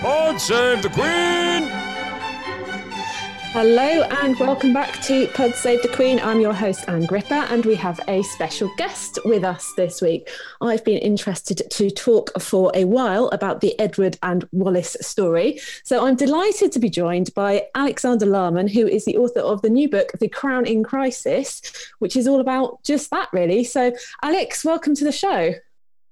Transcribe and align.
Pod 0.00 0.40
save 0.40 0.82
the 0.82 0.88
Queen! 0.88 1.68
Hello 3.52 4.02
and 4.22 4.38
welcome 4.38 4.72
back 4.72 4.98
to 5.02 5.26
Pod 5.34 5.54
Save 5.54 5.82
the 5.82 5.88
Queen. 5.88 6.18
I'm 6.20 6.40
your 6.40 6.54
host, 6.54 6.88
Ann 6.88 7.04
Gripper, 7.04 7.34
and 7.34 7.66
we 7.66 7.74
have 7.74 8.00
a 8.08 8.22
special 8.22 8.72
guest 8.78 9.18
with 9.26 9.44
us 9.44 9.74
this 9.76 10.00
week. 10.00 10.30
I've 10.62 10.82
been 10.86 10.96
interested 10.96 11.70
to 11.70 11.90
talk 11.90 12.40
for 12.40 12.72
a 12.74 12.86
while 12.86 13.28
about 13.28 13.60
the 13.60 13.78
Edward 13.78 14.16
and 14.22 14.48
Wallis 14.52 14.96
story. 15.02 15.60
So 15.84 16.06
I'm 16.06 16.16
delighted 16.16 16.72
to 16.72 16.78
be 16.78 16.88
joined 16.88 17.34
by 17.34 17.66
Alexander 17.74 18.24
Larman, 18.24 18.70
who 18.70 18.86
is 18.86 19.04
the 19.04 19.18
author 19.18 19.40
of 19.40 19.60
the 19.60 19.68
new 19.68 19.90
book, 19.90 20.12
The 20.18 20.28
Crown 20.28 20.64
in 20.64 20.82
Crisis, 20.82 21.60
which 21.98 22.16
is 22.16 22.26
all 22.26 22.40
about 22.40 22.82
just 22.84 23.10
that, 23.10 23.28
really. 23.34 23.64
So, 23.64 23.92
Alex, 24.22 24.64
welcome 24.64 24.94
to 24.94 25.04
the 25.04 25.12
show. 25.12 25.52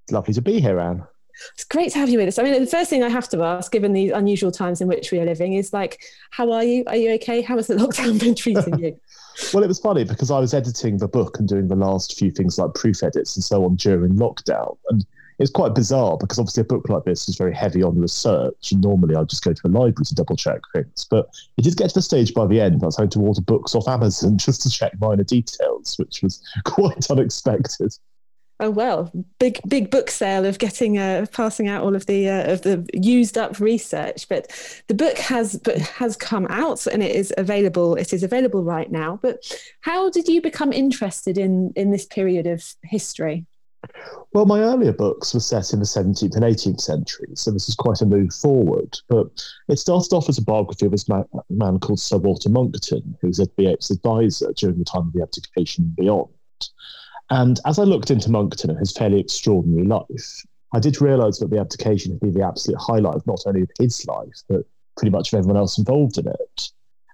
It's 0.05 0.13
lovely 0.13 0.35
to 0.35 0.43
be 0.43 0.61
here, 0.61 0.79
Anne. 0.79 1.07
It's 1.55 1.65
great 1.65 1.93
to 1.93 1.99
have 1.99 2.09
you 2.09 2.19
with 2.19 2.29
us. 2.29 2.39
I 2.39 2.43
mean, 2.43 2.61
the 2.61 2.67
first 2.67 2.91
thing 2.91 3.03
I 3.03 3.09
have 3.09 3.29
to 3.31 3.43
ask, 3.43 3.71
given 3.71 3.93
the 3.93 4.11
unusual 4.11 4.51
times 4.51 4.81
in 4.81 4.89
which 4.89 5.13
we 5.13 5.21
are 5.21 5.25
living, 5.25 5.55
is 5.55 5.73
like, 5.73 6.01
how 6.31 6.51
are 6.53 6.65
you? 6.65 6.85
Are 6.87 6.97
you 6.97 7.13
okay? 7.13 7.41
How 7.43 7.57
has 7.57 7.67
the 7.67 7.75
lockdown 7.77 8.19
been 8.21 8.35
treating 8.35 8.79
you? 8.79 8.99
well, 9.55 9.63
it 9.63 9.69
was 9.69 9.79
funny 9.79 10.05
because 10.05 10.31
I 10.31 10.39
was 10.39 10.55
editing 10.55 10.99
the 10.99 11.09
book 11.09 11.39
and 11.39 11.49
doing 11.49 11.69
the 11.69 11.77
last 11.77 12.19
few 12.19 12.31
things 12.31 12.59
like 12.59 12.75
proof 12.75 13.03
edits 13.03 13.37
and 13.37 13.45
so 13.45 13.65
on 13.65 13.77
during 13.77 14.15
lockdown. 14.15 14.77
And 14.91 15.05
it's 15.39 15.51
quite 15.51 15.75
bizarre 15.75 16.17
because 16.17 16.39
obviously 16.39 16.63
a 16.63 16.65
book 16.65 16.89
like 16.89 17.05
this 17.05 17.29
is 17.29 17.37
very 17.37 17.55
heavy 17.55 17.83
on 17.83 17.99
research. 17.99 18.73
And 18.73 18.83
normally 18.83 19.15
I 19.15 19.23
just 19.25 19.45
go 19.45 19.53
to 19.53 19.67
a 19.67 19.69
library 19.69 20.05
to 20.07 20.15
double 20.15 20.37
check 20.37 20.61
things. 20.75 21.07
But 21.09 21.29
it 21.57 21.63
did 21.63 21.77
get 21.77 21.89
to 21.91 21.95
the 21.95 22.03
stage 22.03 22.35
by 22.35 22.47
the 22.47 22.61
end 22.61 22.83
I 22.83 22.87
was 22.87 22.97
having 22.97 23.11
to 23.11 23.21
order 23.21 23.41
books 23.41 23.75
off 23.75 23.89
Amazon 23.89 24.37
just 24.39 24.63
to 24.63 24.71
check 24.71 24.93
minor 25.01 25.25
details, 25.25 25.97
which 25.99 26.23
was 26.23 26.43
quite 26.65 27.09
unexpected. 27.11 27.95
Oh 28.61 28.71
well, 28.71 29.13
big 29.39 29.61
big 29.69 29.91
book 29.91 30.11
sale 30.11 30.45
of 30.45 30.59
getting 30.59 30.99
uh, 30.99 31.27
passing 31.33 31.69
out 31.69 31.85
all 31.85 31.95
of 31.95 32.07
the 32.07 32.29
uh, 32.29 32.53
of 32.53 32.63
the 32.63 32.85
used 32.93 33.39
up 33.39 33.61
research. 33.61 34.29
But 34.29 34.51
the 34.89 34.95
book 34.95 35.17
has 35.19 35.57
but 35.63 35.79
has 35.79 36.17
come 36.17 36.47
out 36.51 36.87
and 36.89 37.03
it 37.03 37.15
is 37.15 37.33
available. 37.39 37.95
It 37.95 38.13
is 38.13 38.25
available 38.25 38.65
right 38.65 38.91
now. 38.91 39.21
But 39.23 39.45
how 39.81 40.11
did 40.11 40.27
you 40.27 40.43
become 40.43 40.73
interested 40.73 41.39
in 41.39 41.73
in 41.77 41.93
this 41.93 42.05
period 42.05 42.49
of 42.49 42.65
history? 42.83 43.47
Well, 44.33 44.45
my 44.45 44.61
earlier 44.61 44.93
books 44.93 45.33
were 45.33 45.41
set 45.41 45.73
in 45.73 45.79
the 45.79 45.85
17th 45.85 46.35
and 46.35 46.45
18th 46.45 46.81
centuries, 46.81 47.41
so 47.41 47.51
this 47.51 47.69
is 47.69 47.75
quite 47.75 48.01
a 48.03 48.07
move 48.07 48.35
forward. 48.35 48.99
But 49.09 49.29
it 49.69 49.79
started 49.79 50.13
off 50.13 50.29
as 50.29 50.37
a 50.37 50.43
biography 50.43 50.87
of 50.87 50.93
this 50.93 51.09
man, 51.09 51.79
called 51.79 52.01
Sir 52.01 52.19
Walter 52.19 52.51
Monckton, 52.51 53.17
who 53.21 53.29
was 53.29 53.39
Edward 53.39 53.55
VIII's 53.57 53.91
advisor 53.91 54.53
during 54.53 54.79
the 54.79 54.85
time 54.85 55.07
of 55.07 55.13
the 55.13 55.23
abdication 55.23 55.85
and 55.85 55.97
beyond. 55.97 56.29
And 57.31 57.61
as 57.67 57.79
I 57.79 57.83
looked 57.83 58.11
into 58.11 58.31
Monckton 58.31 58.71
and 58.71 58.79
his 58.79 58.93
fairly 58.93 59.21
extraordinary 59.21 59.87
life, 59.87 60.45
I 60.73 60.81
did 60.81 61.01
realise 61.01 61.39
that 61.39 61.51
the 61.51 61.59
abdication 61.59 62.13
had 62.13 62.21
been 62.21 62.35
the 62.35 62.47
absolute 62.47 62.79
highlight 62.79 63.27
not 63.27 63.43
only 63.47 63.63
of 63.63 63.71
his 63.79 64.07
life, 64.07 64.43
but 64.49 64.65
pretty 64.97 65.11
much 65.11 65.33
of 65.33 65.39
everyone 65.39 65.57
else 65.57 65.79
involved 65.79 66.19
in 66.19 66.27
it. 66.27 66.71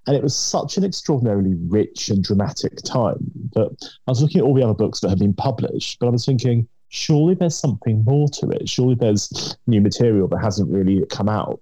And 0.06 0.16
it 0.16 0.22
was 0.22 0.36
such 0.36 0.76
an 0.76 0.84
extraordinarily 0.84 1.54
rich 1.54 2.10
and 2.10 2.22
dramatic 2.22 2.76
time 2.84 3.30
that 3.54 3.74
I 4.06 4.10
was 4.10 4.20
looking 4.20 4.40
at 4.40 4.44
all 4.44 4.54
the 4.54 4.62
other 4.62 4.74
books 4.74 5.00
that 5.00 5.08
had 5.08 5.18
been 5.18 5.34
published, 5.34 5.98
but 5.98 6.06
I 6.06 6.10
was 6.10 6.26
thinking, 6.26 6.68
surely 6.88 7.34
there's 7.34 7.56
something 7.56 8.04
more 8.04 8.28
to 8.28 8.50
it. 8.50 8.68
Surely 8.68 8.94
there's 8.94 9.56
new 9.66 9.80
material 9.80 10.28
that 10.28 10.42
hasn't 10.42 10.70
really 10.70 11.04
come 11.06 11.28
out. 11.28 11.60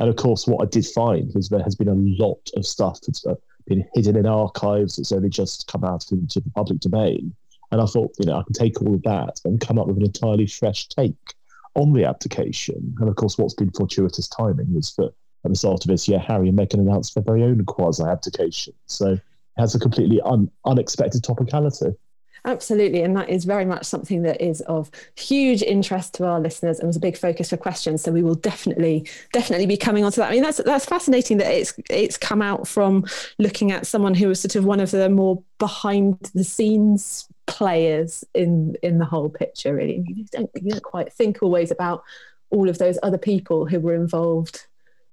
And 0.00 0.08
of 0.08 0.16
course, 0.16 0.46
what 0.46 0.62
I 0.62 0.68
did 0.70 0.86
find 0.86 1.30
was 1.34 1.48
there 1.48 1.62
has 1.62 1.74
been 1.74 1.88
a 1.88 1.94
lot 1.94 2.50
of 2.56 2.66
stuff 2.66 3.00
that's 3.02 3.24
uh, 3.26 3.34
been 3.66 3.86
hidden 3.94 4.16
in 4.16 4.26
archives 4.26 4.96
that's 4.96 5.12
only 5.12 5.28
just 5.28 5.68
come 5.68 5.84
out 5.84 6.10
into 6.10 6.40
the 6.40 6.50
public 6.50 6.80
domain. 6.80 7.34
And 7.74 7.82
I 7.82 7.86
thought, 7.86 8.14
you 8.20 8.26
know, 8.26 8.38
I 8.38 8.44
can 8.44 8.52
take 8.52 8.80
all 8.80 8.94
of 8.94 9.02
that 9.02 9.40
and 9.44 9.60
come 9.60 9.80
up 9.80 9.88
with 9.88 9.96
an 9.96 10.04
entirely 10.04 10.46
fresh 10.46 10.86
take 10.86 11.34
on 11.74 11.92
the 11.92 12.04
abdication. 12.04 12.94
And 13.00 13.08
of 13.08 13.16
course, 13.16 13.36
what's 13.36 13.52
been 13.52 13.72
fortuitous 13.72 14.28
timing 14.28 14.76
is 14.76 14.94
that 14.94 15.12
at 15.44 15.50
the 15.50 15.56
start 15.56 15.84
of 15.84 15.90
this 15.90 16.06
year, 16.06 16.20
Harry 16.20 16.50
and 16.50 16.56
Meghan 16.56 16.74
announced 16.74 17.16
their 17.16 17.24
very 17.24 17.42
own 17.42 17.64
quasi 17.64 18.04
abdication. 18.04 18.74
So 18.86 19.14
it 19.14 19.20
has 19.58 19.74
a 19.74 19.80
completely 19.80 20.20
un- 20.20 20.52
unexpected 20.64 21.24
topicality. 21.24 21.96
Absolutely. 22.44 23.02
And 23.02 23.16
that 23.16 23.28
is 23.28 23.44
very 23.44 23.64
much 23.64 23.86
something 23.86 24.22
that 24.22 24.40
is 24.40 24.60
of 24.62 24.92
huge 25.16 25.60
interest 25.62 26.14
to 26.14 26.26
our 26.26 26.38
listeners 26.38 26.78
and 26.78 26.86
was 26.86 26.96
a 26.96 27.00
big 27.00 27.18
focus 27.18 27.50
for 27.50 27.56
questions. 27.56 28.02
So 28.02 28.12
we 28.12 28.22
will 28.22 28.36
definitely, 28.36 29.08
definitely 29.32 29.66
be 29.66 29.76
coming 29.76 30.04
on 30.04 30.12
to 30.12 30.20
that. 30.20 30.30
I 30.30 30.34
mean, 30.34 30.44
that's 30.44 30.58
that's 30.58 30.84
fascinating 30.84 31.38
that 31.38 31.52
it's 31.52 31.74
it's 31.90 32.16
come 32.16 32.40
out 32.40 32.68
from 32.68 33.04
looking 33.40 33.72
at 33.72 33.88
someone 33.88 34.14
who 34.14 34.28
was 34.28 34.40
sort 34.40 34.54
of 34.54 34.64
one 34.64 34.78
of 34.78 34.92
the 34.92 35.08
more 35.08 35.42
behind 35.58 36.30
the 36.34 36.44
scenes 36.44 37.26
players 37.46 38.24
in 38.34 38.74
in 38.82 38.98
the 38.98 39.04
whole 39.04 39.28
picture 39.28 39.74
really 39.74 40.02
you 40.06 40.24
don't, 40.32 40.50
you 40.54 40.70
don't 40.70 40.82
quite 40.82 41.12
think 41.12 41.42
always 41.42 41.70
about 41.70 42.02
all 42.50 42.68
of 42.68 42.78
those 42.78 42.98
other 43.02 43.18
people 43.18 43.66
who 43.66 43.80
were 43.80 43.94
involved 43.94 44.66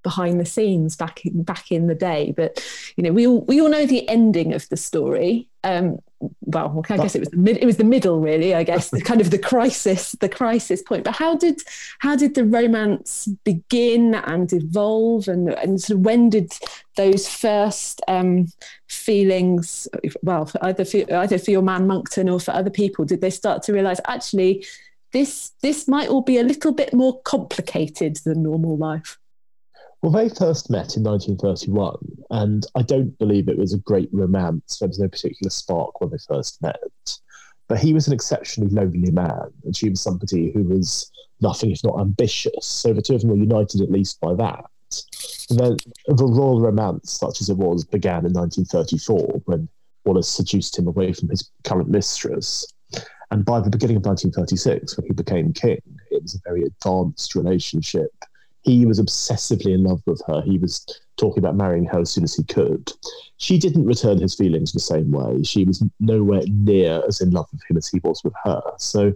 behind 0.04 0.40
the 0.40 0.46
scenes 0.46 0.96
back 0.96 1.26
in, 1.26 1.44
back 1.44 1.72
in 1.72 1.88
the 1.88 1.96
day. 1.96 2.34
But 2.36 2.64
you 2.96 3.04
know, 3.04 3.12
we 3.12 3.28
all 3.28 3.42
we 3.42 3.62
all 3.62 3.70
know 3.70 3.86
the 3.86 4.08
ending 4.08 4.54
of 4.54 4.68
the 4.70 4.78
story. 4.78 5.48
Um, 5.64 6.00
well, 6.42 6.84
I 6.90 6.98
guess 6.98 7.16
it 7.16 7.20
was 7.20 7.30
the 7.30 7.38
mid, 7.38 7.58
it 7.58 7.66
was 7.66 7.78
the 7.78 7.84
middle, 7.84 8.20
really. 8.20 8.54
I 8.54 8.64
guess 8.64 8.90
kind 9.02 9.22
of 9.22 9.32
the 9.32 9.38
crisis, 9.38 10.14
the 10.14 10.30
crisis 10.30 10.82
point. 10.82 11.04
But 11.04 11.16
how 11.16 11.36
did 11.36 11.62
how 12.00 12.16
did 12.16 12.36
the 12.36 12.46
romance 12.46 13.28
begin 13.44 14.16
and 14.16 14.52
evolve, 14.54 15.28
and 15.28 15.50
and 15.50 15.82
sort 15.82 16.00
of 16.00 16.06
when 16.06 16.30
did 16.30 16.52
those 16.98 17.28
first 17.28 18.02
um, 18.08 18.48
feelings, 18.88 19.88
well, 20.22 20.52
either 20.62 20.86
for, 20.86 20.98
either 21.14 21.38
for 21.38 21.52
your 21.52 21.62
man 21.62 21.88
Monckton 21.88 22.30
or 22.30 22.40
for 22.40 22.52
other 22.52 22.70
people, 22.70 23.06
did 23.06 23.22
they 23.22 23.30
start 23.30 23.64
to 23.64 23.74
realise 23.74 24.00
actually? 24.08 24.66
This 25.14 25.52
this 25.62 25.90
might 25.90 26.08
all 26.08 26.22
be 26.22 26.38
a 26.38 26.44
little 26.44 26.72
bit 26.72 26.94
more 26.94 27.22
complicated 27.24 28.18
than 28.24 28.44
normal 28.44 28.78
life. 28.78 29.18
Well, 30.02 30.12
they 30.12 30.30
first 30.30 30.72
met 30.72 30.98
in 30.98 31.04
1931, 31.04 31.96
and 32.32 32.66
I 32.74 32.82
don't 32.82 33.18
believe 33.20 33.48
it 33.48 33.58
was 33.58 33.74
a 33.74 33.78
great 33.80 34.10
romance. 34.12 34.80
There 34.80 34.88
was 34.88 34.98
no 34.98 35.08
particular 35.08 35.52
spark 35.52 36.02
when 36.02 36.10
they 36.10 36.18
first 36.28 36.60
met. 36.62 36.80
But 37.68 37.80
he 37.80 37.94
was 37.94 38.08
an 38.08 38.14
exceptionally 38.14 38.74
lonely 38.74 39.12
man, 39.12 39.54
and 39.64 39.76
she 39.76 39.90
was 39.90 40.02
somebody 40.02 40.52
who 40.52 40.64
was 40.64 41.12
nothing 41.40 41.72
if 41.72 41.84
not 41.84 42.00
ambitious. 42.00 42.66
So 42.66 42.94
the 42.94 43.02
two 43.02 43.14
of 43.14 43.22
them 43.22 43.30
were 43.30 43.36
united 43.36 43.82
at 43.82 43.92
least 43.92 44.20
by 44.20 44.34
that. 44.34 44.66
And 45.52 45.60
then 45.60 45.78
the 46.08 46.26
royal 46.26 46.60
romance, 46.60 47.12
such 47.12 47.40
as 47.40 47.50
it 47.50 47.58
was, 47.58 47.86
began 47.86 48.26
in 48.26 48.34
1934 48.34 49.44
when 49.46 49.70
Wallis 50.04 50.28
seduced 50.28 50.80
him 50.80 50.88
away 50.88 51.14
from 51.14 51.30
his 51.30 51.52
current 51.64 51.90
mistress. 51.90 52.66
And 53.30 53.46
by 53.46 53.60
the 53.60 53.70
beginning 53.70 53.98
of 53.98 54.06
1936, 54.06 54.98
when 54.98 55.06
he 55.06 55.14
became 55.14 55.54
king, 55.54 55.80
it 56.10 56.24
was 56.24 56.36
a 56.36 56.40
very 56.44 56.64
advanced 56.64 57.36
relationship 57.36 58.12
he 58.64 58.86
was 58.86 59.00
obsessively 59.00 59.74
in 59.74 59.84
love 59.84 60.02
with 60.06 60.22
her. 60.28 60.42
He 60.42 60.58
was 60.58 60.86
talking 61.18 61.40
about 61.40 61.56
marrying 61.56 61.86
her 61.86 62.00
as 62.00 62.12
soon 62.12 62.24
as 62.24 62.36
he 62.36 62.44
could. 62.44 62.92
She 63.38 63.58
didn't 63.58 63.86
return 63.86 64.20
his 64.20 64.36
feelings 64.36 64.72
the 64.72 64.80
same 64.80 65.12
way. 65.12 65.44
She 65.44 65.66
was 65.66 65.84
nowhere 66.00 66.44
near 66.48 67.02
as 67.08 67.22
in 67.22 67.32
love 67.32 67.48
with 67.52 67.62
him 67.70 67.78
as 67.78 67.88
he 67.88 68.00
was 68.04 68.24
with 68.24 68.34
her. 68.44 68.62
So 68.78 69.14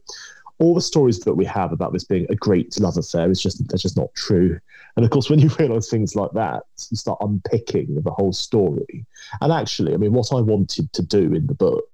all 0.58 0.74
the 0.74 0.82
stories 0.82 1.20
that 1.20 1.34
we 1.34 1.46
have 1.46 1.72
about 1.72 1.94
this 1.94 2.06
being 2.06 2.26
a 2.30 2.36
great 2.36 2.80
love 2.80 2.98
affair 2.98 3.30
is 3.30 3.42
just 3.42 3.68
they're 3.68 3.78
just 3.78 3.98
not 3.98 4.14
true. 4.16 4.60
And 4.96 5.06
of 5.06 5.12
course, 5.12 5.30
when 5.30 5.40
you 5.40 5.50
realise 5.60 5.90
things 5.90 6.16
like 6.16 6.32
that, 6.32 6.64
you 6.90 6.98
start 6.98 7.20
unpicking 7.22 8.02
the 8.02 8.12
whole 8.12 8.34
story. 8.34 9.06
And 9.42 9.52
actually, 9.52 9.94
I 9.94 9.98
mean, 9.98 10.14
what 10.14 10.32
I 10.32 10.42
wanted 10.42 10.92
to 10.94 11.02
do 11.04 11.34
in 11.34 11.48
the 11.48 11.54
book 11.54 11.90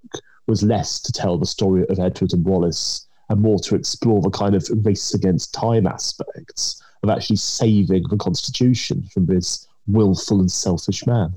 was 0.46 0.62
less 0.62 1.00
to 1.00 1.12
tell 1.12 1.38
the 1.38 1.46
story 1.46 1.86
of 1.88 1.98
Edward 1.98 2.32
and 2.32 2.44
Wallis 2.44 3.06
and 3.28 3.40
more 3.40 3.58
to 3.60 3.74
explore 3.74 4.20
the 4.20 4.30
kind 4.30 4.54
of 4.54 4.68
race 4.84 5.14
against 5.14 5.54
time 5.54 5.86
aspects 5.86 6.81
of 7.02 7.10
actually 7.10 7.36
saving 7.36 8.04
the 8.08 8.16
constitution 8.16 9.08
from 9.12 9.26
this 9.26 9.66
willful 9.86 10.40
and 10.40 10.50
selfish 10.50 11.06
man. 11.06 11.34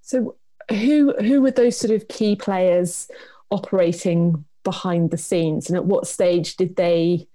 So, 0.00 0.36
who 0.70 1.14
who 1.20 1.42
were 1.42 1.50
those 1.50 1.76
sort 1.76 1.92
of 1.92 2.08
key 2.08 2.36
players 2.36 3.08
operating 3.50 4.44
behind 4.64 5.10
the 5.10 5.18
scenes, 5.18 5.68
and 5.68 5.76
at 5.76 5.84
what 5.84 6.06
stage 6.06 6.56
did 6.56 6.76
they 6.76 7.28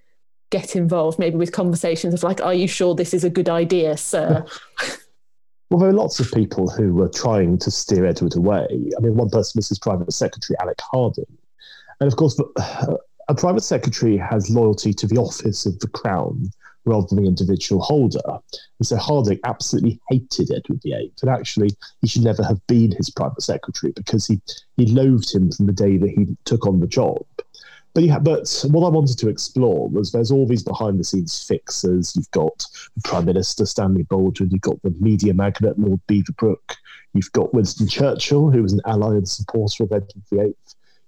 get 0.50 0.75
involved? 0.75 1.19
Maybe 1.19 1.38
with 1.38 1.51
conversations 1.51 2.13
of 2.13 2.24
like, 2.24 2.42
"Are 2.42 2.54
you 2.54 2.68
sure 2.68 2.95
this 2.95 3.13
is 3.13 3.24
a 3.24 3.30
good 3.30 3.50
idea, 3.50 3.98
sir?" 3.98 4.45
Well, 5.69 5.81
there 5.81 5.89
are 5.89 5.94
lots 5.94 6.21
of 6.21 6.31
people 6.31 6.69
who 6.69 6.94
were 6.94 7.09
trying 7.09 7.57
to 7.57 7.69
steer 7.69 8.06
Edward 8.06 8.38
away. 8.38 8.68
I 8.98 9.01
mean, 9.01 9.15
one 9.15 9.30
person 9.30 9.59
was 9.59 9.68
his 9.68 9.80
private 9.80 10.13
secretary, 10.13 10.56
Alec 10.62 10.80
Hardinge. 10.80 11.27
And 12.00 12.07
of 12.07 12.15
course, 12.15 12.39
a 13.27 13.36
private 13.36 13.63
secretary 13.63 14.15
has 14.18 14.50
loyalty 14.50 14.94
to 14.94 15.07
the 15.07 15.18
office 15.18 15.65
of 15.65 15.77
the 15.80 15.89
crown 15.89 16.50
rather 16.87 17.07
than 17.07 17.21
the 17.21 17.29
individual 17.29 17.81
holder. 17.81 18.19
And 18.79 18.87
so 18.87 18.95
Hardinge 18.95 19.39
absolutely 19.43 19.99
hated 20.09 20.51
Edward 20.51 20.81
VIII. 20.83 21.11
And 21.21 21.29
actually, 21.29 21.69
he 22.01 22.07
should 22.07 22.23
never 22.23 22.43
have 22.43 22.65
been 22.67 22.91
his 22.91 23.09
private 23.09 23.41
secretary 23.41 23.93
because 23.95 24.25
he, 24.25 24.41
he 24.77 24.87
loathed 24.87 25.33
him 25.33 25.51
from 25.51 25.67
the 25.67 25.73
day 25.73 25.97
that 25.97 26.09
he 26.09 26.35
took 26.45 26.65
on 26.65 26.79
the 26.79 26.87
job. 26.87 27.23
But, 27.93 28.03
yeah, 28.03 28.19
but 28.19 28.63
what 28.69 28.85
I 28.85 28.89
wanted 28.89 29.17
to 29.17 29.29
explore 29.29 29.89
was 29.89 30.11
there's 30.11 30.31
all 30.31 30.45
these 30.45 30.63
behind 30.63 30.99
the 30.99 31.03
scenes 31.03 31.43
fixers. 31.43 32.15
You've 32.15 32.29
got 32.31 32.65
the 32.95 33.01
Prime 33.03 33.25
Minister 33.25 33.65
Stanley 33.65 34.03
Baldwin, 34.03 34.51
you've 34.51 34.61
got 34.61 34.81
the 34.83 34.93
media 34.99 35.33
magnate 35.33 35.79
Lord 35.79 35.99
Beaverbrook, 36.07 36.75
you've 37.13 37.31
got 37.31 37.55
Winston 37.55 37.87
Churchill, 37.87 38.51
who 38.51 38.61
was 38.61 38.73
an 38.73 38.81
ally 38.85 39.15
and 39.15 39.27
supporter 39.27 39.83
of 39.83 39.91
Edward 39.91 40.23
VIII. 40.31 40.53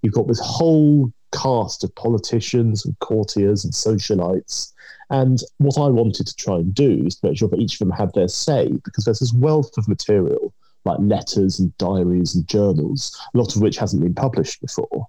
You've 0.01 0.15
got 0.15 0.27
this 0.27 0.41
whole 0.41 1.13
cast 1.31 1.83
of 1.83 1.93
politicians 1.95 2.85
and 2.85 2.97
courtiers 2.99 3.63
and 3.63 3.73
socialites. 3.73 4.73
And 5.09 5.39
what 5.57 5.77
I 5.77 5.87
wanted 5.87 6.27
to 6.27 6.35
try 6.35 6.55
and 6.55 6.73
do 6.73 7.03
is 7.05 7.15
to 7.15 7.27
make 7.27 7.37
sure 7.37 7.49
that 7.49 7.59
each 7.59 7.73
of 7.73 7.79
them 7.79 7.91
had 7.91 8.13
their 8.13 8.27
say, 8.27 8.69
because 8.83 9.05
there's 9.05 9.19
this 9.19 9.33
wealth 9.33 9.77
of 9.77 9.87
material 9.87 10.53
like 10.85 10.97
letters 11.01 11.59
and 11.59 11.77
diaries 11.77 12.35
and 12.35 12.47
journals, 12.47 13.17
a 13.33 13.37
lot 13.37 13.55
of 13.55 13.61
which 13.61 13.77
hasn't 13.77 14.01
been 14.01 14.13
published 14.13 14.61
before. 14.61 15.07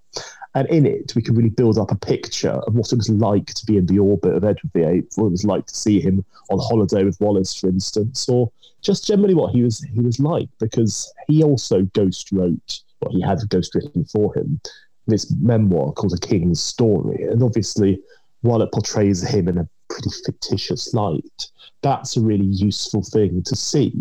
And 0.53 0.67
in 0.69 0.85
it, 0.85 1.13
we 1.15 1.21
can 1.21 1.35
really 1.35 1.49
build 1.49 1.77
up 1.77 1.91
a 1.91 1.95
picture 1.95 2.49
of 2.49 2.75
what 2.75 2.91
it 2.91 2.97
was 2.97 3.09
like 3.09 3.53
to 3.53 3.65
be 3.65 3.77
in 3.77 3.85
the 3.85 3.99
orbit 3.99 4.35
of 4.35 4.43
Edward 4.43 4.71
VIII, 4.73 5.03
what 5.15 5.27
it 5.27 5.31
was 5.31 5.45
like 5.45 5.65
to 5.67 5.75
see 5.75 6.01
him 6.01 6.25
on 6.49 6.59
holiday 6.59 7.05
with 7.05 7.21
Wallis, 7.21 7.55
for 7.55 7.69
instance, 7.69 8.27
or 8.27 8.51
just 8.81 9.07
generally 9.07 9.33
what 9.33 9.53
he 9.53 9.63
was 9.63 9.81
he 9.81 10.01
was 10.01 10.19
like, 10.19 10.49
because 10.59 11.11
he 11.27 11.41
also 11.41 11.83
ghost 11.93 12.31
wrote, 12.33 12.81
what 12.99 13.13
he 13.13 13.21
had 13.21 13.47
ghost 13.47 13.73
written 13.75 14.03
for 14.03 14.35
him, 14.35 14.59
this 15.07 15.31
memoir 15.39 15.93
called 15.93 16.13
A 16.13 16.17
King's 16.17 16.61
Story. 16.61 17.23
And 17.23 17.41
obviously, 17.43 18.01
while 18.41 18.61
it 18.61 18.71
portrays 18.73 19.21
him 19.25 19.47
in 19.47 19.57
a 19.57 19.69
pretty 19.93 20.09
fictitious 20.25 20.93
light, 20.93 21.47
that's 21.81 22.17
a 22.17 22.21
really 22.21 22.45
useful 22.45 23.03
thing 23.03 23.43
to 23.43 23.55
see. 23.55 23.93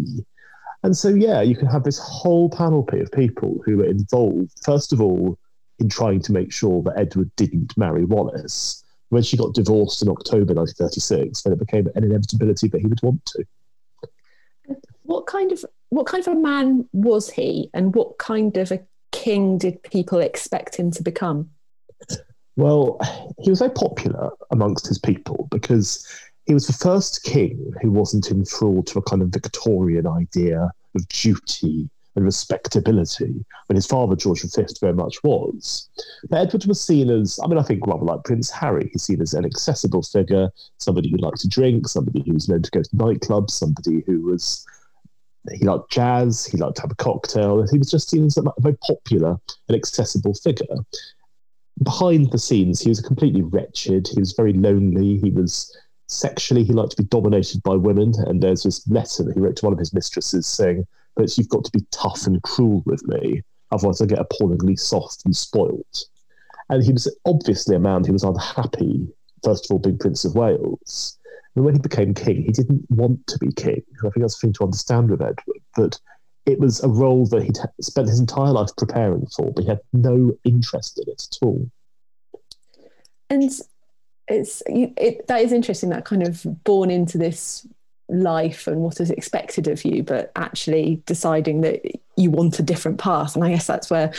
And 0.83 0.97
so, 0.97 1.09
yeah, 1.09 1.43
you 1.43 1.57
can 1.57 1.67
have 1.67 1.85
this 1.85 1.99
whole 1.99 2.49
panoply 2.49 3.01
of 3.01 3.13
people 3.13 3.61
who 3.65 3.79
were 3.79 3.85
involved, 3.85 4.53
first 4.65 4.93
of 4.93 5.01
all, 5.01 5.39
in 5.79 5.89
trying 5.89 6.21
to 6.23 6.33
make 6.33 6.53
sure 6.53 6.83
that 6.83 6.99
Edward 6.99 7.31
didn't 7.37 7.77
marry 7.77 8.05
Wallis. 8.05 8.85
When 9.09 9.23
she 9.23 9.37
got 9.37 9.55
divorced 9.55 10.03
in 10.03 10.09
October 10.09 10.55
1936, 10.55 11.43
then 11.43 11.53
it 11.53 11.59
became 11.59 11.89
an 11.95 12.05
inevitability 12.05 12.69
that 12.69 12.81
he 12.81 12.87
would 12.87 13.03
want 13.03 13.25
to. 13.27 13.45
What 15.03 15.27
kind 15.27 15.51
of 15.51 15.65
what 15.89 16.07
kind 16.07 16.25
of 16.25 16.33
a 16.33 16.39
man 16.39 16.89
was 16.93 17.29
he, 17.31 17.69
and 17.75 17.93
what 17.95 18.19
kind 18.19 18.57
of 18.57 18.71
a 18.71 18.81
king 19.11 19.59
did 19.59 19.83
people 19.83 20.21
expect 20.21 20.77
him 20.77 20.93
to 20.93 21.03
become? 21.03 21.51
Well, 22.61 22.99
he 23.39 23.49
was 23.49 23.61
very 23.61 23.71
popular 23.71 24.29
amongst 24.51 24.87
his 24.87 24.99
people 24.99 25.49
because 25.51 26.07
he 26.45 26.53
was 26.53 26.67
the 26.67 26.75
first 26.75 27.23
king 27.23 27.73
who 27.81 27.91
wasn't 27.91 28.31
enthralled 28.31 28.87
to 28.89 28.99
a 28.99 29.03
kind 29.03 29.23
of 29.23 29.31
Victorian 29.31 30.07
idea 30.07 30.71
of 30.95 31.09
duty 31.09 31.89
and 32.17 32.25
respectability, 32.25 33.47
when 33.67 33.77
his 33.77 33.87
father, 33.87 34.15
George 34.15 34.43
V, 34.43 34.65
very 34.79 34.93
much 34.93 35.23
was. 35.25 35.89
But 36.29 36.41
Edward 36.41 36.67
was 36.67 36.83
seen 36.83 37.09
as, 37.09 37.41
I 37.43 37.47
mean, 37.47 37.57
I 37.57 37.63
think 37.63 37.87
rather 37.87 38.05
like 38.05 38.25
Prince 38.25 38.51
Harry, 38.51 38.91
he's 38.93 39.05
seen 39.05 39.23
as 39.23 39.33
an 39.33 39.47
accessible 39.47 40.03
figure, 40.03 40.51
somebody 40.77 41.09
who 41.11 41.17
liked 41.17 41.41
to 41.41 41.49
drink, 41.49 41.89
somebody 41.89 42.23
who 42.27 42.35
was 42.35 42.47
known 42.47 42.61
to 42.61 42.71
go 42.73 42.83
to 42.83 42.91
nightclubs, 42.91 43.53
somebody 43.53 44.03
who 44.07 44.21
was 44.21 44.67
he 45.51 45.65
liked 45.65 45.91
jazz, 45.91 46.45
he 46.45 46.59
liked 46.59 46.77
to 46.77 46.83
have 46.83 46.91
a 46.91 46.97
cocktail, 46.97 47.67
he 47.71 47.79
was 47.79 47.91
just 47.91 48.11
seen 48.11 48.27
as 48.27 48.37
a 48.37 48.43
very 48.59 48.77
popular 48.87 49.39
and 49.69 49.77
accessible 49.77 50.35
figure. 50.35 50.77
Behind 51.83 52.31
the 52.31 52.39
scenes, 52.39 52.81
he 52.81 52.89
was 52.89 53.01
completely 53.01 53.43
wretched, 53.43 54.09
he 54.09 54.21
was 54.21 54.33
very 54.33 54.53
lonely, 54.53 55.19
he 55.19 55.31
was 55.31 55.75
sexually, 56.09 56.65
he 56.65 56.73
liked 56.73 56.91
to 56.93 57.03
be 57.03 57.09
dominated 57.09 57.63
by 57.63 57.75
women. 57.75 58.13
And 58.27 58.43
there's 58.43 58.65
this 58.65 58.87
letter 58.89 59.23
that 59.23 59.35
he 59.35 59.41
wrote 59.41 59.57
to 59.57 59.67
one 59.67 59.73
of 59.73 59.79
his 59.79 59.95
mistresses 59.95 60.47
saying, 60.47 60.87
But 61.17 61.37
you've 61.39 61.49
got 61.49 61.65
to 61.65 61.73
be 61.73 61.87
tough 61.91 62.27
and 62.27 62.43
cruel 62.43 62.83
with 62.85 63.07
me, 63.07 63.43
otherwise 63.71 64.01
I 64.01 64.07
get 64.07 64.19
appallingly 64.19 64.77
soft 64.77 65.23
and 65.25 65.35
spoilt. 65.35 66.05
And 66.69 66.85
he 66.85 66.93
was 66.93 67.15
obviously 67.25 67.77
a 67.77 67.81
man 67.81 68.05
who 68.05 68.13
was 68.13 68.25
unhappy, 68.25 69.09
first 69.43 69.67
of 69.67 69.73
all, 69.73 69.79
being 69.79 69.99
Prince 69.99 70.25
of 70.25 70.35
Wales 70.35 71.19
and 71.55 71.65
when 71.65 71.75
he 71.75 71.81
became 71.81 72.15
king, 72.15 72.45
he 72.45 72.53
didn't 72.53 72.89
want 72.91 73.27
to 73.27 73.39
be 73.39 73.53
king. 73.53 73.83
I 73.99 74.11
think 74.11 74.21
that's 74.21 74.39
the 74.39 74.47
thing 74.47 74.53
to 74.55 74.65
understand 74.65 75.11
with 75.11 75.21
Edward, 75.21 75.63
that 75.77 76.01
it 76.47 76.59
was 76.59 76.83
a 76.83 76.89
role 76.89 77.27
that 77.27 77.43
he'd 77.43 77.59
spent 77.81 78.09
his 78.09 78.21
entire 78.21 78.53
life 78.53 78.71
preparing 78.77 79.27
for, 79.27 79.53
but 79.53 79.63
he 79.63 79.69
had 79.69 79.81
no 79.93 80.33
interest 80.45 80.99
in 80.99 81.13
it 81.13 81.29
at 81.31 81.47
all. 81.47 81.71
And 83.29 83.51
it's 84.29 84.63
it, 84.67 85.27
that 85.27 85.43
is 85.43 85.53
interesting. 85.53 85.91
That 85.91 86.05
kind 86.05 86.27
of 86.27 86.45
born 86.65 86.91
into 86.91 87.19
this 87.19 87.67
life 88.11 88.67
and 88.67 88.81
what 88.81 89.01
is 89.01 89.11
expected 89.11 89.69
of 89.69 89.85
you, 89.85 90.03
but 90.03 90.33
actually 90.37 91.03
deciding 91.07 91.61
that 91.63 91.85
you 92.21 92.31
want 92.31 92.59
a 92.59 92.63
different 92.63 92.99
path. 92.99 93.35
And 93.35 93.45
I 93.45 93.51
guess 93.51 93.67
that's 93.67 93.91
where 93.91 94.13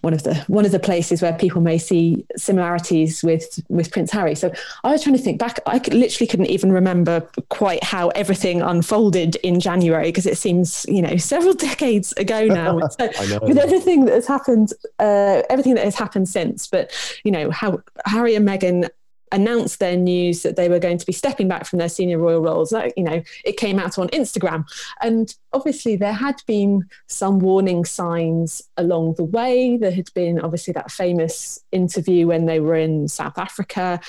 one 0.00 0.14
of 0.14 0.22
the 0.22 0.34
one 0.46 0.64
of 0.64 0.72
the 0.72 0.78
places 0.78 1.20
where 1.20 1.34
people 1.34 1.60
may 1.60 1.78
see 1.78 2.24
similarities 2.36 3.22
with 3.22 3.60
with 3.68 3.90
Prince 3.90 4.10
Harry. 4.10 4.34
So 4.34 4.52
I 4.84 4.92
was 4.92 5.02
trying 5.02 5.16
to 5.16 5.22
think 5.22 5.38
back. 5.38 5.60
I 5.66 5.78
could, 5.78 5.94
literally 5.94 6.26
couldn't 6.26 6.46
even 6.46 6.72
remember 6.72 7.20
quite 7.50 7.84
how 7.84 8.08
everything 8.10 8.62
unfolded 8.62 9.36
in 9.36 9.60
January 9.60 10.08
because 10.08 10.26
it 10.26 10.38
seems 10.38 10.86
you 10.88 11.02
know 11.02 11.16
several 11.16 11.54
decades 11.68 12.12
ago 12.12 12.46
now. 12.46 12.80
So 12.92 13.08
with 13.42 13.58
everything 13.58 14.04
that 14.06 14.14
has 14.14 14.26
happened, 14.26 14.72
uh, 14.98 15.42
everything 15.48 15.74
that 15.74 15.84
has 15.84 15.94
happened 15.94 16.28
since, 16.28 16.66
but 16.66 16.90
you 17.24 17.30
know 17.30 17.50
how 17.50 17.82
Harry 18.06 18.34
and 18.34 18.46
Meghan 18.46 18.88
announced 19.32 19.80
their 19.80 19.96
news 19.96 20.42
that 20.42 20.56
they 20.56 20.68
were 20.68 20.78
going 20.78 20.98
to 20.98 21.06
be 21.06 21.12
stepping 21.12 21.48
back 21.48 21.66
from 21.66 21.78
their 21.78 21.88
senior 21.88 22.18
royal 22.18 22.40
roles. 22.40 22.72
You 22.96 23.02
know, 23.02 23.22
it 23.44 23.56
came 23.56 23.78
out 23.78 23.98
on 23.98 24.08
Instagram. 24.08 24.64
And 25.00 25.34
obviously, 25.52 25.96
there 25.96 26.12
had 26.12 26.42
been 26.46 26.88
some 27.08 27.40
warning 27.40 27.84
signs 27.84 28.62
along 28.76 29.14
the 29.14 29.24
way. 29.24 29.76
There 29.76 29.90
had 29.90 30.12
been 30.14 30.40
obviously 30.40 30.72
that 30.74 30.90
famous 30.90 31.58
interview 31.72 32.28
when 32.28 32.46
they 32.46 32.60
were 32.60 32.76
in 32.76 33.08
South 33.08 33.38
Africa 33.38 34.00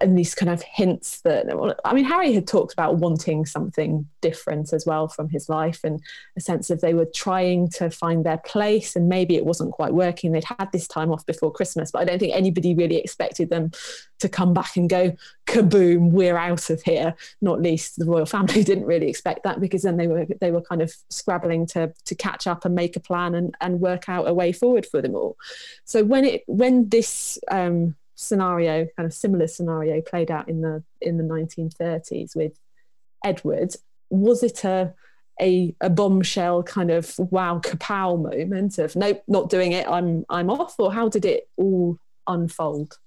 and 0.00 0.18
these 0.18 0.34
kind 0.34 0.50
of 0.50 0.62
hints 0.62 1.20
that 1.20 1.46
I 1.84 1.94
mean 1.94 2.04
Harry 2.04 2.32
had 2.32 2.46
talked 2.46 2.72
about 2.72 2.96
wanting 2.96 3.46
something 3.46 4.08
different 4.20 4.72
as 4.72 4.84
well 4.84 5.08
from 5.08 5.28
his 5.28 5.48
life 5.48 5.80
and 5.84 6.00
a 6.36 6.40
sense 6.40 6.68
of 6.70 6.80
they 6.80 6.94
were 6.94 7.08
trying 7.14 7.68
to 7.70 7.90
find 7.90 8.24
their 8.24 8.38
place 8.38 8.96
and 8.96 9.08
maybe 9.08 9.36
it 9.36 9.46
wasn't 9.46 9.72
quite 9.72 9.94
working. 9.94 10.32
They'd 10.32 10.44
had 10.44 10.70
this 10.72 10.88
time 10.88 11.12
off 11.12 11.24
before 11.26 11.52
Christmas 11.52 11.90
but 11.90 12.02
I 12.02 12.04
don't 12.04 12.18
think 12.18 12.34
anybody 12.34 12.74
really 12.74 12.96
expected 12.96 13.50
them 13.50 13.70
to 14.18 14.28
come 14.28 14.52
back 14.52 14.76
and 14.76 14.88
go 14.88 15.14
kaboom 15.46 16.10
we're 16.10 16.36
out 16.36 16.70
of 16.70 16.82
here. 16.82 17.14
Not 17.40 17.62
least 17.62 17.98
the 17.98 18.06
royal 18.06 18.26
family 18.26 18.64
didn't 18.64 18.86
really 18.86 19.08
expect 19.08 19.44
that 19.44 19.60
because 19.60 19.82
then 19.82 19.96
they 19.96 20.08
were 20.08 20.26
they 20.40 20.50
were 20.50 20.62
kind 20.62 20.82
of 20.82 20.92
scrabbling 21.10 21.66
to 21.68 21.92
to 22.04 22.14
catch 22.14 22.46
up 22.46 22.64
and 22.64 22.74
make 22.74 22.96
a 22.96 23.00
plan 23.00 23.34
and 23.34 23.54
and 23.60 23.80
work 23.80 24.08
out 24.08 24.28
a 24.28 24.34
way 24.34 24.52
forward 24.52 24.86
for 24.86 25.00
them 25.00 25.14
all. 25.14 25.36
So 25.84 26.02
when 26.02 26.24
it 26.24 26.42
when 26.46 26.88
this 26.88 27.38
um 27.50 27.94
scenario, 28.14 28.86
kind 28.96 29.06
of 29.06 29.12
similar 29.12 29.46
scenario, 29.46 30.00
played 30.00 30.30
out 30.30 30.48
in 30.48 30.60
the 30.60 30.82
in 31.00 31.18
the 31.18 31.24
1930s 31.24 32.36
with 32.36 32.52
Edward. 33.24 33.74
Was 34.10 34.42
it 34.42 34.64
a 34.64 34.94
a, 35.40 35.74
a 35.80 35.90
bombshell 35.90 36.62
kind 36.62 36.90
of 36.90 37.14
wow 37.18 37.58
kapow 37.58 38.20
moment 38.22 38.78
of 38.78 38.94
nope, 38.94 39.22
not 39.26 39.50
doing 39.50 39.72
it, 39.72 39.88
I'm 39.88 40.24
I'm 40.28 40.50
off, 40.50 40.76
or 40.78 40.92
how 40.92 41.08
did 41.08 41.24
it 41.24 41.48
all 41.56 41.98
unfold? 42.26 42.98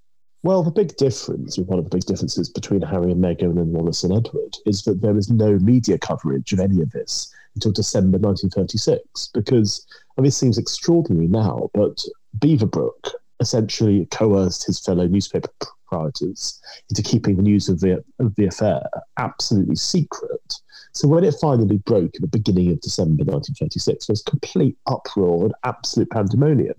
Well, 0.43 0.63
the 0.63 0.71
big 0.71 0.95
difference, 0.97 1.57
one 1.57 1.79
of 1.79 1.85
the 1.85 1.95
big 1.95 2.05
differences 2.05 2.49
between 2.49 2.81
Harry 2.81 3.11
and 3.11 3.21
Meghan 3.21 3.59
and 3.59 3.73
Wallace 3.73 4.03
and 4.03 4.13
Edward, 4.13 4.55
is 4.65 4.83
that 4.83 5.01
there 5.01 5.13
was 5.13 5.29
no 5.29 5.57
media 5.59 5.97
coverage 5.97 6.53
of 6.53 6.59
any 6.59 6.81
of 6.81 6.91
this 6.91 7.33
until 7.55 7.71
December 7.71 8.17
1936. 8.17 9.31
Because, 9.33 9.85
I 10.17 10.21
mean, 10.21 10.27
it 10.27 10.31
seems 10.31 10.57
extraordinary 10.57 11.27
now, 11.27 11.69
but 11.73 12.01
Beaverbrook, 12.39 13.11
essentially 13.39 14.05
coerced 14.07 14.65
his 14.65 14.79
fellow 14.79 15.07
newspaper 15.07 15.49
proprietors 15.59 16.59
into 16.89 17.01
keeping 17.01 17.35
the 17.35 17.43
news 17.43 17.69
of 17.69 17.79
the, 17.79 18.03
of 18.19 18.35
the 18.35 18.45
affair 18.45 18.81
absolutely 19.17 19.75
secret. 19.75 20.53
So 20.93 21.07
when 21.07 21.23
it 21.23 21.35
finally 21.39 21.77
broke 21.77 22.15
at 22.15 22.21
the 22.21 22.27
beginning 22.27 22.71
of 22.71 22.81
December 22.81 23.23
1936, 23.23 24.07
there 24.07 24.13
was 24.13 24.23
complete 24.23 24.77
uproar 24.87 25.45
and 25.45 25.53
absolute 25.63 26.09
pandemonium. 26.09 26.75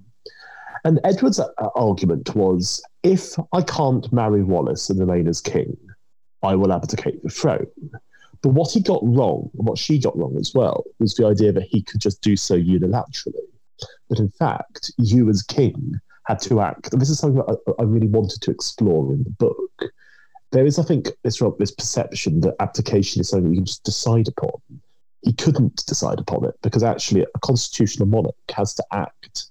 And 0.85 1.01
Edward's 1.05 1.41
uh, 1.41 1.49
argument 1.75 2.35
was 2.35 2.83
if 3.03 3.35
I 3.53 3.63
can't 3.63 4.13
marry 4.13 4.43
Wallis 4.43 4.91
and 4.91 4.99
remain 4.99 5.29
as 5.29 5.41
king, 5.41 5.77
I 6.43 6.55
will 6.55 6.73
abdicate 6.73 7.23
the 7.23 7.31
throne. 7.31 7.67
But 8.43 8.51
what 8.51 8.71
he 8.71 8.81
got 8.81 9.01
wrong, 9.03 9.51
and 9.59 9.67
what 9.67 9.79
she 9.79 9.99
got 9.99 10.17
wrong 10.17 10.37
as 10.39 10.53
well, 10.55 10.85
was 11.01 11.15
the 11.15 11.27
idea 11.27 11.53
that 11.53 11.65
he 11.65 11.83
could 11.83 12.01
just 12.01 12.21
do 12.21 12.37
so 12.37 12.57
unilaterally. 12.57 13.35
But 14.09 14.19
in 14.19 14.31
fact, 14.31 14.93
you 14.99 15.29
as 15.29 15.43
king 15.43 16.01
had 16.29 16.41
to 16.43 16.61
act. 16.61 16.93
And 16.93 17.01
this 17.01 17.09
is 17.09 17.19
something 17.19 17.43
that 17.43 17.59
I, 17.79 17.83
I 17.83 17.85
really 17.85 18.07
wanted 18.07 18.43
to 18.43 18.51
explore 18.51 19.13
in 19.13 19.25
the 19.25 19.31
book. 19.31 19.83
There 20.53 20.67
is, 20.67 20.79
I 20.79 20.83
think, 20.83 21.09
this, 21.25 21.43
this 21.59 21.71
perception 21.71 22.41
that 22.43 22.55
abdication 22.61 23.21
is 23.21 23.31
something 23.31 23.51
you 23.51 23.59
can 23.59 23.65
just 23.65 23.85
decide 23.85 24.29
upon. 24.29 24.61
He 25.23 25.33
couldn't 25.33 25.85
decide 25.87 26.21
upon 26.21 26.45
it 26.45 26.55
because 26.63 26.83
actually 26.83 27.23
a 27.23 27.39
constitutional 27.41 28.07
monarch 28.07 28.35
has 28.55 28.75
to 28.75 28.85
act 28.93 29.47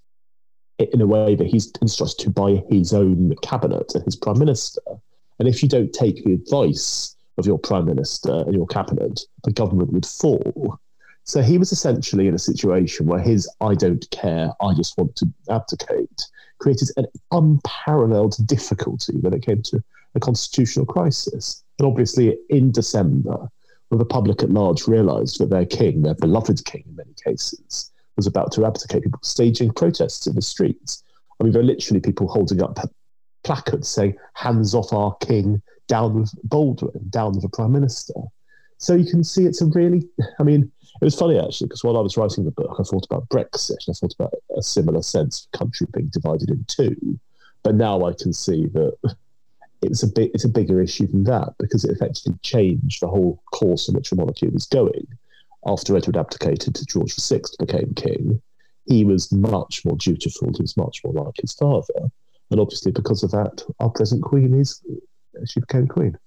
in 0.80 1.02
a 1.02 1.08
way 1.08 1.36
that 1.36 1.48
he's 1.48 1.72
instructed 1.82 2.20
to 2.20 2.30
by 2.30 2.64
his 2.70 2.94
own 2.94 3.36
cabinet 3.42 3.94
and 3.96 4.04
his 4.06 4.16
prime 4.16 4.40
minister. 4.40 4.82
And 5.40 5.48
if 5.48 5.64
you 5.64 5.70
don't 5.70 5.92
take 5.92 6.24
the 6.24 6.34
advice 6.34 7.16
of 7.38 7.46
your 7.46 7.58
prime 7.58 7.86
minister 7.86 8.32
and 8.32 8.54
your 8.54 8.68
cabinet, 8.68 9.22
the 9.44 9.52
government 9.52 9.92
would 9.94 10.06
fall. 10.06 10.80
So 11.28 11.42
he 11.42 11.58
was 11.58 11.74
essentially 11.74 12.28
in 12.28 12.34
a 12.34 12.40
situation 12.40 13.06
where 13.06 13.20
his 13.20 13.50
I 13.60 13.76
don't 13.76 14.10
care, 14.12 14.52
I 14.62 14.74
just 14.74 14.98
want 14.98 15.16
to 15.18 15.28
abdicate 15.50 16.24
created 16.60 16.90
an 16.98 17.06
unparalleled 17.32 18.36
difficulty 18.48 19.14
when 19.18 19.34
it 19.34 19.44
came 19.44 19.62
to 19.62 19.84
a 20.16 20.20
constitutional 20.20 20.86
crisis. 20.86 21.64
And 21.78 21.88
obviously, 21.88 22.38
in 22.50 22.72
December, 22.72 23.50
when 23.90 24.00
the 24.00 24.06
public 24.06 24.42
at 24.42 24.50
large 24.50 24.88
realised 24.88 25.40
that 25.40 25.50
their 25.50 25.66
king, 25.66 26.02
their 26.02 26.16
beloved 26.16 26.66
king 26.66 26.84
in 26.88 26.96
many 26.96 27.14
cases, 27.24 27.92
was 28.16 28.26
about 28.26 28.52
to 28.54 28.66
abdicate, 28.66 29.04
people 29.04 29.20
staging 29.22 29.72
protests 29.72 30.28
in 30.28 30.36
the 30.36 30.42
streets. 30.42 31.04
I 31.40 31.44
mean, 31.44 31.54
there 31.54 31.62
are 31.62 31.66
literally 31.66 32.00
people 32.00 32.28
holding 32.28 32.64
up 32.64 32.80
placards 33.44 33.88
saying, 33.88 34.16
hands 34.34 34.74
off 34.74 34.92
our 34.92 35.16
king, 35.18 35.62
down 35.88 36.22
with 36.22 36.32
Baldwin, 36.44 37.10
down 37.10 37.34
with 37.34 37.44
the 37.44 37.50
prime 37.50 37.72
minister. 37.72 38.16
So 38.80 38.96
you 38.96 39.10
can 39.10 39.24
see 39.24 39.46
it's 39.46 39.62
a 39.62 39.68
really, 39.68 40.08
I 40.40 40.44
mean, 40.44 40.72
it 41.01 41.06
was 41.06 41.16
funny 41.16 41.39
actually 41.39 41.68
because 41.68 41.84
while 41.84 41.98
I 41.98 42.01
was 42.01 42.18
writing 42.18 42.46
the 42.46 42.51
book, 42.51 42.75
I 42.80 42.84
thought 42.84 43.06
about 43.06 43.30
Brexit. 43.30 43.88
and 43.88 43.89
I 43.89 43.94
thought 43.94 44.16
about 44.20 44.34
a 44.58 44.62
similar 44.63 45.01
sense 45.01 45.46
of 45.46 45.60
country 45.60 45.88
being 45.94 46.08
divided 46.08 46.50
in 46.50 46.66
two. 46.68 47.20
But 47.63 47.75
now 47.75 48.06
I 48.06 48.13
can 48.13 48.34
see 48.34 48.68
that 48.68 49.16
it's 49.82 50.04
a 50.04 50.08
bit 50.08 50.32
it's 50.34 50.46
a 50.46 50.50
bigger 50.50 50.82
issue 50.82 51.08
than 51.08 51.24
that 51.25 51.54
because 51.60 51.84
it 51.84 51.92
effectively 51.92 52.38
changed 52.42 53.01
the 53.01 53.08
whole 53.08 53.42
course 53.51 53.88
in 53.88 53.96
which 53.96 54.10
the 54.10 54.16
monarchy 54.16 54.48
was 54.48 54.66
going. 54.66 55.08
After 55.66 55.96
Edward 55.96 56.18
abdicated 56.18 56.75
to 56.75 56.86
George 56.86 57.16
VI 57.16 57.42
became 57.60 57.94
king, 57.94 58.42
he 58.86 59.04
was 59.04 59.32
much 59.32 59.84
more 59.84 59.98
dutiful. 59.98 60.51
He 60.54 60.62
was 60.62 60.77
much 60.77 61.01
more 61.04 61.13
like 61.13 61.36
his 61.42 61.54
father, 61.54 62.10
and 62.50 62.60
obviously 62.60 62.92
because 62.92 63.22
of 63.24 63.32
that, 63.32 63.63
our 63.80 63.89
present 63.89 64.24
queen 64.24 64.54
is 64.60 64.82
she 65.46 65.60
became 65.60 65.88
queen 65.88 66.18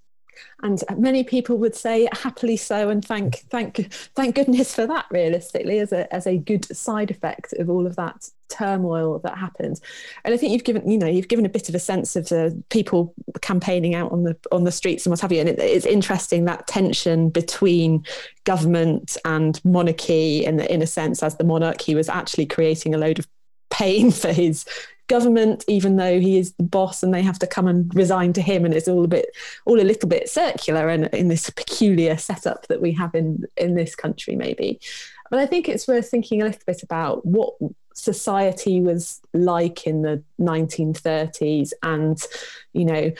and 0.63 0.83
many 0.97 1.25
people 1.25 1.57
would 1.59 1.75
say 1.75 2.09
happily 2.13 2.57
so 2.57 2.89
and 2.89 3.05
thank 3.05 3.41
thank 3.51 3.93
thank 4.15 4.35
goodness 4.35 4.75
for 4.75 4.87
that 4.87 5.07
realistically 5.11 5.79
as 5.79 5.93
a 5.93 6.13
as 6.15 6.27
a 6.27 6.37
good 6.37 6.65
side 6.77 7.11
effect 7.11 7.53
of 7.55 7.71
all 7.71 7.87
of 7.87 7.97
that 7.97 8.29
turmoil 8.51 9.19
that 9.21 9.39
happened. 9.39 9.81
And 10.25 10.35
i 10.35 10.37
think 10.37 10.53
you've 10.53 10.65
given 10.65 10.89
you 10.91 10.99
know 10.99 11.07
you've 11.07 11.29
given 11.29 11.47
a 11.47 11.51
bit 11.51 11.69
of 11.69 11.75
a 11.75 11.79
sense 11.79 12.17
of 12.17 12.29
the 12.29 12.61
people 12.69 13.15
campaigning 13.41 13.95
out 13.95 14.13
on 14.13 14.25
the 14.25 14.37
on 14.53 14.65
the 14.65 14.73
streets 14.73 15.07
and 15.07 15.11
what 15.11 15.21
have 15.21 15.33
you. 15.33 15.41
And 15.41 15.49
it, 15.49 15.59
it's 15.59 15.87
interesting 15.87 16.45
that 16.45 16.67
tension 16.67 17.31
between 17.31 18.05
government 18.45 19.17
and 19.25 19.65
monarchy 19.65 20.45
and 20.45 20.61
in 20.61 20.83
a 20.83 20.87
sense 20.87 21.23
as 21.23 21.37
the 21.37 21.45
monarch 21.45 21.81
he 21.81 21.95
was 21.95 22.09
actually 22.09 22.47
creating 22.47 22.95
a 22.95 22.99
load 22.99 23.19
of 23.19 23.27
pain 23.71 24.11
for 24.23 24.33
his 24.33 24.65
government, 25.11 25.65
even 25.67 25.97
though 25.97 26.21
he 26.21 26.39
is 26.39 26.53
the 26.53 26.63
boss 26.63 27.03
and 27.03 27.13
they 27.13 27.21
have 27.21 27.39
to 27.41 27.47
come 27.47 27.67
and 27.67 27.93
resign 27.95 28.33
to 28.33 28.41
him. 28.41 28.65
And 28.65 28.73
it's 28.73 28.87
all 28.87 29.05
a 29.05 29.09
bit, 29.09 29.27
all 29.67 29.81
a 29.81 29.83
little 29.83 30.09
bit 30.09 30.31
circular 30.31 30.89
and 30.89 31.07
in 31.09 31.27
this 31.27 31.51
peculiar 31.51 32.17
setup 32.17 32.69
that 32.69 32.81
we 32.81 32.93
have 32.93 33.15
in, 33.15 33.45
in 33.57 33.75
this 33.75 33.97
country, 33.97 34.37
maybe. 34.37 34.81
But 35.29 35.41
I 35.41 35.47
think 35.47 35.69
it's 35.69 35.89
worth 35.89 36.09
thinking 36.09 36.41
a 36.41 36.45
little 36.45 36.63
bit 36.65 36.85
about 36.85 37.27
what 37.27 37.55
society 37.93 38.81
was 38.81 39.21
like 39.35 39.85
in 39.85 40.03
the 40.03 40.23
1930s 40.41 41.73
and, 41.83 42.23
you 42.73 42.85
know, 42.85 43.11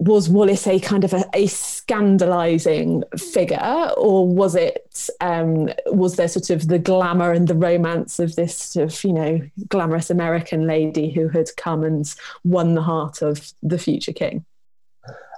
was 0.00 0.30
Wallis 0.30 0.66
a 0.66 0.80
kind 0.80 1.04
of 1.04 1.12
a, 1.12 1.24
a 1.34 1.46
scandalizing 1.46 3.04
figure, 3.18 3.90
or 3.98 4.26
was 4.26 4.54
it 4.54 5.08
um, 5.20 5.68
was 5.86 6.16
there 6.16 6.26
sort 6.26 6.48
of 6.48 6.68
the 6.68 6.78
glamour 6.78 7.32
and 7.32 7.46
the 7.46 7.54
romance 7.54 8.18
of 8.18 8.34
this 8.34 8.56
sort 8.56 8.90
of 8.90 9.04
you 9.04 9.12
know 9.12 9.40
glamorous 9.68 10.08
American 10.08 10.66
lady 10.66 11.10
who 11.10 11.28
had 11.28 11.50
come 11.58 11.84
and 11.84 12.14
won 12.44 12.74
the 12.74 12.82
heart 12.82 13.20
of 13.20 13.52
the 13.62 13.78
future 13.78 14.12
king? 14.12 14.44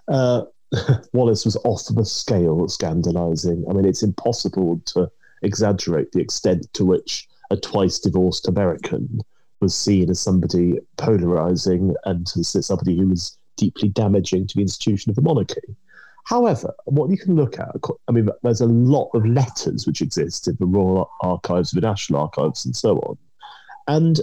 Uh, 0.06 0.42
Wallis 1.12 1.44
was 1.44 1.56
off 1.64 1.82
the 1.90 2.04
scale 2.04 2.68
scandalizing. 2.68 3.64
I 3.68 3.72
mean, 3.72 3.84
it's 3.84 4.04
impossible 4.04 4.80
to 4.86 5.10
exaggerate 5.42 6.12
the 6.12 6.20
extent 6.20 6.72
to 6.74 6.84
which 6.84 7.28
a 7.50 7.56
twice 7.56 7.98
divorced 7.98 8.46
American 8.46 9.20
was 9.60 9.76
seen 9.76 10.08
as 10.08 10.20
somebody 10.20 10.78
polarizing 10.98 11.94
and 12.04 12.30
as 12.36 12.66
somebody 12.66 12.96
who 12.96 13.08
was 13.08 13.36
deeply 13.56 13.88
damaging 13.88 14.46
to 14.46 14.54
the 14.56 14.62
institution 14.62 15.10
of 15.10 15.16
the 15.16 15.22
monarchy. 15.22 15.76
However, 16.24 16.72
what 16.84 17.10
you 17.10 17.18
can 17.18 17.34
look 17.34 17.58
at, 17.58 17.74
I 18.08 18.12
mean, 18.12 18.28
there's 18.42 18.60
a 18.60 18.66
lot 18.66 19.10
of 19.14 19.26
letters 19.26 19.86
which 19.86 20.00
exist 20.00 20.46
in 20.46 20.56
the 20.60 20.66
Royal 20.66 21.10
Archives, 21.20 21.72
the 21.72 21.80
National 21.80 22.20
Archives, 22.20 22.64
and 22.64 22.76
so 22.76 22.98
on. 22.98 23.18
And 23.88 24.20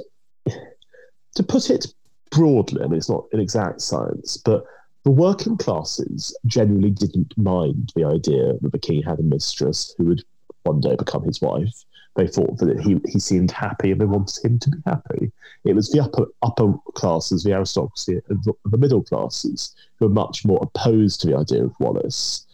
to 1.36 1.44
put 1.44 1.70
it 1.70 1.88
broadly, 2.32 2.82
I 2.82 2.88
mean, 2.88 2.98
it's 2.98 3.10
not 3.10 3.26
an 3.34 3.40
exact 3.40 3.82
science, 3.82 4.38
but 4.38 4.66
the 5.04 5.12
working 5.12 5.58
classes 5.58 6.38
generally 6.46 6.90
didn't 6.90 7.38
mind 7.38 7.92
the 7.96 8.06
idea 8.06 8.54
that 8.62 8.72
the 8.72 8.80
king 8.80 9.02
had 9.02 9.20
a 9.20 9.24
mistress 9.24 9.94
who 9.98 10.06
would 10.06 10.24
one 10.64 10.80
day 10.80 10.96
become 10.96 11.24
his 11.24 11.42
wife. 11.42 11.84
They 12.16 12.28
thought 12.28 12.58
that 12.58 12.80
he, 12.82 13.00
he 13.08 13.20
seemed 13.20 13.52
happy 13.52 13.92
and 13.92 14.02
they 14.02 14.06
wanted 14.06 14.44
him 14.44 14.60
to 14.60 14.70
be 14.70 14.78
happy. 14.86 15.32
It 15.64 15.76
was 15.76 15.90
the 15.90 16.02
upper 16.02 16.28
upper 16.42 16.74
classes, 16.94 17.44
the 17.44 17.54
aristocracy, 17.54 18.22
and 18.30 18.44
the 18.66 18.78
middle 18.78 19.04
classes 19.04 19.76
who 19.98 20.08
were 20.08 20.14
much 20.14 20.46
more 20.46 20.60
opposed 20.62 21.22
to 21.22 21.28
the 21.28 21.38
idea 21.38 21.64
of 21.64 21.80
Wallis, 21.80 22.46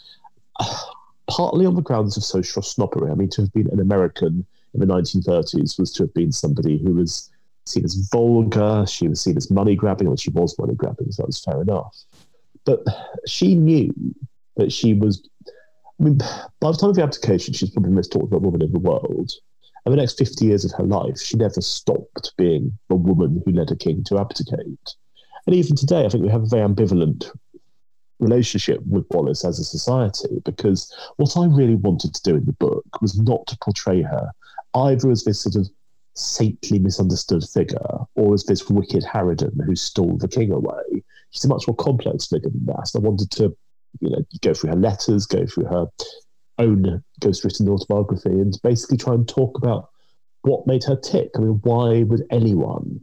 partly 1.30 1.66
on 1.66 1.76
the 1.76 1.82
grounds 1.82 2.18
of 2.18 2.24
social 2.24 2.62
snobbery. 2.62 3.12
I 3.12 3.16
mean, 3.16 3.30
to 3.30 3.42
have 3.42 3.54
been 3.54 3.70
an 3.72 3.80
American 3.80 4.46
in 4.74 4.80
the 4.80 4.86
1930s 4.86 5.80
was 5.80 5.92
to 5.94 6.04
have 6.04 6.14
been 6.14 6.32
somebody 6.32 6.78
who 6.78 6.94
was 6.94 7.32
seen 7.66 7.86
as 7.86 7.96
vulgar. 8.12 8.86
She 8.88 9.08
was 9.08 9.22
seen 9.22 9.38
as 9.38 9.50
money 9.50 9.76
grabbing, 9.76 10.08
and 10.08 10.20
she 10.20 10.32
was 10.32 10.58
money 10.60 10.76
grabbing, 10.76 11.12
so 11.12 11.24
that 11.24 11.28
was 11.28 11.44
fair 11.44 11.62
enough. 11.62 11.96
But 12.66 12.84
she 13.26 13.56
knew 13.56 13.94
that 14.58 14.72
she 14.72 14.94
was 14.94 15.28
I 16.00 16.04
mean, 16.04 16.18
by 16.60 16.72
the 16.72 16.78
time 16.78 16.90
of 16.90 16.96
the 16.96 17.04
abdication, 17.04 17.54
she's 17.54 17.70
probably 17.70 17.92
the 17.92 17.96
most 17.96 18.12
talked 18.12 18.26
about 18.26 18.42
woman 18.42 18.62
in 18.62 18.72
the 18.72 18.80
world. 18.80 19.32
And 19.86 19.94
the 19.94 19.98
next 19.98 20.18
50 20.18 20.46
years 20.46 20.66
of 20.66 20.72
her 20.74 20.84
life, 20.84 21.20
she 21.20 21.38
never 21.38 21.62
stopped 21.62 22.34
being 22.38 22.78
the 22.90 22.96
woman 22.96 23.42
who 23.46 23.52
led 23.52 23.72
a 23.72 23.76
king 23.76 24.04
to 24.06 24.18
abdicate. 24.18 24.96
And 25.46 25.56
even 25.56 25.76
today, 25.76 26.06
I 26.06 26.10
think 26.10 26.24
we 26.24 26.32
have 26.32 26.44
a 26.44 26.48
very 26.48 26.68
ambivalent 26.68 27.30
relationship 28.20 28.82
with 28.88 29.06
Wallis 29.12 29.46
as 29.46 29.60
a 29.60 29.64
society 29.64 30.42
because 30.44 30.94
what 31.18 31.38
I 31.38 31.46
really 31.46 31.76
wanted 31.76 32.14
to 32.16 32.24
do 32.24 32.36
in 32.36 32.46
the 32.46 32.54
book 32.54 33.02
was 33.02 33.20
not 33.20 33.46
to 33.48 33.58
portray 33.58 34.02
her 34.02 34.32
either 34.74 35.12
as 35.12 35.24
this 35.24 35.42
sort 35.42 35.56
of 35.56 35.70
saintly 36.16 36.80
misunderstood 36.80 37.44
figure 37.44 37.98
or 38.16 38.34
as 38.34 38.46
this 38.46 38.70
wicked 38.70 39.04
harridan 39.04 39.64
who 39.66 39.76
stole 39.76 40.18
the 40.18 40.28
king 40.28 40.52
away. 40.52 41.04
She's 41.32 41.46
a 41.46 41.50
much 41.50 41.68
more 41.68 41.76
complex 41.76 42.28
figure 42.28 42.50
than 42.50 42.66
that. 42.68 42.92
And 42.94 43.06
I 43.06 43.08
wanted 43.08 43.32
to 43.32 43.56
you 44.00 44.10
know, 44.10 44.26
go 44.42 44.54
through 44.54 44.72
her 44.72 44.76
letters, 44.76 45.26
go 45.26 45.46
through 45.46 45.66
her 45.66 45.88
own 46.58 47.04
ghostwritten 47.22 47.68
autobiography, 47.70 48.30
and 48.30 48.58
basically 48.64 48.98
try 48.98 49.14
and 49.14 49.28
talk 49.28 49.58
about 49.58 49.90
what 50.42 50.68
made 50.68 50.84
her 50.84 50.96
tick. 50.96 51.32
I 51.36 51.40
mean, 51.40 51.60
why 51.64 52.04
would 52.04 52.24
anyone 52.32 53.02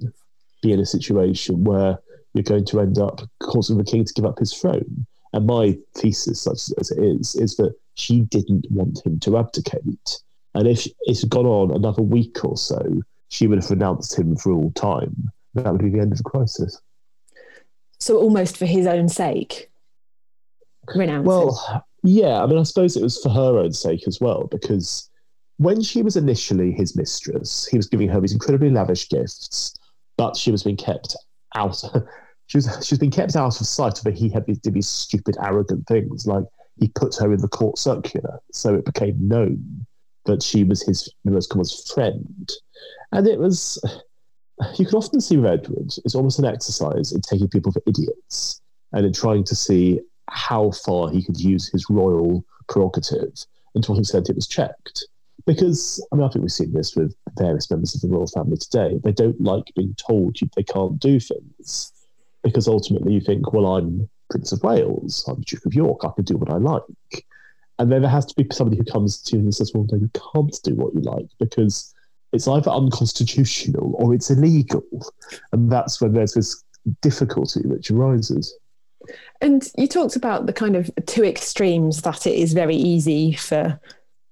be 0.63 0.73
in 0.73 0.81
a 0.81 0.87
situation 0.87 1.65
where 1.65 1.99
you're 2.35 2.45
going 2.45 2.65
to 2.67 2.81
end 2.81 2.99
up 2.99 3.21
causing 3.41 3.79
the 3.79 3.85
king 3.85 4.05
to 4.05 4.15
give 4.15 4.25
up 4.25 4.39
his 4.39 4.55
throne? 4.55 5.07
And 5.33 5.47
my 5.47 5.77
thesis, 5.97 6.43
such 6.43 6.71
as 6.79 6.91
it 6.91 7.03
is, 7.03 7.35
is 7.35 7.57
that 7.57 7.75
she 7.95 8.21
didn't 8.21 8.67
want 8.71 9.05
him 9.05 9.19
to 9.21 9.39
abdicate. 9.39 10.21
And 10.55 10.69
if 10.69 10.87
it 10.87 11.21
had 11.21 11.31
gone 11.31 11.47
on 11.47 11.75
another 11.75 12.03
week 12.03 12.45
or 12.45 12.57
so, 12.57 13.03
she 13.29 13.47
would 13.47 13.59
have 13.61 13.71
renounced 13.71 14.19
him 14.19 14.37
for 14.37 14.53
all 14.53 14.71
time. 14.73 15.31
That 15.55 15.73
would 15.73 15.83
be 15.83 15.91
the 15.91 16.01
end 16.01 16.13
of 16.13 16.19
the 16.19 16.25
crisis. 16.25 16.81
So, 17.99 18.19
almost 18.19 18.57
for 18.57 18.67
his 18.67 18.87
own 18.87 19.09
sake 19.09 19.71
renounce 20.95 21.27
well 21.27 21.87
yeah 22.03 22.43
i 22.43 22.47
mean 22.47 22.59
i 22.59 22.63
suppose 22.63 22.97
it 22.97 23.03
was 23.03 23.21
for 23.23 23.29
her 23.29 23.59
own 23.59 23.73
sake 23.73 24.07
as 24.07 24.21
well 24.21 24.49
because 24.51 25.09
when 25.59 25.81
she 25.81 26.03
was 26.03 26.17
initially 26.17 26.73
his 26.73 26.97
mistress 26.97 27.67
he 27.67 27.77
was 27.77 27.87
giving 27.87 28.09
her 28.09 28.21
these 28.21 28.33
incredibly 28.33 28.71
lavish 28.71 29.09
gifts 29.09 29.75
but 30.17 30.37
she 30.37 30.51
was 30.51 30.63
being 30.63 30.77
kept 30.77 31.17
out 31.55 31.83
she 32.47 32.59
was 32.59 32.87
she's 32.87 32.99
been 32.99 33.11
kept 33.11 33.37
out 33.37 33.61
of 33.61 33.67
sight 33.67 33.99
of 33.99 34.07
it. 34.07 34.15
he 34.15 34.29
had 34.29 34.45
did 34.47 34.75
these 34.75 34.89
stupid 34.89 35.37
arrogant 35.41 35.87
things 35.87 36.27
like 36.27 36.45
he 36.79 36.89
put 36.89 37.17
her 37.17 37.33
in 37.33 37.41
the 37.41 37.49
court 37.49 37.79
circular. 37.79 38.41
So 38.53 38.75
it 38.75 38.85
became 38.85 39.17
known 39.21 39.87
that 40.27 40.43
she 40.43 40.65
was 40.65 40.83
his 40.83 41.13
most 41.25 41.51
common 41.51 41.67
friend. 41.95 42.51
And 43.13 43.27
it 43.27 43.39
was 43.39 43.83
you 44.77 44.87
can 44.87 44.97
often 44.97 45.21
see 45.21 45.37
with 45.37 45.51
Edward, 45.51 45.93
it's 46.05 46.15
almost 46.15 46.39
an 46.39 46.45
exercise 46.45 47.13
in 47.13 47.21
taking 47.21 47.49
people 47.49 47.73
for 47.73 47.83
idiots 47.87 48.61
and 48.93 49.07
in 49.07 49.13
trying 49.13 49.45
to 49.45 49.55
see 49.55 50.01
how 50.31 50.71
far 50.71 51.11
he 51.11 51.23
could 51.23 51.41
use 51.41 51.69
his 51.69 51.87
royal 51.91 52.45
prerogative 52.69 53.35
to 53.81 53.91
what 53.91 53.99
extent 53.99 54.29
it 54.29 54.37
was 54.37 54.47
checked. 54.47 55.07
Because, 55.47 56.05
I 56.13 56.17
mean, 56.17 56.25
I 56.25 56.29
think 56.29 56.43
we've 56.43 56.53
seen 56.53 56.73
this 56.73 56.95
with 56.95 57.15
various 57.37 57.71
members 57.71 57.95
of 57.95 58.01
the 58.01 58.09
royal 58.09 58.29
family 58.29 58.57
today. 58.57 59.01
They 59.03 59.13
don't 59.13 59.41
like 59.41 59.73
being 59.75 59.95
told 59.95 60.37
they 60.55 60.63
can't 60.63 60.99
do 61.01 61.19
things 61.19 61.93
because 62.43 62.69
ultimately 62.69 63.15
you 63.15 63.21
think, 63.21 63.53
well, 63.53 63.77
I'm 63.77 64.09
Prince 64.31 64.53
of 64.53 64.63
Wales, 64.63 65.25
I'm 65.29 65.41
Duke 65.43 65.67
of 65.67 65.75
York, 65.75 66.05
I 66.05 66.11
can 66.15 66.25
do 66.25 66.37
what 66.37 66.51
I 66.51 66.59
like. 66.59 66.83
And 67.79 67.91
then 67.91 68.03
there 68.03 68.11
has 68.11 68.27
to 68.27 68.35
be 68.35 68.47
somebody 68.53 68.77
who 68.77 68.85
comes 68.85 69.21
to 69.23 69.37
you 69.37 69.43
and 69.43 69.55
says, 69.55 69.73
well, 69.75 69.87
no, 69.91 69.99
you 69.99 70.11
can't 70.33 70.57
do 70.63 70.75
what 70.75 70.95
you 70.95 71.01
like 71.01 71.27
because 71.39 71.93
it's 72.33 72.47
either 72.47 72.71
unconstitutional 72.71 73.95
or 73.97 74.15
it's 74.15 74.31
illegal. 74.31 74.85
And 75.53 75.71
that's 75.71 76.01
when 76.01 76.13
there's 76.13 76.35
this 76.35 76.63
difficulty 77.01 77.61
which 77.65 77.91
arises. 77.91 78.55
And 79.43 79.69
you 79.77 79.89
talked 79.89 80.17
about 80.17 80.47
the 80.47 80.53
kind 80.53 80.77
of 80.77 80.91
two 81.07 81.25
extremes 81.25 82.03
that 82.03 82.27
it 82.27 82.35
is 82.35 82.53
very 82.53 82.77
easy 82.77 83.33
for 83.33 83.79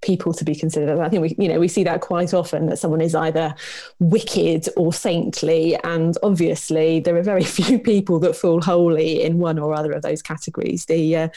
people 0.03 0.33
to 0.33 0.45
be 0.45 0.55
considered. 0.55 0.99
I 0.99 1.09
think 1.09 1.23
we, 1.23 1.37
you 1.37 1.53
know, 1.53 1.61
we 1.61 1.69
see 1.69 1.85
that 1.85 2.01
quite 2.01 2.33
often 2.33 2.67
that 2.67 2.79
someone 2.79 3.01
is 3.01 3.15
either 3.15 3.55
wicked 3.99 4.69
or 4.77 4.93
saintly, 4.93 5.77
and 5.85 6.17
obviously 6.23 7.01
there 7.01 7.17
are 7.17 7.23
very 7.23 7.45
few 7.59 7.79
people 7.79 8.19
that 8.21 8.37
fall 8.37 8.63
wholly 8.63 9.23
in 9.23 9.39
one 9.39 9.59
or 9.59 9.75
other 9.75 9.93
of 9.93 10.03
those 10.03 10.23
categories. 10.23 10.87
The 10.87 11.17
uh, 11.17 11.29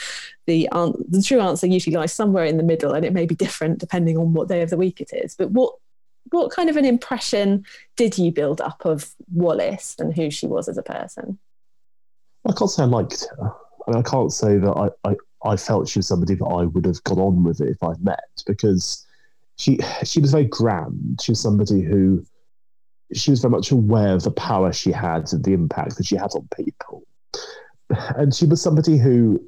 the 0.45 0.69
the 1.09 1.23
true 1.25 1.41
answer 1.41 1.67
usually 1.67 1.95
lies 1.95 2.13
somewhere 2.13 2.45
in 2.45 2.57
the 2.57 2.63
middle, 2.63 2.93
and 2.93 3.03
it 3.03 3.13
may 3.13 3.25
be 3.25 3.35
different 3.35 3.79
depending 3.79 4.17
on 4.17 4.33
what 4.33 4.47
day 4.47 4.61
of 4.61 4.69
the 4.69 4.77
week 4.77 5.01
it 5.01 5.11
is. 5.13 5.35
But 5.35 5.51
what 5.51 5.73
what 6.29 6.51
kind 6.51 6.69
of 6.69 6.77
an 6.77 6.85
impression 6.85 7.65
did 7.97 8.17
you 8.17 8.31
build 8.31 8.61
up 8.61 8.85
of 8.85 9.13
Wallis 9.33 9.95
and 9.99 10.15
who 10.15 10.29
she 10.29 10.47
was 10.47 10.69
as 10.69 10.77
a 10.77 10.83
person? 10.83 11.39
I 12.45 12.53
can't 12.53 12.69
say 12.69 12.83
I 12.83 12.85
liked 12.85 13.25
her. 13.37 13.53
Mean, 13.87 13.97
I 13.97 14.01
can't 14.01 14.31
say 14.31 14.57
that 14.57 14.71
I, 14.71 15.09
I, 15.09 15.15
I 15.45 15.57
felt 15.57 15.89
she 15.89 15.99
was 15.99 16.07
somebody 16.07 16.35
that 16.35 16.45
I 16.45 16.65
would 16.65 16.85
have 16.85 17.03
gone 17.03 17.19
on 17.19 17.43
with 17.43 17.61
it 17.61 17.69
if 17.69 17.83
I'd 17.83 18.03
met 18.03 18.43
because 18.45 19.05
she 19.57 19.79
she 20.03 20.19
was 20.19 20.31
very 20.31 20.45
grand. 20.45 21.19
She 21.21 21.31
was 21.31 21.41
somebody 21.41 21.81
who 21.81 22.25
she 23.13 23.31
was 23.31 23.41
very 23.41 23.51
much 23.51 23.71
aware 23.71 24.13
of 24.13 24.23
the 24.23 24.31
power 24.31 24.71
she 24.73 24.91
had 24.91 25.31
and 25.33 25.43
the 25.43 25.53
impact 25.53 25.97
that 25.97 26.05
she 26.05 26.15
had 26.15 26.31
on 26.33 26.47
people. 26.55 27.03
And 28.15 28.33
she 28.33 28.45
was 28.45 28.61
somebody 28.61 28.97
who 28.97 29.43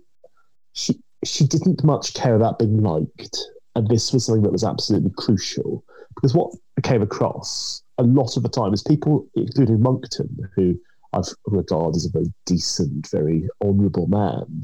she 0.74 1.00
she 1.24 1.46
didn't 1.46 1.84
much 1.84 2.14
care 2.14 2.36
about 2.36 2.60
being 2.60 2.82
liked. 2.82 3.38
And 3.76 3.88
this 3.88 4.14
was 4.14 4.26
something 4.26 4.44
that 4.44 4.52
was 4.52 4.64
absolutely 4.64 5.12
crucial. 5.18 5.84
Because 6.16 6.34
what 6.34 6.54
came 6.84 7.02
across 7.02 7.84
a 7.98 8.04
lot 8.04 8.38
of 8.38 8.44
the 8.44 8.50
time 8.50 8.74
is 8.74 8.84
people, 8.84 9.28
including 9.36 9.82
Monckton, 9.82 10.50
who 10.56 10.80
I've 11.16 11.34
regarded 11.48 11.96
as 11.96 12.06
a 12.06 12.12
very 12.12 12.32
decent, 12.46 13.10
very 13.10 13.48
honourable 13.64 14.08
man, 14.08 14.62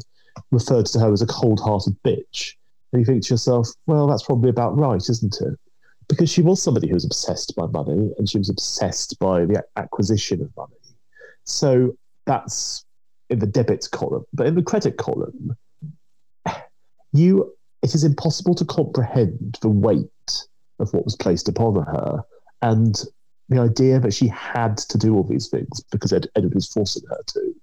referred 0.52 0.86
to 0.88 1.00
her 1.00 1.12
as 1.12 1.22
a 1.22 1.28
cold-hearted 1.28 1.96
bitch. 2.04 2.56
And 2.92 3.02
you 3.02 3.06
think 3.06 3.24
to 3.24 3.34
yourself, 3.34 3.70
well, 3.88 4.08
that's 4.08 4.24
probably 4.24 4.50
about 4.50 4.78
right, 4.78 5.02
isn't 5.10 5.42
it? 5.42 5.58
Because 6.10 6.30
she 6.30 6.42
was 6.42 6.62
somebody 6.62 6.90
who 6.90 6.96
was 6.96 7.06
obsessed 7.06 7.56
by 7.56 7.68
money 7.68 8.12
and 8.18 8.30
she 8.30 8.38
was 8.38 8.50
obsessed 8.50 9.18
by 9.20 9.46
the 9.46 9.64
acquisition 9.78 10.42
of 10.42 10.56
money. 10.58 10.76
So 11.46 11.96
that's 12.26 12.86
in 13.30 13.40
the 13.40 13.48
debit 13.48 13.88
column. 13.92 14.26
But 14.34 14.48
in 14.48 14.56
the 14.56 14.62
credit 14.62 14.98
column, 14.98 15.56
you 17.14 17.54
it 17.82 17.96
is 17.96 18.04
impossible 18.04 18.54
to 18.56 18.66
comprehend 18.66 19.58
the 19.62 19.70
weight 19.70 20.46
of 20.80 20.94
what 20.94 21.06
was 21.06 21.16
placed 21.16 21.50
upon 21.50 21.76
her 21.76 22.24
and 22.62 23.04
the 23.52 23.62
idea 23.62 24.00
that 24.00 24.14
she 24.14 24.28
had 24.28 24.78
to 24.78 24.98
do 24.98 25.14
all 25.14 25.24
these 25.24 25.50
things 25.50 25.84
because 25.92 26.14
Ed, 26.14 26.28
Edward 26.36 26.56
was 26.56 26.70
forcing 26.70 27.04
her 27.10 27.20
to. 27.28 27.54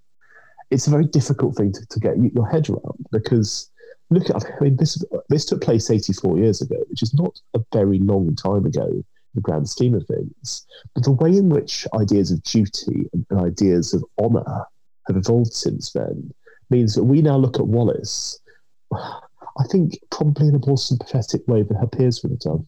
It's 0.70 0.86
a 0.86 0.90
very 0.90 1.06
difficult 1.06 1.56
thing 1.56 1.72
to, 1.72 1.86
to 1.86 1.98
get 1.98 2.18
your 2.34 2.46
head 2.46 2.68
around 2.68 3.06
because 3.10 3.70
look 4.10 4.28
at 4.28 4.36
I 4.36 4.62
mean 4.62 4.76
this 4.76 5.02
this 5.30 5.46
took 5.46 5.62
place 5.62 5.90
84 5.90 6.38
years 6.38 6.60
ago, 6.60 6.76
which 6.88 7.02
is 7.02 7.14
not 7.14 7.40
a 7.54 7.60
very 7.72 7.98
long 8.00 8.36
time 8.36 8.66
ago 8.66 8.86
in 8.86 9.04
the 9.34 9.40
grand 9.40 9.68
scheme 9.68 9.94
of 9.94 10.06
things. 10.06 10.66
But 10.94 11.04
the 11.04 11.12
way 11.12 11.30
in 11.30 11.48
which 11.48 11.86
ideas 11.94 12.30
of 12.30 12.42
duty 12.42 13.08
and, 13.14 13.24
and 13.30 13.40
ideas 13.40 13.94
of 13.94 14.04
honour 14.20 14.66
have 15.06 15.16
evolved 15.16 15.54
since 15.54 15.92
then 15.92 16.30
means 16.68 16.94
that 16.94 17.04
we 17.04 17.22
now 17.22 17.38
look 17.38 17.56
at 17.56 17.66
Wallis, 17.66 18.38
I 18.92 19.64
think 19.70 19.98
probably 20.10 20.48
in 20.48 20.54
a 20.54 20.66
more 20.66 20.76
sympathetic 20.76 21.48
way 21.48 21.62
than 21.62 21.78
her 21.78 21.86
peers 21.86 22.22
would 22.22 22.32
have 22.32 22.40
done. 22.40 22.66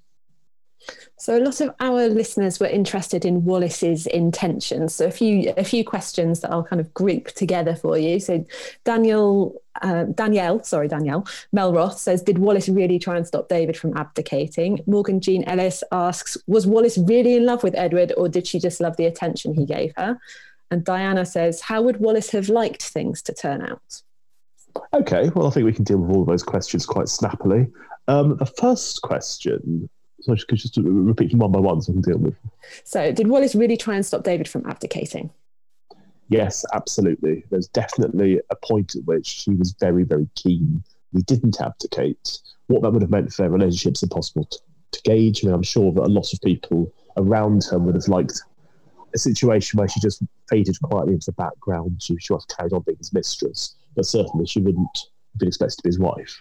So 1.17 1.37
a 1.37 1.45
lot 1.45 1.61
of 1.61 1.75
our 1.81 2.09
listeners 2.09 2.59
were 2.59 2.67
interested 2.67 3.25
in 3.25 3.45
Wallis's 3.45 4.07
intentions. 4.07 4.95
So 4.95 5.07
a 5.07 5.11
few 5.11 5.53
a 5.57 5.65
few 5.65 5.85
questions 5.85 6.41
that 6.41 6.51
I'll 6.51 6.65
kind 6.65 6.81
of 6.81 6.93
group 6.95 7.27
together 7.29 7.77
for 7.77 7.99
you. 7.99 8.21
So 8.21 8.45
Daniel 8.85 9.61
uh, 9.83 10.05
Danielle, 10.05 10.63
sorry 10.63 10.89
Danielle 10.89 11.27
Melroth 11.55 11.99
says, 11.99 12.23
did 12.23 12.39
Wallis 12.39 12.69
really 12.69 12.99
try 12.99 13.17
and 13.17 13.27
stop 13.27 13.49
David 13.49 13.77
from 13.77 13.97
abdicating? 13.97 14.81
Morgan 14.87 15.21
Jean 15.21 15.45
Ellis 15.45 15.85
asks, 15.93 16.37
was 16.47 16.67
Wallis 16.67 16.99
really 16.99 17.37
in 17.37 17.47
love 17.47 17.63
with 17.63 17.75
Edward, 17.77 18.13
or 18.17 18.29
did 18.29 18.47
she 18.47 18.59
just 18.59 18.81
love 18.81 18.97
the 18.97 19.07
attention 19.07 19.55
he 19.55 19.65
gave 19.65 19.93
her? 19.97 20.19
And 20.71 20.85
Diana 20.85 21.27
says, 21.27 21.61
how 21.61 21.83
would 21.83 21.99
Wallis 21.99 22.31
have 22.31 22.49
liked 22.49 22.83
things 22.83 23.23
to 23.23 23.33
turn 23.33 23.63
out? 23.63 24.03
Okay, 24.93 25.31
well, 25.35 25.49
I 25.49 25.51
think 25.51 25.67
we 25.67 25.73
can 25.73 25.85
deal 25.85 25.99
with 25.99 26.15
all 26.15 26.23
of 26.23 26.29
those 26.29 26.43
questions 26.43 26.87
quite 26.87 27.09
snappily. 27.09 27.67
Um, 28.09 28.37
the 28.37 28.47
first 28.47 29.03
question 29.03 29.89
so 30.21 30.33
I 30.33 30.37
could 30.37 30.59
just 30.59 30.77
repeat 30.77 31.31
them 31.31 31.41
one 31.41 31.53
by 31.53 31.61
one 31.61 31.81
so 31.81 31.93
I 31.93 31.95
can 31.95 32.03
deal 32.03 32.19
with. 32.19 32.37
So, 32.85 33.13
did 33.13 33.29
Wallis 33.29 33.55
really 33.55 33.77
try 33.77 33.95
and 33.95 34.05
stop 34.05 34.23
David 34.23 34.49
from 34.49 34.67
abdicating? 34.67 35.31
Yes, 36.29 36.65
absolutely. 36.73 37.45
There's 37.51 37.69
definitely 37.69 38.41
a 38.51 38.57
point 38.57 38.95
at 38.95 39.05
which 39.05 39.27
she 39.27 39.51
was 39.51 39.75
very, 39.81 40.05
very 40.05 40.29
keen. 40.37 40.83
He 41.13 41.23
didn't 41.23 41.61
abdicate. 41.61 42.39
What 42.69 42.83
that 42.83 42.93
would 42.93 43.03
have 43.03 43.11
meant 43.11 43.33
for 43.33 43.43
their 43.43 43.51
relationships 43.51 44.03
impossible 44.03 44.45
to, 44.45 44.59
to 44.93 45.03
gauge. 45.03 45.43
I 45.43 45.49
mean, 45.49 45.55
I'm 45.55 45.63
sure 45.63 45.93
that 45.93 46.03
a 46.03 46.07
lot 46.07 46.33
of 46.33 46.41
people 46.43 46.93
around 47.17 47.65
her 47.71 47.79
would 47.79 47.97
have 47.97 48.07
liked 48.07 48.41
a 49.13 49.19
situation 49.19 49.79
where 49.79 49.89
she 49.89 49.99
just 49.99 50.23
faded 50.49 50.77
quietly 50.83 51.15
into 51.15 51.27
the 51.27 51.33
background. 51.33 52.01
She, 52.01 52.17
she 52.21 52.33
was 52.33 52.45
carried 52.45 52.73
on 52.73 52.83
being 52.83 52.99
his 52.99 53.13
mistress, 53.13 53.75
but 53.97 54.07
certainly 54.07 54.47
she 54.47 54.61
wouldn't 54.61 54.99
have 55.33 55.39
been 55.39 55.49
expected 55.49 55.79
to 55.79 55.83
be 55.83 55.89
his 55.89 55.99
wife 55.99 56.41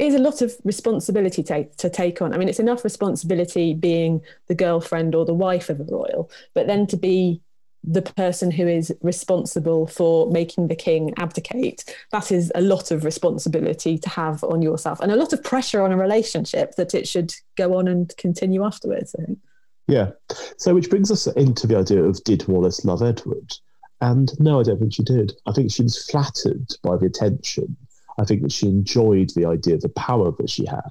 is 0.00 0.14
a 0.14 0.18
lot 0.18 0.42
of 0.42 0.54
responsibility 0.64 1.42
to, 1.42 1.64
to 1.64 1.90
take 1.90 2.22
on. 2.22 2.32
I 2.32 2.38
mean, 2.38 2.48
it's 2.48 2.60
enough 2.60 2.84
responsibility 2.84 3.74
being 3.74 4.20
the 4.46 4.54
girlfriend 4.54 5.14
or 5.14 5.24
the 5.24 5.34
wife 5.34 5.68
of 5.68 5.80
a 5.80 5.84
royal, 5.84 6.30
but 6.54 6.66
then 6.66 6.86
to 6.88 6.96
be 6.96 7.40
the 7.84 8.02
person 8.02 8.50
who 8.50 8.66
is 8.66 8.92
responsible 9.02 9.86
for 9.86 10.30
making 10.30 10.68
the 10.68 10.74
king 10.74 11.14
abdicate 11.16 11.84
that 12.10 12.32
is 12.32 12.50
a 12.54 12.60
lot 12.60 12.90
of 12.90 13.04
responsibility 13.04 13.96
to 13.96 14.08
have 14.08 14.42
on 14.44 14.60
yourself 14.62 14.98
and 15.00 15.12
a 15.12 15.16
lot 15.16 15.32
of 15.32 15.42
pressure 15.44 15.82
on 15.82 15.92
a 15.92 15.96
relationship 15.96 16.74
that 16.74 16.94
it 16.94 17.06
should 17.06 17.32
go 17.56 17.78
on 17.78 17.86
and 17.86 18.16
continue 18.16 18.64
afterwards 18.64 19.14
i 19.20 19.24
think. 19.24 19.38
Yeah. 19.86 20.10
So 20.58 20.74
which 20.74 20.90
brings 20.90 21.10
us 21.10 21.26
into 21.28 21.66
the 21.66 21.78
idea 21.78 22.02
of 22.02 22.22
did 22.24 22.46
Wallis 22.46 22.84
love 22.84 23.02
edward? 23.02 23.54
And 24.00 24.30
no 24.38 24.60
i 24.60 24.62
don't 24.62 24.78
think 24.78 24.92
she 24.92 25.02
did. 25.02 25.32
I 25.46 25.52
think 25.52 25.70
she 25.70 25.82
was 25.82 26.04
flattered 26.10 26.66
by 26.82 26.96
the 26.96 27.06
attention 27.06 27.76
I 28.18 28.24
think 28.24 28.42
that 28.42 28.52
she 28.52 28.66
enjoyed 28.66 29.30
the 29.30 29.46
idea 29.46 29.74
of 29.74 29.80
the 29.80 29.88
power 29.90 30.32
that 30.32 30.50
she 30.50 30.66
had. 30.66 30.82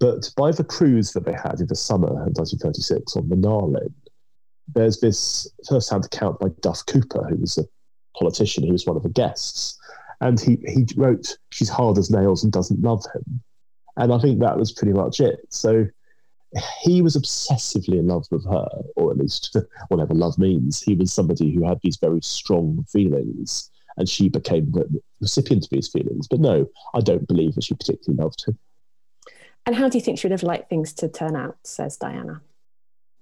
But 0.00 0.30
by 0.36 0.52
the 0.52 0.64
cruise 0.64 1.12
that 1.12 1.24
they 1.24 1.32
had 1.32 1.60
in 1.60 1.66
the 1.66 1.76
summer 1.76 2.08
of 2.08 2.36
1936 2.36 3.16
on 3.16 3.28
the 3.28 3.36
Nahlin, 3.36 3.92
there's 4.74 5.00
this 5.00 5.48
first-hand 5.68 6.04
account 6.04 6.38
by 6.40 6.48
Duff 6.60 6.84
Cooper, 6.86 7.24
who 7.28 7.36
was 7.36 7.58
a 7.58 7.64
politician 8.18 8.64
who 8.64 8.72
was 8.72 8.86
one 8.86 8.96
of 8.96 9.02
the 9.02 9.08
guests. 9.08 9.78
And 10.20 10.38
he, 10.38 10.58
he 10.66 10.86
wrote, 10.96 11.38
She's 11.50 11.68
hard 11.68 11.96
as 11.96 12.10
nails 12.10 12.42
and 12.42 12.52
doesn't 12.52 12.82
love 12.82 13.04
him. 13.14 13.40
And 13.96 14.12
I 14.12 14.18
think 14.18 14.40
that 14.40 14.58
was 14.58 14.72
pretty 14.72 14.92
much 14.92 15.20
it. 15.20 15.40
So 15.50 15.86
he 16.82 17.02
was 17.02 17.16
obsessively 17.16 17.98
in 17.98 18.08
love 18.08 18.26
with 18.30 18.44
her, 18.46 18.68
or 18.96 19.10
at 19.10 19.18
least 19.18 19.56
whatever 19.88 20.14
love 20.14 20.38
means. 20.38 20.82
He 20.82 20.94
was 20.94 21.12
somebody 21.12 21.52
who 21.52 21.66
had 21.66 21.80
these 21.82 21.96
very 21.96 22.20
strong 22.20 22.84
feelings 22.90 23.70
and 23.98 24.08
she 24.08 24.28
became 24.28 24.70
the 24.70 24.88
recipient 25.20 25.64
of 25.64 25.70
these 25.70 25.88
feelings. 25.88 26.28
But 26.28 26.40
no, 26.40 26.66
I 26.94 27.00
don't 27.00 27.26
believe 27.28 27.54
that 27.56 27.64
she 27.64 27.74
particularly 27.74 28.22
loved 28.22 28.44
him. 28.46 28.58
And 29.66 29.76
how 29.76 29.88
do 29.88 29.98
you 29.98 30.02
think 30.02 30.18
she 30.18 30.26
would 30.26 30.32
have 30.32 30.42
liked 30.42 30.70
things 30.70 30.94
to 30.94 31.08
turn 31.08 31.36
out, 31.36 31.58
says 31.64 31.96
Diana? 31.98 32.40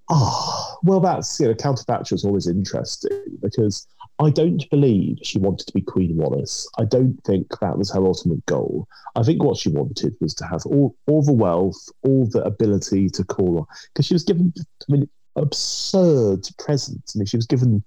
Oh, 0.09 0.77
well, 0.83 1.01
that's, 1.01 1.37
you 1.39 1.47
know, 1.47 1.53
counterfactual 1.53 2.13
is 2.13 2.23
always 2.23 2.47
interesting 2.47 3.37
because 3.41 3.85
I 4.19 4.29
don't 4.29 4.67
believe 4.69 5.19
she 5.21 5.37
wanted 5.37 5.67
to 5.67 5.73
be 5.73 5.81
Queen 5.81 6.15
Wallis. 6.15 6.65
I 6.77 6.85
don't 6.85 7.21
think 7.25 7.47
that 7.59 7.77
was 7.77 7.91
her 7.91 8.05
ultimate 8.05 8.45
goal. 8.45 8.87
I 9.15 9.23
think 9.23 9.43
what 9.43 9.57
she 9.57 9.69
wanted 9.69 10.15
was 10.21 10.33
to 10.35 10.45
have 10.45 10.65
all, 10.65 10.95
all 11.07 11.21
the 11.21 11.33
wealth, 11.33 11.89
all 12.03 12.25
the 12.27 12.41
ability 12.43 13.09
to 13.09 13.23
call, 13.25 13.59
on, 13.59 13.65
because 13.93 14.05
she 14.05 14.13
was 14.13 14.23
given, 14.23 14.53
I 14.57 14.91
mean, 14.91 15.09
absurd 15.35 16.47
presents. 16.57 17.15
I 17.15 17.19
mean, 17.19 17.25
she 17.25 17.37
was 17.37 17.45
given 17.45 17.83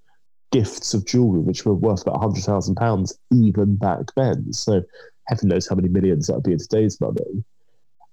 gifts 0.52 0.94
of 0.94 1.06
jewelry 1.06 1.40
which 1.40 1.64
were 1.64 1.74
worth 1.74 2.02
about 2.02 2.20
hundred 2.20 2.42
thousand 2.42 2.74
pounds 2.74 3.16
even 3.32 3.76
back 3.76 4.06
then. 4.16 4.52
So 4.52 4.82
heaven 5.26 5.48
knows 5.48 5.68
how 5.68 5.76
many 5.76 5.88
millions 5.88 6.26
that 6.26 6.34
would 6.34 6.44
be 6.44 6.52
in 6.52 6.58
today's 6.58 7.00
money. 7.00 7.44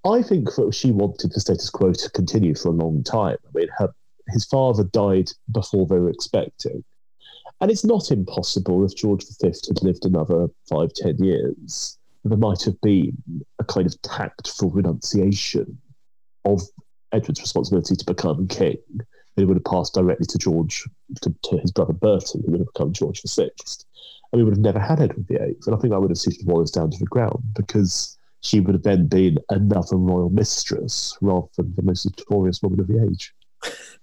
I 0.04 0.22
think 0.22 0.54
that 0.54 0.74
she 0.74 0.92
wanted 0.92 1.32
the 1.32 1.40
status 1.40 1.70
quo 1.70 1.92
to 1.92 2.10
continue 2.10 2.54
for 2.54 2.68
a 2.68 2.72
long 2.72 3.02
time. 3.02 3.36
I 3.44 3.58
mean, 3.58 3.68
her 3.78 3.92
his 4.30 4.44
father 4.44 4.84
died 4.84 5.30
before 5.52 5.86
they 5.86 5.98
were 5.98 6.10
expecting. 6.10 6.84
And 7.60 7.70
it's 7.70 7.84
not 7.84 8.10
impossible 8.10 8.84
if 8.84 8.94
George 8.94 9.24
V 9.40 9.48
had 9.48 9.82
lived 9.82 10.04
another 10.04 10.48
five, 10.68 10.92
ten 10.92 11.16
years, 11.22 11.98
there 12.24 12.38
might 12.38 12.62
have 12.62 12.80
been 12.80 13.16
a 13.58 13.64
kind 13.64 13.86
of 13.86 14.00
tactful 14.02 14.70
renunciation 14.70 15.78
of 16.44 16.62
Edward's 17.12 17.40
responsibility 17.40 17.96
to 17.96 18.04
become 18.04 18.46
king. 18.48 18.76
It 19.38 19.44
would 19.44 19.56
have 19.56 19.64
passed 19.64 19.94
directly 19.94 20.26
to 20.26 20.38
George, 20.38 20.84
to, 21.22 21.34
to 21.44 21.58
his 21.58 21.70
brother 21.70 21.92
Bertie, 21.92 22.40
who 22.44 22.52
would 22.52 22.60
have 22.60 22.72
become 22.72 22.92
George 22.92 23.22
VI. 23.26 23.50
And 24.32 24.40
we 24.40 24.44
would 24.44 24.54
have 24.54 24.62
never 24.62 24.78
had 24.78 25.00
Edward 25.00 25.26
VIII. 25.26 25.56
And 25.66 25.74
I 25.74 25.78
think 25.78 25.92
that 25.92 26.00
would 26.00 26.10
have 26.10 26.18
suited 26.18 26.46
Wallis 26.46 26.70
down 26.70 26.90
to 26.90 26.98
the 26.98 27.06
ground 27.06 27.42
because 27.54 28.18
she 28.40 28.60
would 28.60 28.74
have 28.74 28.82
then 28.82 29.06
been 29.06 29.38
another 29.50 29.96
royal 29.96 30.30
mistress 30.30 31.16
rather 31.20 31.48
than 31.56 31.74
the 31.76 31.82
most 31.82 32.06
notorious 32.06 32.62
woman 32.62 32.80
of 32.80 32.86
the 32.86 33.08
age. 33.10 33.34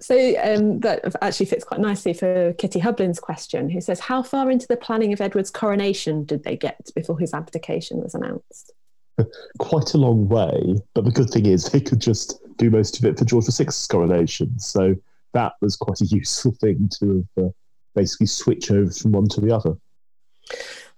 So 0.00 0.16
um, 0.42 0.80
that 0.80 1.14
actually 1.20 1.46
fits 1.46 1.64
quite 1.64 1.80
nicely 1.80 2.14
for 2.14 2.54
Kitty 2.54 2.78
Hublin's 2.78 3.20
question, 3.20 3.68
who 3.68 3.80
says, 3.80 4.00
How 4.00 4.22
far 4.22 4.50
into 4.50 4.66
the 4.66 4.76
planning 4.76 5.12
of 5.12 5.20
Edward's 5.20 5.50
coronation 5.50 6.24
did 6.24 6.44
they 6.44 6.56
get 6.56 6.90
before 6.94 7.18
his 7.18 7.34
abdication 7.34 7.98
was 7.98 8.14
announced? 8.14 8.72
Quite 9.58 9.92
a 9.92 9.98
long 9.98 10.28
way, 10.28 10.76
but 10.94 11.04
the 11.04 11.10
good 11.10 11.28
thing 11.28 11.46
is 11.46 11.66
they 11.66 11.80
could 11.80 12.00
just 12.00 12.41
do 12.56 12.70
most 12.70 12.98
of 12.98 13.04
it 13.04 13.18
for 13.18 13.24
George 13.24 13.46
VI's 13.46 13.86
coronation. 13.86 14.58
So 14.58 14.94
that 15.32 15.54
was 15.60 15.76
quite 15.76 16.00
a 16.00 16.06
useful 16.16 16.52
thing 16.52 16.88
to 17.00 17.26
have 17.36 17.46
uh, 17.46 17.50
basically 17.94 18.26
switch 18.26 18.70
over 18.70 18.90
from 18.90 19.12
one 19.12 19.28
to 19.28 19.40
the 19.40 19.54
other. 19.54 19.76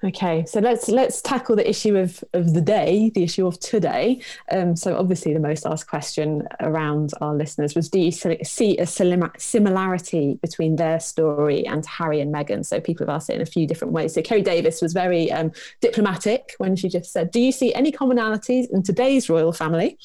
Okay, 0.02 0.44
so 0.44 0.60
let's 0.60 0.88
let's 0.90 1.22
tackle 1.22 1.56
the 1.56 1.66
issue 1.66 1.96
of, 1.96 2.22
of 2.34 2.52
the 2.52 2.60
day, 2.60 3.10
the 3.14 3.22
issue 3.22 3.46
of 3.46 3.58
today. 3.58 4.20
Um, 4.52 4.76
so 4.76 4.98
obviously, 4.98 5.32
the 5.32 5.40
most 5.40 5.64
asked 5.64 5.88
question 5.88 6.46
around 6.60 7.12
our 7.22 7.34
listeners 7.34 7.74
was: 7.74 7.88
Do 7.88 7.98
you 7.98 8.10
see 8.10 8.76
a 8.76 8.86
similarity 8.86 10.38
between 10.42 10.76
their 10.76 11.00
story 11.00 11.66
and 11.66 11.86
Harry 11.86 12.20
and 12.20 12.34
Meghan? 12.34 12.66
So 12.66 12.80
people 12.80 13.06
have 13.06 13.14
asked 13.14 13.30
it 13.30 13.36
in 13.36 13.40
a 13.40 13.46
few 13.46 13.66
different 13.66 13.94
ways. 13.94 14.12
So 14.12 14.20
Kerry 14.20 14.42
Davis 14.42 14.82
was 14.82 14.92
very 14.92 15.32
um, 15.32 15.52
diplomatic 15.80 16.52
when 16.58 16.76
she 16.76 16.90
just 16.90 17.10
said, 17.10 17.30
"Do 17.30 17.40
you 17.40 17.52
see 17.52 17.72
any 17.72 17.90
commonalities 17.90 18.66
in 18.70 18.82
today's 18.82 19.30
royal 19.30 19.54
family?" 19.54 19.96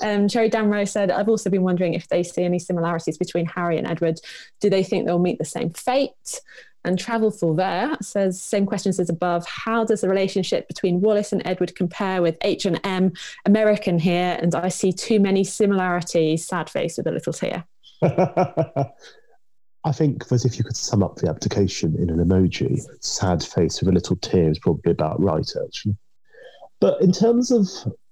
Um, 0.00 0.28
Cherry 0.28 0.48
Damro 0.48 0.88
said, 0.88 1.10
"I've 1.10 1.28
also 1.28 1.50
been 1.50 1.62
wondering 1.64 1.94
if 1.94 2.06
they 2.06 2.22
see 2.22 2.44
any 2.44 2.60
similarities 2.60 3.18
between 3.18 3.46
Harry 3.46 3.78
and 3.78 3.86
Edward. 3.88 4.20
Do 4.60 4.70
they 4.70 4.84
think 4.84 5.06
they'll 5.06 5.18
meet 5.18 5.38
the 5.38 5.44
same 5.44 5.70
fate?" 5.70 6.40
And 6.84 6.98
Travel 6.98 7.30
for 7.30 7.54
There 7.54 7.96
says, 8.00 8.42
same 8.42 8.64
questions 8.64 8.98
as 8.98 9.10
above. 9.10 9.46
How 9.46 9.84
does 9.84 10.00
the 10.00 10.08
relationship 10.08 10.66
between 10.66 11.00
Wallis 11.00 11.32
and 11.32 11.42
Edward 11.44 11.74
compare 11.76 12.22
with 12.22 12.36
H 12.42 12.64
and 12.64 12.80
M? 12.84 13.12
American 13.44 13.98
here, 13.98 14.38
and 14.40 14.54
I 14.54 14.68
see 14.68 14.92
too 14.92 15.20
many 15.20 15.44
similarities. 15.44 16.46
Sad 16.46 16.70
face 16.70 16.96
with 16.96 17.06
a 17.06 17.12
little 17.12 17.32
tear. 17.32 17.64
I 19.84 19.92
think 19.92 20.28
that 20.28 20.44
if 20.44 20.58
you 20.58 20.64
could 20.64 20.76
sum 20.76 21.02
up 21.02 21.16
the 21.16 21.28
application 21.28 21.96
in 21.98 22.10
an 22.10 22.18
emoji, 22.18 22.80
sad 23.00 23.42
face 23.42 23.80
with 23.80 23.88
a 23.88 23.92
little 23.92 24.16
tear 24.16 24.50
is 24.50 24.58
probably 24.58 24.92
about 24.92 25.20
right, 25.22 25.50
actually. 25.64 25.96
But 26.80 27.00
in 27.02 27.12
terms 27.12 27.50
of 27.50 27.68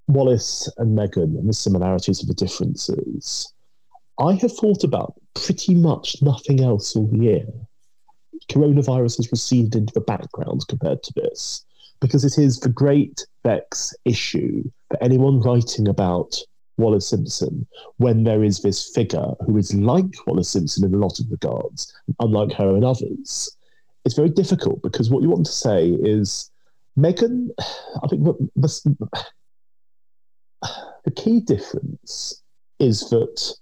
Wallis 0.08 0.70
and 0.76 0.96
Meghan 0.96 1.38
and 1.38 1.48
the 1.48 1.54
similarities 1.54 2.20
and 2.20 2.28
the 2.28 2.34
differences, 2.34 3.52
I 4.18 4.34
have 4.34 4.52
thought 4.52 4.84
about 4.84 5.14
pretty 5.34 5.74
much 5.74 6.16
nothing 6.20 6.60
else 6.60 6.96
all 6.96 7.10
year 7.14 7.46
coronavirus 8.48 9.18
has 9.18 9.30
receded 9.30 9.74
into 9.74 9.94
the 9.94 10.00
background 10.00 10.62
compared 10.68 11.02
to 11.02 11.12
this 11.14 11.64
because 12.00 12.24
it 12.24 12.38
is 12.38 12.60
the 12.60 12.68
great 12.68 13.26
vex 13.44 13.94
issue 14.04 14.62
for 14.88 15.02
anyone 15.02 15.40
writing 15.40 15.88
about 15.88 16.36
Wallis 16.78 17.08
Simpson 17.08 17.66
when 17.96 18.24
there 18.24 18.44
is 18.44 18.62
this 18.62 18.90
figure 18.90 19.32
who 19.44 19.56
is 19.56 19.74
like 19.74 20.14
Wallis 20.26 20.48
Simpson 20.48 20.84
in 20.84 20.94
a 20.94 20.98
lot 20.98 21.18
of 21.18 21.30
regards, 21.30 21.92
unlike 22.20 22.52
her 22.52 22.76
in 22.76 22.84
others. 22.84 23.56
It's 24.04 24.14
very 24.14 24.30
difficult 24.30 24.80
because 24.82 25.10
what 25.10 25.22
you 25.22 25.28
want 25.28 25.46
to 25.46 25.52
say 25.52 25.88
is 25.88 26.50
Meghan, 26.96 27.50
I 28.02 28.06
think 28.08 28.24
the, 28.24 29.10
the 31.04 31.10
key 31.10 31.40
difference 31.40 32.42
is 32.78 33.10
that 33.10 33.54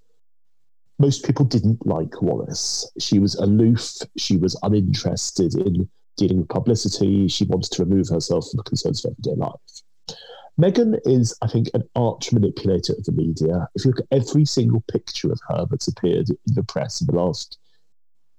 most 0.99 1.25
people 1.25 1.45
didn't 1.45 1.87
like 1.87 2.23
Wallis. 2.23 2.91
She 2.99 3.19
was 3.19 3.35
aloof. 3.35 3.99
She 4.17 4.37
was 4.37 4.59
uninterested 4.63 5.55
in 5.55 5.89
dealing 6.17 6.39
with 6.39 6.49
publicity. 6.49 7.29
She 7.29 7.45
wanted 7.45 7.73
to 7.73 7.85
remove 7.85 8.09
herself 8.09 8.51
from 8.51 8.59
the 8.59 8.63
concerns 8.63 9.05
of 9.05 9.13
everyday 9.13 9.39
life. 9.39 10.19
Meghan 10.59 10.99
is, 11.05 11.37
I 11.43 11.49
think, 11.49 11.69
an 11.75 11.83
arch 11.95 12.33
manipulator 12.33 12.95
of 12.95 13.05
the 13.05 13.13
media. 13.13 13.69
If 13.75 13.85
you 13.85 13.91
look 13.91 14.01
at 14.01 14.17
every 14.17 14.47
single 14.47 14.83
picture 14.91 15.31
of 15.31 15.39
her 15.49 15.67
that's 15.71 15.89
appeared 15.89 16.31
in 16.31 16.55
the 16.55 16.63
press 16.63 17.03
in 17.03 17.09
the 17.09 17.13
last 17.13 17.59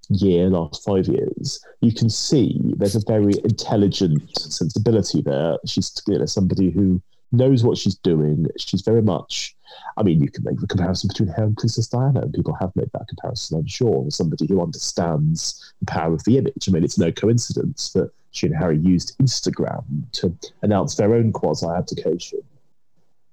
year, 0.09 0.49
last 0.49 0.83
five 0.83 1.07
years, 1.07 1.63
you 1.81 1.93
can 1.93 2.09
see 2.09 2.59
there's 2.77 2.95
a 2.95 3.03
very 3.05 3.33
intelligent 3.43 4.35
sensibility 4.35 5.21
there. 5.21 5.57
She's 5.67 5.93
you 6.07 6.17
know, 6.17 6.25
somebody 6.25 6.71
who 6.71 7.01
knows 7.31 7.63
what 7.63 7.77
she's 7.77 7.95
doing. 7.95 8.47
She's 8.57 8.81
very 8.81 9.03
much 9.03 9.55
I 9.97 10.03
mean, 10.03 10.21
you 10.21 10.29
can 10.29 10.43
make 10.43 10.59
the 10.59 10.67
comparison 10.67 11.07
between 11.07 11.29
her 11.29 11.43
and 11.43 11.57
Princess 11.57 11.87
Diana, 11.87 12.21
and 12.21 12.33
people 12.33 12.55
have 12.59 12.75
made 12.75 12.89
that 12.93 13.07
comparison, 13.07 13.57
I'm 13.57 13.67
sure. 13.67 14.05
As 14.07 14.15
somebody 14.15 14.47
who 14.47 14.61
understands 14.61 15.73
the 15.79 15.85
power 15.85 16.13
of 16.13 16.23
the 16.23 16.37
image. 16.37 16.67
I 16.67 16.71
mean, 16.71 16.83
it's 16.83 16.97
no 16.97 17.11
coincidence 17.11 17.91
that 17.93 18.11
she 18.31 18.47
and 18.47 18.55
Harry 18.55 18.77
used 18.77 19.17
Instagram 19.19 19.83
to 20.13 20.37
announce 20.61 20.95
their 20.95 21.13
own 21.13 21.31
quasi 21.31 21.67
abdication. 21.67 22.41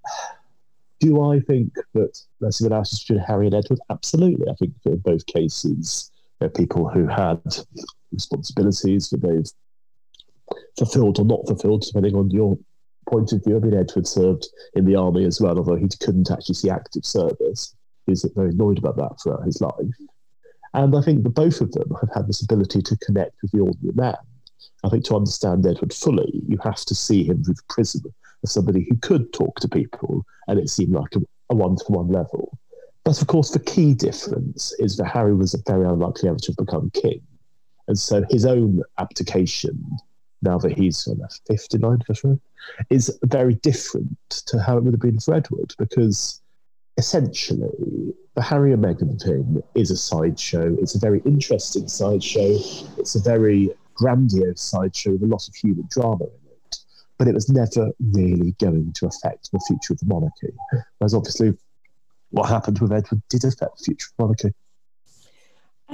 Do 1.01 1.23
I 1.23 1.41
think 1.41 1.75
that 1.93 2.19
there's 2.41 2.59
similarities 2.59 3.01
between 3.01 3.19
Harry 3.19 3.47
and 3.47 3.55
Edward? 3.55 3.81
Absolutely. 3.91 4.49
I 4.49 4.55
think 4.55 4.73
that 4.85 4.93
in 4.93 4.99
both 5.01 5.27
cases, 5.27 6.11
there 6.39 6.47
are 6.47 6.51
people 6.51 6.89
who 6.89 7.07
had 7.07 7.43
responsibilities 8.11 9.11
that 9.11 9.21
they've 9.21 9.51
fulfilled 10.79 11.19
or 11.19 11.25
not 11.27 11.47
fulfilled, 11.47 11.83
depending 11.83 12.15
on 12.15 12.31
your 12.31 12.57
point 13.09 13.33
of 13.33 13.45
view, 13.45 13.57
I 13.57 13.61
mean, 13.61 13.75
Edward 13.75 14.07
served 14.07 14.49
in 14.75 14.85
the 14.85 14.97
army 14.97 15.25
as 15.25 15.41
well, 15.41 15.59
although 15.59 15.77
he 15.77 15.89
couldn't 16.01 16.31
actually 16.31 16.55
see 16.55 16.71
active 16.71 17.05
service. 17.05 17.75
He 18.07 18.13
was 18.13 18.25
very 18.35 18.51
annoyed 18.51 18.79
about 18.79 18.97
that 18.97 19.17
throughout 19.23 19.45
his 19.45 19.61
life. 19.61 19.73
And 20.75 20.97
I 20.97 21.01
think 21.01 21.23
that 21.23 21.31
both 21.31 21.61
of 21.61 21.73
them 21.73 21.91
have 22.01 22.11
had 22.13 22.27
this 22.27 22.43
ability 22.43 22.83
to 22.83 22.97
connect 22.99 23.41
with 23.43 23.53
the 23.53 23.61
ordinary 23.61 23.95
man. 23.95 24.17
I 24.83 24.89
think 24.89 25.05
to 25.07 25.17
understand 25.17 25.67
Edward 25.67 25.93
fully, 25.93 26.43
you 26.47 26.59
have 26.63 26.85
to 26.85 26.95
see 26.95 27.25
him 27.25 27.43
through 27.43 27.55
the 27.55 27.63
prism 27.69 28.03
of 28.43 28.51
somebody 28.51 28.87
who 28.89 28.97
could 28.97 29.33
talk 29.33 29.61
to 29.61 29.69
people, 29.69 30.27
and 30.49 30.59
it 30.59 30.69
seemed 30.69 30.93
like 30.93 31.15
a 31.17 31.55
one 31.55 31.77
to 31.77 31.85
one 31.89 32.09
level. 32.09 32.59
But 33.05 33.21
of 33.21 33.29
course, 33.29 33.51
the 33.51 33.61
key 33.61 33.95
difference 33.95 34.75
is 34.79 34.97
that 34.97 35.07
Harry 35.07 35.35
was 35.35 35.55
very 35.67 35.87
unlikely 35.87 36.29
ever 36.29 36.39
to 36.39 36.53
have 36.53 36.67
become 36.67 36.91
king. 36.91 37.23
And 37.87 37.99
so 37.99 38.25
his 38.31 38.47
own 38.47 38.83
abdication 38.99 39.79
now 40.45 40.59
that 40.59 40.73
he's 40.73 41.07
on 41.09 41.21
59 41.49 42.03
for 42.07 42.39
is 42.91 43.17
very 43.25 43.55
different 43.55 44.17
to 44.47 44.61
how 44.61 44.77
it 44.77 44.85
would 44.85 44.95
have 44.95 45.01
been 45.01 45.19
for 45.19 45.35
Edward 45.35 45.75
because 45.79 46.41
essentially 46.97 48.15
the 48.35 48.43
Harry 48.43 48.73
and 48.73 48.85
Meghan 48.85 49.21
thing 49.23 49.63
is 49.75 49.91
a 49.91 49.97
sideshow. 49.97 50.77
It's 50.81 50.95
a 50.95 50.99
very 50.99 51.21
interesting 51.25 51.89
sideshow. 51.89 52.59
It's 52.99 53.15
a 53.15 53.21
very 53.21 53.71
grandiose 53.95 54.61
sideshow 54.61 55.13
with 55.13 55.23
a 55.23 55.27
lot 55.27 55.47
of 55.49 55.55
human 55.55 55.89
drama 55.91 56.25
in 56.25 56.51
it. 56.51 56.77
But 57.19 57.29
it 57.29 57.35
was 57.35 57.49
never 57.49 57.91
really 58.13 58.55
going 58.61 58.93
to 58.95 59.07
affect 59.07 59.51
the 59.53 59.61
future 59.67 59.93
of 59.93 60.01
the 60.01 60.07
monarchy. 60.07 60.53
Whereas 60.99 61.15
obviously 61.15 61.57
what 62.31 62.49
happened 62.49 62.81
with 62.81 62.93
Edward 62.93 63.23
did 63.29 63.45
affect 63.45 63.79
the 63.79 63.85
future 63.85 64.09
of 64.11 64.17
the 64.17 64.23
monarchy. 64.23 64.55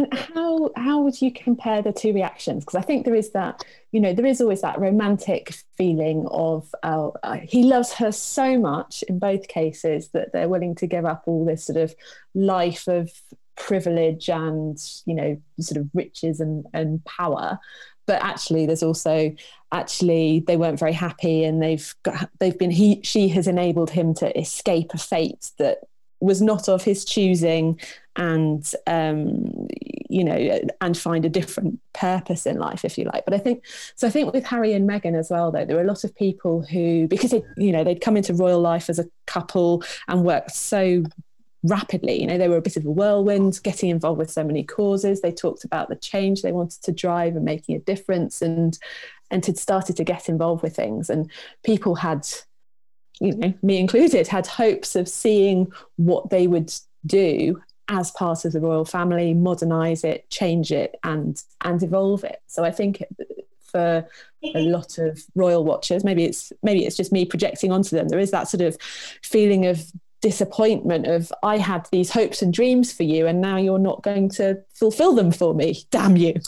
And 0.01 0.15
how 0.15 0.71
how 0.77 1.01
would 1.03 1.21
you 1.21 1.31
compare 1.31 1.83
the 1.83 1.93
two 1.93 2.15
reactions? 2.15 2.65
Because 2.65 2.79
I 2.79 2.83
think 2.83 3.05
there 3.05 3.15
is 3.15 3.33
that, 3.33 3.65
you 3.93 4.01
know, 4.01 4.15
there 4.15 4.25
is 4.25 4.41
always 4.41 4.63
that 4.63 4.81
romantic 4.81 5.53
feeling 5.77 6.27
of 6.31 6.75
uh, 6.83 7.09
uh, 7.23 7.37
he 7.43 7.65
loves 7.65 7.93
her 7.95 8.11
so 8.11 8.59
much 8.59 9.03
in 9.09 9.19
both 9.19 9.49
cases 9.49 10.09
that 10.09 10.33
they're 10.33 10.49
willing 10.49 10.75
to 10.77 10.87
give 10.87 11.05
up 11.05 11.25
all 11.27 11.45
this 11.45 11.65
sort 11.67 11.77
of 11.77 11.95
life 12.35 12.89
of 12.89 13.11
privilege 13.57 14.31
and 14.31 14.79
you 15.05 15.15
know 15.15 15.39
sort 15.61 15.79
of 15.79 15.91
riches 15.93 16.41
and 16.41 16.65
and 16.73 17.05
power 17.05 17.59
but 18.07 18.23
actually 18.23 18.65
there's 18.65 18.83
also 18.83 19.35
actually 19.71 20.43
they 20.47 20.57
weren't 20.57 20.79
very 20.79 20.95
happy 20.95 21.45
and 21.45 21.63
they've 21.63 21.95
got 22.03 22.31
they've 22.39 22.59
been 22.59 22.71
he 22.71 23.03
she 23.03 23.29
has 23.29 23.47
enabled 23.47 23.91
him 23.91 24.15
to 24.15 24.35
escape 24.39 24.93
a 24.95 24.99
fate 24.99 25.51
that 25.59 25.81
was 26.21 26.43
not 26.43 26.69
of 26.69 26.83
his 26.83 27.05
choosing 27.05 27.81
and 28.17 28.73
um, 28.87 29.69
you 30.09 30.25
know 30.25 30.61
and 30.81 30.99
find 30.99 31.25
a 31.25 31.29
different 31.29 31.81
purpose 31.93 32.47
in 32.47 32.59
life 32.59 32.85
if 32.85 32.99
you 32.99 33.05
like. 33.05 33.25
But 33.25 33.35
i 33.35 33.39
think 33.39 33.65
so 33.97 34.07
i 34.07 34.11
think 34.11 34.33
with 34.33 34.45
harry 34.45 34.73
and 34.73 34.89
meghan 34.89 35.19
as 35.19 35.31
well 35.31 35.51
though 35.51 35.65
there 35.65 35.77
were 35.77 35.83
a 35.83 35.87
lot 35.87 36.05
of 36.05 36.15
people 36.15 36.63
who 36.63 37.07
because 37.09 37.31
they 37.31 37.43
you 37.57 37.73
know 37.73 37.85
they'd 37.85 38.01
come 38.01 38.17
into 38.17 38.35
royal 38.35 38.61
life 38.61 38.91
as 38.91 38.99
a 38.99 39.09
couple 39.27 39.83
and 40.09 40.25
worked 40.25 40.53
so 40.53 41.05
rapidly 41.63 42.21
you 42.21 42.27
know 42.27 42.39
they 42.39 42.49
were 42.49 42.57
a 42.57 42.63
bit 42.63 42.77
of 42.77 42.85
a 42.87 42.91
whirlwind 42.91 43.61
getting 43.63 43.91
involved 43.91 44.19
with 44.19 44.31
so 44.31 44.43
many 44.43 44.65
causes. 44.65 45.21
They 45.21 45.33
talked 45.33 45.65
about 45.65 45.89
the 45.89 45.97
change 45.97 46.43
they 46.43 46.53
wanted 46.53 46.83
to 46.83 46.93
drive 46.93 47.37
and 47.37 47.45
making 47.45 47.77
a 47.77 47.81
difference 47.81 48.43
and 48.43 48.79
and 49.31 49.45
had 49.45 49.59
started 49.59 49.97
to 49.97 50.05
get 50.05 50.29
involved 50.29 50.63
with 50.63 50.75
things. 50.75 51.09
And 51.09 51.31
people 51.63 51.95
had 51.95 52.27
you 53.21 53.37
know, 53.37 53.55
me 53.63 53.79
included, 53.79 54.27
had 54.27 54.47
hopes 54.47 54.97
of 54.97 55.09
seeing 55.09 55.71
what 55.97 56.31
they 56.31 56.47
would 56.47 56.73
do 57.07 57.63
as 57.89 58.11
part 58.13 58.45
of 58.45 58.53
the 58.53 58.61
royal 58.61 58.85
family, 58.85 59.35
modernize 59.35 60.05
it, 60.05 60.29
change 60.31 60.73
it, 60.73 60.99
and 61.05 61.43
and 61.63 61.83
evolve 61.83 62.25
it. 62.25 62.41
So 62.47 62.65
I 62.65 62.71
think 62.71 63.03
for 63.71 64.07
a 64.55 64.61
lot 64.61 64.99
of 64.99 65.23
royal 65.35 65.65
watchers, 65.65 66.05
maybe 66.05 66.25
it's 66.25 66.53
maybe 66.63 66.85
it's 66.87 66.97
just 66.97 67.13
me 67.13 67.25
projecting 67.25 67.73
onto 67.73 67.97
them. 67.97 68.09
There 68.09 68.19
is 68.19 68.31
that 68.31 68.49
sort 68.49 68.63
of 68.63 68.77
feeling 69.23 69.67
of 69.67 69.85
disappointment 70.23 71.07
of 71.07 71.33
I 71.43 71.59
had 71.59 71.89
these 71.91 72.11
hopes 72.11 72.43
and 72.43 72.53
dreams 72.53 72.93
for 72.93 73.03
you, 73.03 73.27
and 73.27 73.41
now 73.41 73.57
you're 73.57 73.79
not 73.79 74.03
going 74.03 74.31
to 74.31 74.63
fulfill 74.75 75.15
them 75.15 75.33
for 75.33 75.55
me. 75.55 75.85
Damn 75.91 76.17
you. 76.17 76.35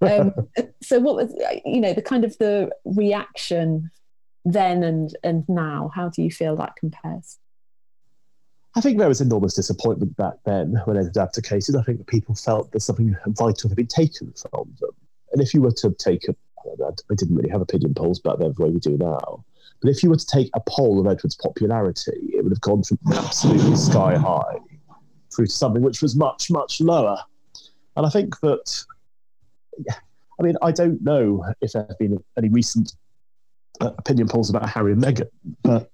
Um, 0.00 0.34
so 0.82 0.98
what 0.98 1.14
was 1.14 1.34
you 1.64 1.80
know 1.80 1.94
the 1.94 2.02
kind 2.02 2.24
of 2.24 2.36
the 2.36 2.70
reaction 2.84 3.90
then 4.44 4.82
and 4.82 5.16
and 5.22 5.44
now? 5.48 5.90
How 5.94 6.08
do 6.08 6.22
you 6.22 6.30
feel 6.30 6.56
that 6.56 6.76
compares? 6.76 7.38
I 8.76 8.80
think 8.80 8.98
there 8.98 9.08
was 9.08 9.20
enormous 9.20 9.54
disappointment 9.54 10.16
back 10.16 10.34
then 10.44 10.80
when 10.84 10.96
had 10.96 11.16
abdicated. 11.16 11.76
I 11.76 11.82
think 11.82 11.98
that 11.98 12.08
people 12.08 12.34
felt 12.34 12.72
that 12.72 12.80
something 12.80 13.14
vital 13.26 13.70
had 13.70 13.76
been 13.76 13.86
taken 13.86 14.32
from 14.32 14.74
them. 14.80 14.90
And 15.32 15.40
if 15.40 15.54
you 15.54 15.62
were 15.62 15.72
to 15.72 15.92
take 15.92 16.26
a, 16.28 16.34
I 16.84 17.14
didn't 17.14 17.36
really 17.36 17.50
have 17.50 17.60
opinion 17.60 17.94
polls 17.94 18.18
back 18.18 18.38
then 18.38 18.52
the 18.56 18.62
way 18.62 18.70
we 18.70 18.80
do 18.80 18.96
now, 18.96 19.44
but 19.80 19.90
if 19.90 20.02
you 20.02 20.10
were 20.10 20.16
to 20.16 20.26
take 20.26 20.50
a 20.54 20.60
poll 20.66 20.98
of 21.00 21.06
Edward's 21.06 21.36
popularity, 21.36 22.30
it 22.32 22.42
would 22.42 22.52
have 22.52 22.60
gone 22.62 22.82
from 22.82 22.98
absolutely 23.12 23.76
sky 23.76 24.16
high 24.16 24.58
through 25.34 25.46
to 25.46 25.52
something 25.52 25.82
which 25.82 26.02
was 26.02 26.16
much, 26.16 26.50
much 26.50 26.80
lower. 26.80 27.18
And 27.96 28.06
I 28.06 28.08
think 28.08 28.40
that, 28.40 28.84
I 30.40 30.42
mean, 30.42 30.56
I 30.62 30.72
don't 30.72 31.02
know 31.02 31.44
if 31.60 31.72
there 31.72 31.86
have 31.88 31.98
been 31.98 32.22
any 32.38 32.48
recent 32.48 32.94
uh, 33.80 33.92
opinion 33.98 34.28
polls 34.28 34.50
about 34.50 34.68
Harry 34.68 34.92
and 34.92 35.02
Meghan, 35.02 35.28
but 35.62 35.90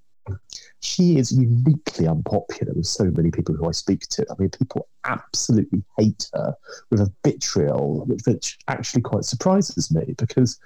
she 0.80 1.18
is 1.18 1.32
uniquely 1.32 2.06
unpopular 2.06 2.72
with 2.74 2.86
so 2.86 3.04
many 3.04 3.30
people 3.30 3.54
who 3.54 3.68
I 3.68 3.72
speak 3.72 4.08
to. 4.08 4.26
I 4.30 4.34
mean, 4.38 4.50
people 4.50 4.88
absolutely 5.04 5.82
hate 5.98 6.28
her 6.34 6.54
with 6.90 7.00
a 7.00 7.12
vitriol, 7.24 8.04
which, 8.06 8.22
which 8.26 8.58
actually 8.68 9.02
quite 9.02 9.24
surprises 9.24 9.92
me 9.92 10.14
because 10.16 10.58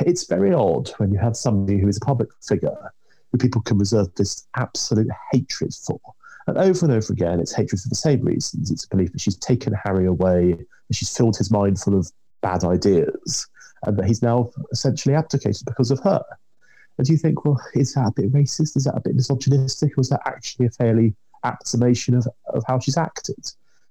it's 0.00 0.26
very 0.26 0.52
odd 0.52 0.88
when 0.98 1.12
you 1.12 1.18
have 1.18 1.36
somebody 1.36 1.78
who 1.78 1.88
is 1.88 1.96
a 1.96 2.00
public 2.00 2.28
figure 2.42 2.92
who 3.30 3.38
people 3.38 3.60
can 3.62 3.78
reserve 3.78 4.12
this 4.16 4.46
absolute 4.56 5.10
hatred 5.32 5.72
for. 5.74 6.00
And 6.46 6.58
over 6.58 6.84
and 6.84 6.94
over 6.94 7.12
again, 7.12 7.38
it's 7.38 7.54
hatred 7.54 7.80
for 7.80 7.88
the 7.88 7.94
same 7.94 8.22
reasons. 8.22 8.70
It's 8.70 8.84
a 8.84 8.88
belief 8.88 9.12
that 9.12 9.20
she's 9.20 9.36
taken 9.36 9.72
Harry 9.84 10.06
away, 10.06 10.52
and 10.52 10.66
she's 10.92 11.14
filled 11.16 11.36
his 11.36 11.50
mind 11.50 11.78
full 11.78 11.96
of 11.96 12.10
bad 12.40 12.64
ideas, 12.64 13.46
and 13.84 13.96
that 13.96 14.06
he's 14.06 14.22
now 14.22 14.50
essentially 14.72 15.14
abdicated 15.14 15.64
because 15.64 15.90
of 15.90 16.00
her. 16.00 16.22
And 16.98 17.06
do 17.06 17.12
you 17.12 17.18
think, 17.18 17.44
well, 17.44 17.60
is 17.74 17.94
that 17.94 18.08
a 18.08 18.12
bit 18.12 18.32
racist? 18.32 18.76
Is 18.76 18.84
that 18.84 18.96
a 18.96 19.00
bit 19.00 19.14
misogynistic? 19.14 19.92
Is 19.96 20.10
that 20.10 20.20
actually 20.26 20.66
a 20.66 20.70
fairly 20.70 21.14
apt 21.44 21.66
summation 21.66 22.14
of, 22.14 22.28
of 22.48 22.62
how 22.66 22.78
she's 22.78 22.98
acted? 22.98 23.38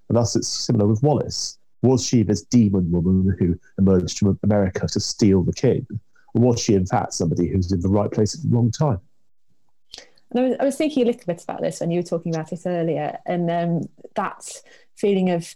And 0.07 0.17
thus, 0.17 0.35
it's 0.35 0.47
similar 0.47 0.87
with 0.87 1.01
Wallis. 1.01 1.57
Was 1.81 2.05
she 2.05 2.23
this 2.23 2.43
demon 2.43 2.91
woman 2.91 3.35
who 3.39 3.57
emerged 3.77 4.19
from 4.19 4.37
America 4.43 4.85
to 4.87 4.99
steal 4.99 5.43
the 5.43 5.53
king? 5.53 5.87
Or 6.35 6.41
was 6.41 6.59
she, 6.59 6.75
in 6.75 6.85
fact, 6.85 7.13
somebody 7.13 7.47
who's 7.47 7.71
in 7.71 7.79
the 7.79 7.89
right 7.89 8.11
place 8.11 8.35
at 8.35 8.43
the 8.43 8.55
wrong 8.55 8.69
time? 8.69 8.99
And 10.31 10.39
I 10.39 10.43
was, 10.43 10.57
I 10.59 10.65
was 10.65 10.75
thinking 10.75 11.03
a 11.03 11.07
little 11.07 11.25
bit 11.25 11.43
about 11.43 11.61
this 11.61 11.79
when 11.79 11.89
you 11.89 11.99
were 11.99 12.03
talking 12.03 12.35
about 12.35 12.51
it 12.51 12.61
earlier, 12.65 13.17
and 13.25 13.49
um, 13.49 13.81
that 14.15 14.61
feeling 14.95 15.31
of 15.31 15.55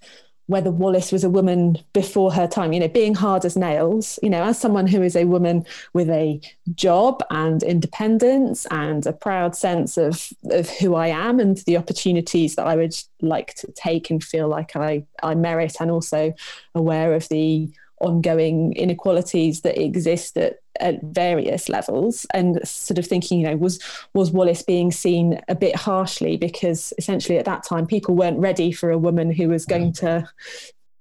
whether 0.54 0.72
Wallis 0.72 1.12
was 1.12 1.24
a 1.24 1.30
woman 1.30 1.78
before 1.92 2.32
her 2.32 2.48
time, 2.48 2.72
you 2.72 2.80
know, 2.80 2.88
being 2.88 3.16
hard 3.16 3.44
as 3.44 3.58
nails, 3.58 4.20
you 4.24 4.30
know, 4.30 4.44
as 4.44 4.58
someone 4.58 4.88
who 4.88 5.02
is 5.02 5.16
a 5.16 5.26
woman 5.26 5.66
with 5.94 6.10
a 6.10 6.40
job 6.76 7.22
and 7.30 7.64
independence 7.64 8.66
and 8.72 9.06
a 9.06 9.12
proud 9.12 9.56
sense 9.56 9.98
of, 9.98 10.30
of 10.52 10.70
who 10.70 10.96
I 10.96 11.08
am 11.08 11.40
and 11.40 11.58
the 11.66 11.76
opportunities 11.76 12.56
that 12.56 12.68
I 12.68 12.76
would 12.76 12.96
like 13.22 13.56
to 13.56 13.72
take 13.72 14.10
and 14.10 14.24
feel 14.24 14.48
like 14.48 14.76
I, 14.76 15.04
I 15.24 15.36
merit, 15.36 15.78
and 15.80 15.90
also 15.90 16.34
aware 16.76 17.14
of 17.14 17.28
the 17.30 17.70
ongoing 18.04 18.74
inequalities 18.74 19.62
that 19.62 19.82
exist 19.82 20.38
at, 20.38 20.60
at 20.80 21.02
various 21.02 21.70
levels 21.70 22.26
and 22.34 22.60
sort 22.68 22.98
of 22.98 23.06
thinking 23.08 23.40
you 23.40 23.48
know 23.48 23.58
was 23.58 23.80
was 24.14 24.32
Wallis 24.32 24.62
being 24.62 24.92
seen 24.92 25.40
a 25.48 25.56
bit 25.56 25.76
harshly? 25.76 26.38
Because 26.38 26.94
essentially 26.98 27.38
at 27.38 27.46
that 27.46 27.64
time 27.64 27.88
people 27.88 28.16
weren't 28.16 28.40
ready 28.40 28.72
for 28.72 28.92
a 28.92 28.98
woman 28.98 29.32
who 29.32 29.50
was 29.50 29.66
going 29.66 29.92
mm. 29.92 30.00
to 30.00 30.30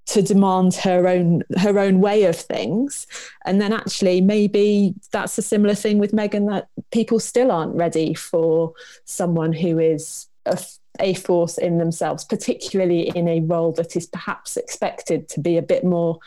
to 0.04 0.22
demand 0.22 0.74
her 0.74 1.06
own 1.06 1.42
her 1.58 1.78
own 1.78 2.00
way 2.00 2.24
of 2.24 2.36
things. 2.36 3.06
And 3.44 3.60
then 3.60 3.72
actually 3.72 4.20
maybe 4.20 4.94
that's 5.10 5.38
a 5.38 5.42
similar 5.42 5.74
thing 5.74 5.98
with 5.98 6.12
Meghan 6.12 6.48
that 6.50 6.68
people 6.90 7.18
still 7.20 7.50
aren't 7.50 7.74
ready 7.74 8.14
for 8.14 8.72
someone 9.04 9.52
who 9.52 9.78
is 9.78 10.28
a, 10.46 10.58
a 10.98 11.14
force 11.14 11.56
in 11.56 11.78
themselves 11.78 12.24
particularly 12.24 13.10
in 13.14 13.28
a 13.28 13.40
role 13.40 13.72
that 13.72 13.96
is 13.96 14.06
perhaps 14.06 14.56
expected 14.56 15.28
to 15.28 15.40
be 15.40 15.56
a 15.56 15.62
bit 15.62 15.84
more 15.84 16.18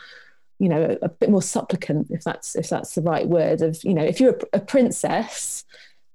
you 0.58 0.68
know 0.68 0.96
a, 1.02 1.06
a, 1.06 1.08
bit 1.08 1.30
more 1.30 1.42
supplicant 1.42 2.08
if 2.10 2.22
that's 2.24 2.56
if 2.56 2.68
that's 2.68 2.94
the 2.94 3.02
right 3.02 3.28
word 3.28 3.62
of 3.62 3.82
you 3.84 3.94
know 3.94 4.04
if 4.04 4.20
you're 4.20 4.36
a, 4.52 4.58
a 4.58 4.60
princess 4.60 5.64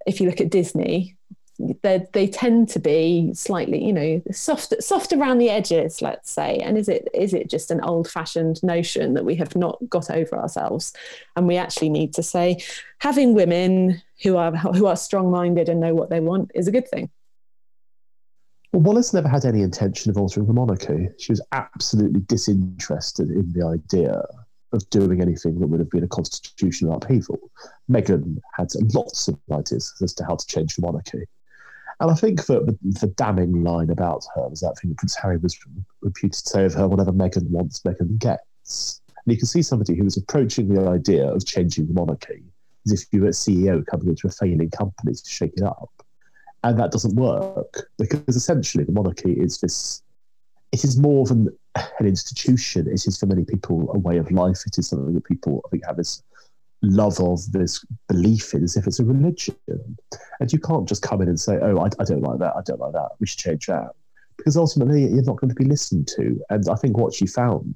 if 0.06 0.20
you 0.20 0.28
look 0.28 0.42
at 0.42 0.50
disney 0.50 1.16
they 1.84 2.06
they 2.14 2.28
tend 2.28 2.70
to 2.70 2.80
be 2.80 3.32
slightly 3.34 3.84
you 3.84 3.94
know 3.94 4.22
soft 4.32 4.74
soft 4.82 5.14
around 5.14 5.38
the 5.38 5.50
edges 5.50 6.02
let's 6.02 6.32
say. 6.32 6.58
And 6.58 6.78
is 6.78 6.90
it 6.90 7.08
is 7.14 7.34
it 7.34 7.50
just 7.50 7.72
an 7.72 7.82
old 7.82 8.10
fashioned 8.10 8.62
notion 8.64 9.14
that 9.14 9.26
we 9.26 9.36
have 9.36 9.56
not 9.56 9.78
got 9.90 10.10
over 10.10 10.38
ourselves? 10.38 10.94
And 11.36 11.48
we 11.48 11.58
actually 11.58 11.90
need 11.90 12.14
to 12.16 12.24
say 12.24 12.64
having 13.00 13.34
women 13.34 14.02
who 14.24 14.38
are 14.38 14.56
who 14.56 14.86
are 14.86 14.96
strong 14.96 15.32
minded 15.32 15.70
and 15.70 15.80
know 15.80 15.94
what 15.94 16.10
they 16.10 16.20
want 16.20 16.52
is 16.56 16.68
a 16.68 16.72
good 16.72 16.88
thing 16.88 17.10
well, 18.72 18.82
Wallis 18.82 19.14
never 19.14 19.28
had 19.28 19.46
any 19.46 19.62
intention 19.62 20.10
of 20.10 20.18
altering 20.18 20.48
the 20.48 20.54
monarchy. 20.54 21.10
She 21.18 21.32
was 21.32 21.42
absolutely 21.52 22.22
disinterested 22.22 23.30
in 23.30 23.52
the 23.52 23.66
idea 23.66 24.24
of 24.72 24.90
doing 24.90 25.22
anything 25.22 25.60
that 25.60 25.68
would 25.68 25.82
have 25.82 25.90
been 25.90 26.04
a 26.06 26.08
constitutional 26.08 26.96
upheaval. 26.96 27.38
Meghan 27.90 28.38
had 28.54 28.70
lots 28.94 29.28
of 29.28 29.38
ideas 29.52 29.94
as 30.02 30.14
to 30.14 30.24
how 30.24 30.36
to 30.36 30.48
change 30.48 30.76
the 30.76 30.82
monarchy. 30.82 31.24
And 32.00 32.10
I 32.10 32.16
think 32.16 32.46
that 32.46 32.66
the, 32.66 32.78
the 32.82 33.08
damning 33.08 33.64
line 33.64 33.90
about 33.90 34.24
her 34.36 34.48
was 34.48 34.62
that 34.62 34.78
thing 34.82 34.92
that 34.92 34.98
Prince 34.98 35.18
Harry 35.18 35.38
was 35.38 35.60
reputed 36.02 36.40
to 36.40 36.50
say 36.50 36.66
of 36.66 36.74
her 36.74 36.88
whatever 36.88 37.12
Meghan 37.12 37.50
wants, 37.50 37.82
Meghan 37.82 38.18
gets. 38.18 39.02
And 39.26 39.34
you 39.34 39.38
can 39.38 39.48
see 39.48 39.62
somebody 39.62 39.96
who 39.96 40.06
was 40.06 40.18
approaching 40.18 40.74
the 40.74 40.88
idea 40.88 41.28
of 41.28 41.46
changing 41.46 41.88
the 41.88 41.94
monarchy 41.94 42.42
as 42.86 42.94
if 42.94 43.06
you 43.12 43.22
were 43.22 43.28
a 43.28 43.32
CEO 43.32 43.86
coming 43.86 44.08
into 44.08 44.28
a 44.28 44.32
failing 44.32 44.72
company 44.72 45.14
to 45.14 45.30
shake 45.30 45.54
it 45.58 45.64
up 45.64 45.92
and 46.64 46.80
that 46.80 46.92
doesn't 46.92 47.16
work 47.16 47.90
because 47.98 48.36
essentially 48.36 48.84
the 48.84 48.92
monarchy 48.92 49.34
is 49.34 49.60
this 49.60 50.04
it 50.72 50.84
is 50.86 50.98
more 50.98 51.26
than 51.26 51.50
an 51.76 52.06
institution. 52.06 52.88
It 52.88 53.06
is 53.06 53.18
for 53.18 53.26
many 53.26 53.44
people 53.44 53.92
a 53.94 54.00
way 54.00 54.18
of 54.18 54.32
life. 54.32 54.60
It 54.66 54.78
is 54.78 54.88
something 54.88 55.14
that 55.14 55.26
people 55.26 55.62
i 55.66 55.70
think 55.70 55.86
have 55.86 55.98
this 55.98 56.24
love 56.84 57.20
of 57.20 57.52
this 57.52 57.86
belief 58.08 58.54
in 58.56 58.64
as 58.64 58.76
if 58.76 58.88
it's 58.88 59.00
a 59.00 59.06
religion. 59.06 59.56
And 60.40 60.52
you 60.52 60.60
can't 60.60 60.88
just 60.88 61.04
come 61.04 61.22
in 61.22 61.28
and 61.28 61.40
say 61.40 61.58
oh 61.62 61.80
I, 61.80 61.90
I 62.00 62.06
don't 62.06 62.22
like 62.22 62.40
that. 62.40 62.56
I 62.56 62.62
don't 62.66 62.80
like 62.80 62.94
that. 62.94 63.10
We 63.20 63.28
should 63.28 63.40
change 63.40 63.66
that. 63.68 63.92
Because 64.38 64.58
ultimately 64.58 65.02
you're 65.02 65.24
not 65.24 65.38
going 65.38 65.50
to 65.50 65.56
be 65.56 65.66
listened 65.66 66.08
to. 66.16 66.40
And 66.50 66.68
i 66.70 66.76
think 66.76 66.98
what 66.98 67.14
she 67.14 67.28
found 67.28 67.76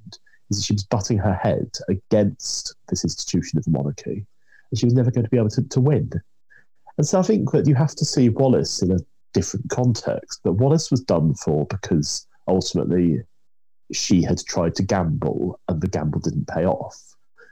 is 0.49 0.57
that 0.57 0.63
she 0.63 0.73
was 0.73 0.83
butting 0.83 1.17
her 1.17 1.33
head 1.33 1.71
against 1.89 2.75
this 2.87 3.03
institution 3.03 3.57
of 3.57 3.65
the 3.65 3.71
monarchy. 3.71 4.25
And 4.71 4.79
she 4.79 4.85
was 4.85 4.93
never 4.93 5.11
going 5.11 5.25
to 5.25 5.29
be 5.29 5.37
able 5.37 5.49
to, 5.49 5.63
to 5.63 5.81
win 5.81 6.11
and 6.97 7.07
so 7.07 7.19
I 7.19 7.23
think 7.23 7.51
that 7.51 7.67
you 7.67 7.75
have 7.75 7.95
to 7.95 8.05
see 8.05 8.29
Wallis 8.29 8.81
in 8.81 8.91
a 8.91 8.99
different 9.33 9.69
context. 9.69 10.39
But 10.43 10.53
Wallis 10.53 10.89
was 10.89 11.01
done 11.01 11.35
for 11.35 11.65
because 11.65 12.25
ultimately 12.47 13.21
she 13.91 14.23
had 14.23 14.39
tried 14.45 14.75
to 14.75 14.83
gamble 14.83 15.59
and 15.67 15.81
the 15.81 15.87
gamble 15.87 16.19
didn't 16.19 16.47
pay 16.47 16.65
off. 16.65 16.97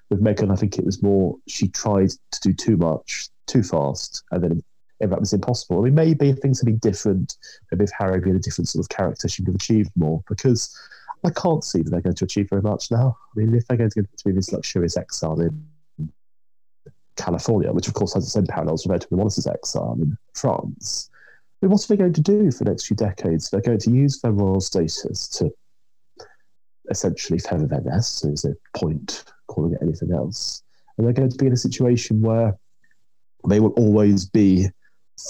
With 0.09 0.23
Meghan, 0.23 0.51
I 0.51 0.55
think 0.55 0.77
it 0.77 0.85
was 0.85 1.03
more 1.03 1.35
she 1.47 1.67
tried 1.67 2.09
to 2.09 2.39
do 2.41 2.53
too 2.53 2.77
much 2.77 3.29
too 3.47 3.63
fast 3.63 4.23
and 4.31 4.43
then 4.43 4.63
if 4.99 5.09
that 5.09 5.19
was 5.19 5.33
impossible. 5.33 5.79
I 5.79 5.85
mean, 5.85 5.95
maybe 5.95 6.29
if 6.29 6.39
things 6.39 6.61
had 6.61 6.65
been 6.65 6.77
different, 6.77 7.35
maybe 7.71 7.83
if 7.83 7.91
Harry 7.97 8.13
had 8.13 8.23
been 8.23 8.37
a 8.37 8.39
different 8.39 8.69
sort 8.69 8.85
of 8.85 8.89
character, 8.89 9.27
she 9.27 9.41
would 9.41 9.49
have 9.49 9.55
achieved 9.55 9.91
more 9.97 10.23
because 10.29 10.75
I 11.25 11.29
can't 11.31 11.63
see 11.63 11.81
that 11.81 11.89
they're 11.89 12.01
going 12.01 12.15
to 12.15 12.25
achieve 12.25 12.49
very 12.49 12.61
much 12.61 12.91
now. 12.91 13.17
I 13.35 13.39
mean, 13.39 13.53
if 13.53 13.67
they're 13.67 13.77
going 13.77 13.89
to 13.89 14.01
get 14.01 14.17
to 14.17 14.25
be 14.25 14.31
this 14.31 14.53
luxurious 14.53 14.95
exile 14.95 15.39
in 15.41 15.65
California, 17.15 17.71
which 17.71 17.87
of 17.87 17.93
course 17.93 18.13
has 18.13 18.25
its 18.25 18.35
own 18.35 18.47
parallels 18.47 18.85
with 18.85 19.03
Edwin 19.03 19.19
Wallis's 19.19 19.47
exile 19.47 19.97
in 20.01 20.17
France. 20.33 21.09
I 21.61 21.65
mean, 21.65 21.71
what 21.71 21.83
are 21.83 21.87
they 21.87 21.97
going 21.97 22.13
to 22.13 22.21
do 22.21 22.51
for 22.51 22.63
the 22.63 22.71
next 22.71 22.87
few 22.87 22.95
decades? 22.95 23.49
They're 23.49 23.61
going 23.61 23.79
to 23.79 23.91
use 23.91 24.19
their 24.19 24.31
royal 24.31 24.61
status 24.61 25.27
to 25.29 25.51
essentially 26.89 27.39
feather 27.39 27.67
their 27.67 27.81
nest. 27.81 28.19
So 28.19 28.27
there's 28.27 28.45
no 28.45 28.53
point 28.73 29.23
calling 29.47 29.73
it 29.73 29.79
anything 29.81 30.11
else. 30.11 30.63
And 30.97 31.05
they're 31.05 31.13
going 31.13 31.29
to 31.29 31.37
be 31.37 31.47
in 31.47 31.53
a 31.53 31.57
situation 31.57 32.21
where 32.21 32.57
they 33.47 33.59
will 33.59 33.71
always 33.71 34.25
be 34.25 34.67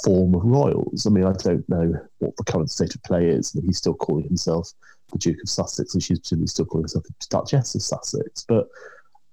form 0.03 0.33
of 0.33 0.43
royals. 0.43 1.05
I 1.05 1.09
mean, 1.09 1.25
I 1.25 1.33
don't 1.33 1.67
know 1.69 1.93
what 2.19 2.35
the 2.37 2.43
current 2.43 2.71
state 2.71 2.95
of 2.95 3.03
play 3.03 3.27
is. 3.27 3.51
That 3.51 3.63
he's 3.63 3.77
still 3.77 3.93
calling 3.93 4.23
himself 4.23 4.71
the 5.11 5.19
Duke 5.19 5.41
of 5.43 5.49
Sussex, 5.49 5.93
and 5.93 6.01
she's 6.01 6.19
presumably 6.19 6.47
still 6.47 6.65
calling 6.65 6.85
herself 6.85 7.03
the 7.03 7.13
Duchess 7.29 7.75
of 7.75 7.81
Sussex. 7.81 8.45
But 8.47 8.67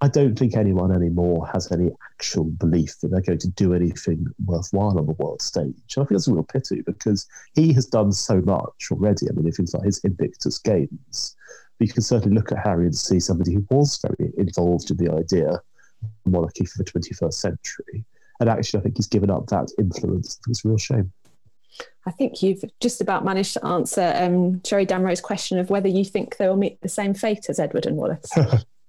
I 0.02 0.08
don't 0.08 0.38
think 0.38 0.56
anyone 0.56 0.92
anymore 0.92 1.46
has 1.52 1.70
any 1.70 1.90
actual 2.10 2.44
belief 2.44 2.98
that 3.00 3.08
they're 3.08 3.20
going 3.20 3.38
to 3.38 3.50
do 3.50 3.74
anything 3.74 4.26
worthwhile 4.46 4.98
on 4.98 5.06
the 5.06 5.12
world 5.12 5.42
stage. 5.42 5.74
And 5.96 5.98
I 5.98 6.00
think 6.02 6.10
that's 6.10 6.28
a 6.28 6.32
real 6.32 6.42
pity 6.42 6.80
because 6.80 7.26
he 7.54 7.72
has 7.74 7.84
done 7.84 8.12
so 8.12 8.40
much 8.40 8.88
already. 8.90 9.28
I 9.28 9.32
mean, 9.32 9.46
if 9.46 9.56
things 9.56 9.74
like 9.74 9.84
his 9.84 9.98
Invictus 9.98 10.58
Games, 10.58 11.36
but 11.78 11.88
you 11.88 11.92
can 11.92 12.02
certainly 12.02 12.34
look 12.34 12.50
at 12.50 12.64
Harry 12.64 12.86
and 12.86 12.96
see 12.96 13.20
somebody 13.20 13.54
who 13.54 13.66
was 13.70 14.00
very 14.02 14.32
involved 14.38 14.90
in 14.90 14.96
the 14.96 15.12
idea 15.12 15.50
of 15.50 15.60
monarchy 16.24 16.64
for 16.64 16.78
the 16.78 16.84
21st 16.84 17.34
century. 17.34 18.04
And 18.40 18.48
actually, 18.48 18.80
I 18.80 18.82
think 18.84 18.96
he's 18.96 19.06
given 19.06 19.30
up 19.30 19.48
that 19.48 19.70
influence. 19.78 20.40
It's 20.48 20.64
a 20.64 20.68
real 20.68 20.78
shame. 20.78 21.12
I 22.06 22.10
think 22.10 22.42
you've 22.42 22.64
just 22.80 23.02
about 23.02 23.24
managed 23.24 23.52
to 23.54 23.66
answer 23.66 24.14
um, 24.16 24.62
Jerry 24.62 24.86
Damro's 24.86 25.20
question 25.20 25.58
of 25.58 25.68
whether 25.68 25.88
you 25.88 26.04
think 26.06 26.38
they 26.38 26.48
will 26.48 26.56
meet 26.56 26.80
the 26.80 26.88
same 26.88 27.12
fate 27.12 27.46
as 27.50 27.60
Edward 27.60 27.84
and 27.84 27.96
Wallis. 27.96 28.30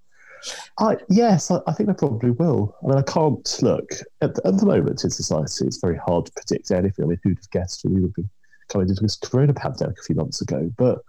I, 0.80 0.98
yes, 1.10 1.52
I, 1.52 1.60
I, 1.68 1.74
think 1.74 1.88
they 1.88 1.96
probably 1.96 2.32
will. 2.32 2.76
I 2.84 2.88
mean, 2.88 2.98
I 2.98 3.04
can't 3.04 3.58
look 3.62 3.92
at 4.22 4.36
the, 4.36 4.48
at 4.48 4.58
the, 4.58 4.66
moment 4.66 5.04
in 5.04 5.10
society. 5.10 5.66
It's 5.66 5.80
very 5.80 5.98
hard 5.98 6.26
to 6.26 6.32
predict 6.32 6.72
anything. 6.72 7.06
I 7.06 7.08
mean, 7.10 7.20
who'd 7.24 7.38
have 7.38 7.52
guessed 7.52 7.86
we 7.86 8.02
would 8.02 8.14
be 8.14 8.24
coming 8.70 8.90
into 8.90 9.02
this 9.02 9.18
corona 9.18 9.54
pandemic 9.54 10.00
a 10.00 10.04
few 10.04 10.16
months 10.16 10.42
ago? 10.42 10.72
But 10.78 11.00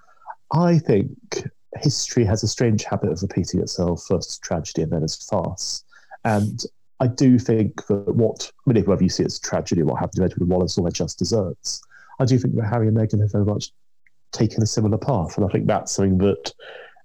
I 0.52 0.78
think 0.78 1.10
history 1.80 2.24
has 2.24 2.42
a 2.42 2.48
strange 2.48 2.84
habit 2.84 3.10
of 3.10 3.22
repeating 3.22 3.60
itself, 3.60 4.04
first 4.06 4.30
as 4.30 4.38
tragedy 4.38 4.82
and 4.82 4.92
then 4.92 5.02
as 5.02 5.16
farce. 5.16 5.84
And 6.24 6.62
I 7.00 7.06
do 7.08 7.38
think 7.38 7.86
that 7.86 8.14
what, 8.14 8.50
I 8.66 8.72
mean, 8.72 8.84
whether 8.84 9.02
you 9.02 9.08
see 9.08 9.22
it 9.22 9.26
as 9.26 9.40
tragedy, 9.40 9.82
what 9.82 9.98
happened 9.98 10.16
to 10.16 10.24
Edward 10.24 10.48
Wallis 10.48 10.78
or 10.78 10.84
their 10.84 10.92
just 10.92 11.18
desserts, 11.18 11.82
I 12.20 12.24
do 12.24 12.38
think 12.38 12.54
that 12.54 12.68
Harry 12.68 12.88
and 12.88 12.96
Meghan 12.96 13.20
have 13.20 13.32
very 13.32 13.44
much 13.44 13.72
taken 14.32 14.62
a 14.62 14.66
similar 14.66 14.98
path. 14.98 15.36
And 15.36 15.46
I 15.46 15.48
think 15.48 15.66
that's 15.66 15.92
something 15.92 16.18
that 16.18 16.52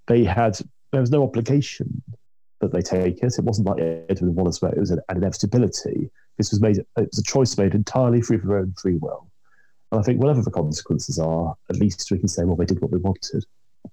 they 0.07 0.23
had, 0.23 0.59
there 0.91 1.01
was 1.01 1.11
no 1.11 1.23
obligation 1.23 2.01
that 2.59 2.71
they 2.71 2.81
take 2.81 3.19
it. 3.21 3.37
It 3.37 3.43
wasn't 3.43 3.67
like 3.67 3.79
and 3.79 4.35
Wallis 4.35 4.61
where 4.61 4.71
it 4.71 4.79
was 4.79 4.91
an, 4.91 4.99
an 5.09 5.17
inevitability. 5.17 6.09
This 6.37 6.51
was 6.51 6.61
made, 6.61 6.77
it 6.77 6.87
was 6.95 7.19
a 7.19 7.23
choice 7.23 7.57
made 7.57 7.75
entirely 7.75 8.21
through 8.21 8.39
their 8.39 8.57
own 8.57 8.73
free 8.79 8.95
will. 8.95 9.29
And 9.91 9.99
I 9.99 10.03
think 10.03 10.19
whatever 10.19 10.41
the 10.41 10.51
consequences 10.51 11.19
are, 11.19 11.55
at 11.69 11.77
least 11.77 12.09
we 12.11 12.19
can 12.19 12.27
say, 12.27 12.43
well, 12.43 12.55
they 12.55 12.65
did 12.65 12.81
what 12.81 12.91
they 12.91 12.97
wanted. 12.97 13.45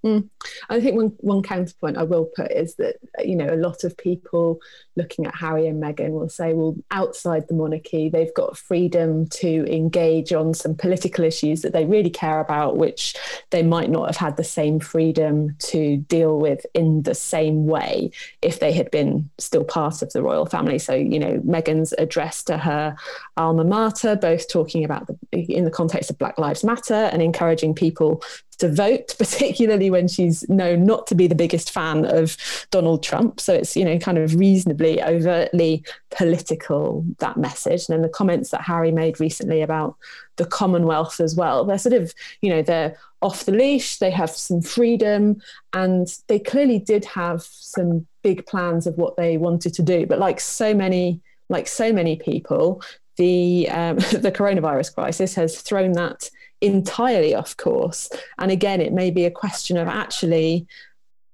Mm. 0.05 0.29
I 0.69 0.81
think 0.81 0.97
one 0.97 1.13
one 1.21 1.43
counterpoint 1.43 1.97
I 1.97 2.03
will 2.03 2.27
put 2.37 2.53
is 2.53 2.75
that 2.77 2.97
you 3.25 3.35
know 3.35 3.49
a 3.53 3.57
lot 3.57 3.85
of 3.85 3.97
people 3.97 4.61
looking 4.97 5.27
at 5.27 5.35
Harry 5.35 5.67
and 5.67 5.83
Meghan 5.83 6.11
will 6.11 6.29
say, 6.29 6.53
well, 6.53 6.77
outside 6.91 7.49
the 7.49 7.55
monarchy, 7.55 8.11
they've 8.11 8.35
got 8.35 8.57
freedom 8.57 9.27
to 9.29 9.65
engage 9.73 10.33
on 10.33 10.53
some 10.53 10.75
political 10.75 11.25
issues 11.25 11.63
that 11.63 11.73
they 11.73 11.87
really 11.87 12.11
care 12.11 12.41
about, 12.41 12.77
which 12.77 13.17
they 13.51 13.63
might 13.63 13.91
not 13.91 14.07
have 14.07 14.17
had 14.17 14.37
the 14.37 14.45
same 14.45 14.79
freedom 14.79 15.57
to 15.59 15.97
deal 15.97 16.39
with 16.39 16.67
in 16.75 17.03
the 17.03 17.15
same 17.15 17.67
way 17.67 18.11
if 18.43 18.61
they 18.61 18.73
had 18.73 18.91
been 18.91 19.29
still 19.39 19.65
part 19.65 20.03
of 20.03 20.13
the 20.13 20.23
royal 20.23 20.47
family. 20.47 20.79
So 20.79 20.95
you 20.95 21.19
know, 21.19 21.41
Meghan's 21.41 21.95
address 21.95 22.43
to 22.45 22.59
her 22.59 22.95
alma 23.39 23.65
mater, 23.65 24.17
both 24.17 24.51
talking 24.51 24.85
about 24.85 25.07
the 25.07 25.17
in 25.33 25.65
the 25.65 25.71
context 25.71 26.11
of 26.11 26.19
Black 26.19 26.39
Lives 26.39 26.63
Matter 26.63 26.95
and 26.95 27.23
encouraging 27.23 27.75
people 27.75 28.23
to 28.57 28.73
vote, 28.73 29.15
particularly 29.19 29.91
when 29.91 30.09
she's 30.09 30.49
known 30.49 30.85
not 30.85 31.07
to 31.09 31.15
be 31.15 31.27
the 31.27 31.35
biggest 31.35 31.71
fan 31.71 32.05
of 32.05 32.37
Donald 32.71 33.03
Trump. 33.03 33.41
So 33.41 33.55
it's, 33.55 33.77
you 33.77 33.85
know, 33.85 33.99
kind 33.99 34.19
of 34.19 34.35
reasonably 34.35 35.03
overtly 35.03 35.85
political, 36.11 37.05
that 37.19 37.37
message. 37.37 37.89
And 37.89 37.95
then 37.95 38.03
the 38.03 38.09
comments 38.09 38.51
that 38.51 38.63
Harry 38.63 38.93
made 38.93 39.21
recently 39.21 39.63
about 39.63 39.97
the 40.37 40.47
Commonwealth 40.47 41.21
as 41.21 41.37
well, 41.37 41.65
they're 41.65 41.79
sort 41.79 41.95
of, 41.95 42.13
you 42.41 42.51
know, 42.51 42.63
they're 42.63 42.97
off 43.23 43.45
the 43.45 43.53
leash, 43.53 43.99
they 43.99 44.11
have 44.11 44.31
some 44.31 44.61
freedom, 44.61 45.41
and 45.73 46.19
they 46.29 46.39
clearly 46.39 46.79
did 46.79 47.05
have 47.05 47.43
some 47.43 48.07
big 48.23 48.45
plans 48.47 48.87
of 48.87 48.97
what 48.97 49.17
they 49.17 49.39
wanted 49.39 49.73
to 49.75 49.83
do. 49.83 50.07
But 50.07 50.19
like 50.19 50.41
so 50.41 50.75
many, 50.75 51.21
like 51.49 51.67
so 51.67 51.93
many 51.93 52.17
people, 52.17 52.83
the 53.17 53.69
um, 53.71 53.97
the 54.13 54.33
coronavirus 54.33 54.95
crisis 54.95 55.35
has 55.35 55.61
thrown 55.61 55.93
that 55.93 56.31
entirely 56.61 57.35
off 57.35 57.57
course. 57.57 58.09
And 58.39 58.51
again, 58.51 58.81
it 58.81 58.93
may 58.93 59.11
be 59.11 59.25
a 59.25 59.31
question 59.31 59.77
of 59.77 59.89
actually 59.89 60.67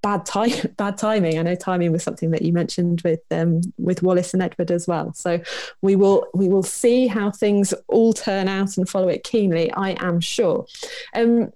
bad 0.02 0.24
time 0.26 0.50
bad 0.76 0.98
timing. 0.98 1.38
I 1.38 1.42
know 1.42 1.54
timing 1.54 1.92
was 1.92 2.02
something 2.02 2.30
that 2.30 2.42
you 2.42 2.52
mentioned 2.52 3.02
with 3.02 3.20
um, 3.30 3.60
with 3.78 4.02
Wallis 4.02 4.34
and 4.34 4.42
edward 4.42 4.70
as 4.70 4.86
well. 4.86 5.12
So 5.14 5.40
we 5.82 5.96
will 5.96 6.26
we 6.34 6.48
will 6.48 6.62
see 6.62 7.06
how 7.06 7.30
things 7.30 7.74
all 7.88 8.12
turn 8.12 8.48
out 8.48 8.76
and 8.76 8.88
follow 8.88 9.08
it 9.08 9.24
keenly 9.24 9.72
i 9.72 9.90
am 10.04 10.20
sure. 10.20 10.66
Um, 11.14 11.52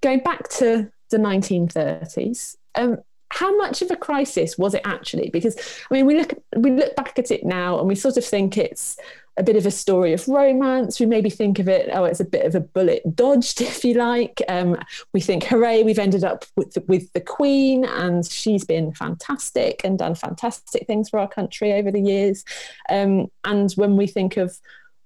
going 0.00 0.20
back 0.20 0.48
to 0.48 0.90
the 1.10 1.16
1930s 1.18 2.56
um, 2.74 2.98
how 3.28 3.56
much 3.56 3.80
of 3.82 3.90
a 3.90 3.96
crisis 3.96 4.58
was 4.58 4.74
it 4.74 4.82
actually? 4.84 5.30
Because 5.30 5.56
i 5.90 5.94
mean 5.94 6.06
we 6.06 6.16
look 6.16 6.34
we 6.56 6.70
look 6.70 6.94
back 6.96 7.18
at 7.18 7.30
it 7.30 7.44
now 7.44 7.78
and 7.78 7.88
we 7.88 7.94
sort 7.94 8.16
of 8.16 8.24
think 8.24 8.56
it's 8.56 8.96
a 9.36 9.42
bit 9.42 9.56
of 9.56 9.64
a 9.64 9.70
story 9.70 10.12
of 10.12 10.28
romance. 10.28 11.00
We 11.00 11.06
maybe 11.06 11.30
think 11.30 11.58
of 11.58 11.68
it, 11.68 11.88
oh, 11.92 12.04
it's 12.04 12.20
a 12.20 12.24
bit 12.24 12.44
of 12.44 12.54
a 12.54 12.60
bullet 12.60 13.02
dodged, 13.14 13.60
if 13.62 13.84
you 13.84 13.94
like. 13.94 14.42
Um, 14.48 14.76
we 15.12 15.20
think, 15.20 15.44
hooray, 15.44 15.82
we've 15.82 15.98
ended 15.98 16.24
up 16.24 16.44
with 16.56 16.72
the, 16.74 16.84
with 16.86 17.12
the 17.12 17.20
Queen, 17.20 17.84
and 17.84 18.26
she's 18.26 18.64
been 18.64 18.92
fantastic 18.92 19.80
and 19.84 19.98
done 19.98 20.14
fantastic 20.14 20.86
things 20.86 21.08
for 21.08 21.18
our 21.18 21.28
country 21.28 21.72
over 21.72 21.90
the 21.90 22.00
years. 22.00 22.44
Um, 22.90 23.30
and 23.44 23.72
when 23.72 23.96
we 23.96 24.06
think 24.06 24.36
of 24.36 24.58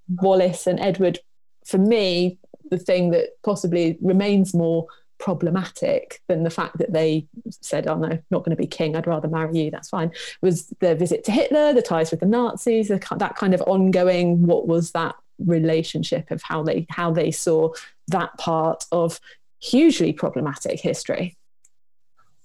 Wallis 0.08 0.66
and 0.66 0.80
Edward, 0.80 1.20
for 1.64 1.78
me, 1.78 2.38
the 2.70 2.78
thing 2.78 3.10
that 3.10 3.30
possibly 3.44 3.96
remains 4.00 4.54
more 4.54 4.86
problematic 5.18 6.20
than 6.28 6.42
the 6.42 6.50
fact 6.50 6.78
that 6.78 6.92
they 6.92 7.26
said, 7.50 7.86
"Oh 7.86 7.96
no, 7.96 8.18
not 8.30 8.44
going 8.44 8.50
to 8.50 8.56
be 8.56 8.66
king. 8.66 8.96
I'd 8.96 9.06
rather 9.06 9.28
marry 9.28 9.58
you. 9.58 9.70
That's 9.70 9.88
fine." 9.88 10.12
Was 10.42 10.66
the 10.80 10.94
visit 10.94 11.24
to 11.24 11.32
Hitler, 11.32 11.72
the 11.72 11.82
ties 11.82 12.10
with 12.10 12.20
the 12.20 12.26
Nazis, 12.26 12.88
that 12.88 13.36
kind 13.36 13.54
of 13.54 13.62
ongoing. 13.62 14.46
What 14.46 14.66
was 14.66 14.92
that 14.92 15.14
relationship 15.38 16.30
of 16.30 16.42
how 16.42 16.62
they 16.62 16.86
how 16.90 17.10
they 17.10 17.30
saw 17.30 17.72
that 18.08 18.36
part 18.38 18.84
of 18.92 19.20
hugely 19.58 20.12
problematic 20.12 20.80
history? 20.80 21.36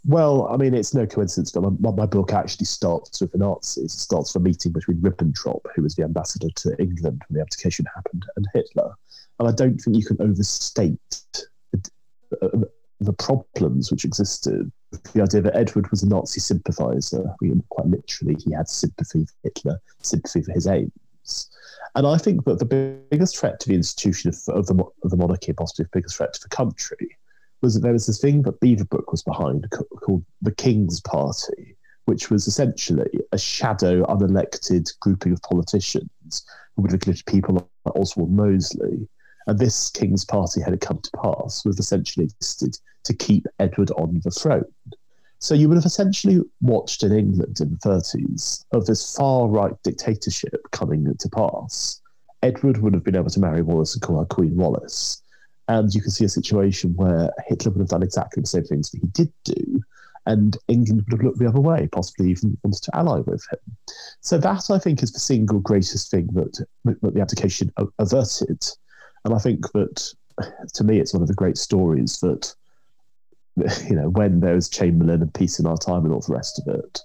Well, 0.04 0.48
I 0.48 0.58
mean, 0.58 0.74
it's 0.74 0.96
no 0.96 1.06
coincidence 1.06 1.52
that 1.52 1.62
my, 1.62 1.92
my, 1.92 2.08
book 2.08 2.34
actually 2.34 2.66
starts 2.66 3.22
with 3.22 3.34
the 3.34 3.38
Nazis. 3.38 3.94
It 3.94 4.00
starts 4.00 4.34
with 4.34 4.42
a 4.42 4.44
meeting 4.44 4.72
between 4.72 4.98
Ribbentrop, 4.98 5.62
who 5.76 5.84
was 5.84 5.94
the 5.94 6.04
ambassador 6.04 6.48
to 6.50 6.82
England 6.82 7.22
when 7.28 7.38
the 7.38 7.42
abdication 7.42 7.86
happened, 7.94 8.26
and 8.36 8.48
Hitler. 8.52 8.96
And 9.40 9.48
I 9.48 9.52
don't 9.52 9.78
think 9.78 9.96
you 9.96 10.04
can 10.04 10.20
overstate 10.20 11.22
Uh, 12.42 12.50
the 13.02 13.14
problems 13.14 13.92
which 13.92 14.06
existed. 14.06 14.72
The 15.14 15.24
idea 15.24 15.42
that 15.42 15.56
Edward 15.56 15.90
was 15.90 16.04
a 16.04 16.08
Nazi 16.08 16.40
sympathizer, 16.40 17.24
quite 17.70 17.88
literally, 17.88 18.36
he 18.36 18.54
had 18.54 18.70
sympathy 18.70 19.26
for 19.26 19.34
Hitler, 19.44 19.82
sympathy 20.02 20.44
for 20.44 20.54
his 20.54 20.68
aims. 20.68 21.50
And 21.96 22.06
I 22.06 22.18
think 22.18 22.46
that 22.46 22.60
the 22.60 23.04
biggest 23.10 23.38
threat 23.38 23.60
to 23.60 23.70
the 23.70 23.76
institution 23.76 24.30
of, 24.30 24.56
of, 24.56 24.68
the, 24.68 24.84
of 25.04 25.10
the 25.10 25.18
monarchy, 25.18 25.52
possibly 25.52 25.86
the 25.86 25.98
biggest 25.98 26.16
threat 26.16 26.34
to 26.34 26.42
the 26.42 26.56
country, 26.56 27.18
was 27.62 27.74
that 27.74 27.82
there 27.82 27.92
was 27.92 28.06
this 28.06 28.22
thing 28.22 28.44
that 28.44 28.60
Beaverbrook 28.60 29.12
was 29.12 29.24
behind 29.24 29.68
called 30.02 30.24
the 30.42 30.54
King's 30.54 31.02
Party, 31.02 31.76
which 32.06 32.30
was 32.30 32.48
essentially 32.48 33.10
a 33.32 33.38
shadow, 33.38 34.04
unelected 34.06 34.92
grouping 35.00 35.34
of 35.34 35.42
politicians 35.42 36.46
who 36.76 36.84
would 36.84 36.94
include 36.94 37.22
people 37.26 37.56
like 37.56 37.96
Oswald 37.96 38.32
Mosley, 38.32 39.08
and 39.48 39.60
this 39.60 39.90
king's 39.90 40.26
party 40.26 40.62
had 40.62 40.80
come 40.82 41.00
to 41.00 41.12
pass, 41.22 41.64
have 41.64 41.76
essentially 41.78 42.26
existed 42.26 42.78
to 43.04 43.14
keep 43.14 43.48
Edward 43.60 43.92
on 43.92 44.22
the 44.24 44.32
throne. 44.32 44.66
So 45.40 45.56
you 45.56 45.68
would 45.68 45.78
have 45.78 45.86
essentially 45.86 46.40
watched 46.62 47.02
in 47.02 47.12
England 47.12 47.62
in 47.62 47.72
the 47.72 47.78
30s 47.78 48.64
of 48.74 48.86
this 48.86 49.16
far 49.16 49.48
right 49.48 49.74
dictatorship 49.84 50.70
coming 50.72 51.12
to 51.18 51.30
pass. 51.30 52.00
Edward 52.44 52.78
would 52.78 52.94
have 52.94 53.04
been 53.04 53.16
able 53.16 53.30
to 53.30 53.40
marry 53.40 53.64
Wallis 53.64 53.96
and 53.96 54.02
call 54.02 54.20
her 54.20 54.26
Queen 54.26 54.56
Wallis. 54.56 55.22
And 55.68 55.94
you 55.94 56.02
can 56.02 56.12
see 56.12 56.26
a 56.26 56.30
situation 56.30 56.96
where 56.96 57.32
Hitler 57.48 57.72
would 57.72 57.80
have 57.80 57.90
done 57.90 58.04
exactly 58.04 58.42
the 58.42 58.48
same 58.48 58.66
things 58.66 58.92
that 58.92 59.02
he 59.02 59.08
did 59.08 59.32
do, 59.44 59.82
and 60.26 60.58
England 60.68 61.04
would 61.04 61.14
have 61.14 61.24
looked 61.24 61.40
the 61.40 61.48
other 61.48 61.60
way, 61.60 61.88
possibly 61.92 62.30
even 62.30 62.58
wanted 62.64 62.84
to 62.84 62.96
ally 62.96 63.20
with 63.20 63.46
him. 63.52 63.60
So 64.22 64.38
that, 64.38 64.70
I 64.70 64.78
think, 64.78 65.02
is 65.02 65.12
the 65.12 65.20
single 65.20 65.60
greatest 65.60 66.12
thing 66.12 66.28
that, 66.34 66.66
that 66.86 67.14
the 67.14 67.22
abdication 67.22 67.72
averted. 67.98 68.64
And 69.26 69.34
I 69.34 69.38
think 69.38 69.72
that 69.74 70.14
to 70.74 70.84
me, 70.84 71.00
it's 71.00 71.14
one 71.14 71.22
of 71.22 71.28
the 71.28 71.34
great 71.34 71.58
stories 71.58 72.20
that, 72.22 72.54
you 73.88 73.96
know, 73.96 74.10
when 74.10 74.40
there 74.40 74.56
was 74.56 74.70
Chamberlain 74.70 75.22
and 75.22 75.34
peace 75.34 75.60
in 75.60 75.68
our 75.68 75.78
time 75.78 76.06
and 76.06 76.14
all 76.14 76.22
the 76.22 76.34
rest 76.34 76.60
of 76.60 76.74
it, 76.74 77.00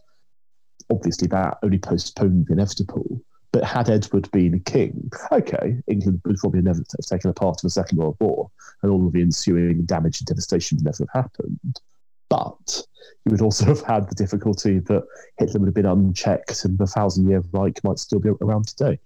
obviously 0.91 1.29
that 1.29 1.59
only 1.63 1.79
postponed 1.79 2.47
the 2.47 2.55
inevitable. 2.55 3.21
But 3.53 3.65
had 3.65 3.89
Edward 3.89 4.31
been 4.33 4.61
king, 4.61 5.11
okay, 5.33 5.81
England 5.87 6.21
would 6.25 6.37
probably 6.37 6.61
never 6.61 6.79
have 6.79 7.07
taken 7.07 7.31
a 7.31 7.33
part 7.33 7.63
in 7.63 7.67
the 7.67 7.71
Second 7.71 7.99
World 7.99 8.17
War, 8.21 8.51
and 8.83 8.93
all 8.93 9.07
of 9.07 9.13
the 9.13 9.23
ensuing 9.23 9.85
damage 9.87 10.21
and 10.21 10.27
devastation 10.27 10.77
would 10.77 10.85
never 10.85 11.07
have 11.13 11.25
happened. 11.25 11.81
But 12.29 12.83
you 13.25 13.31
would 13.31 13.41
also 13.41 13.65
have 13.67 13.83
had 13.83 14.11
the 14.11 14.15
difficulty 14.15 14.81
that 14.81 15.05
Hitler 15.39 15.61
would 15.61 15.69
have 15.69 15.75
been 15.75 15.87
unchecked 15.87 16.65
and 16.65 16.77
the 16.77 16.87
Thousand 16.87 17.29
Year 17.29 17.43
Reich 17.53 17.83
might 17.83 17.99
still 17.99 18.19
be 18.19 18.31
around 18.41 18.67
today. 18.67 18.99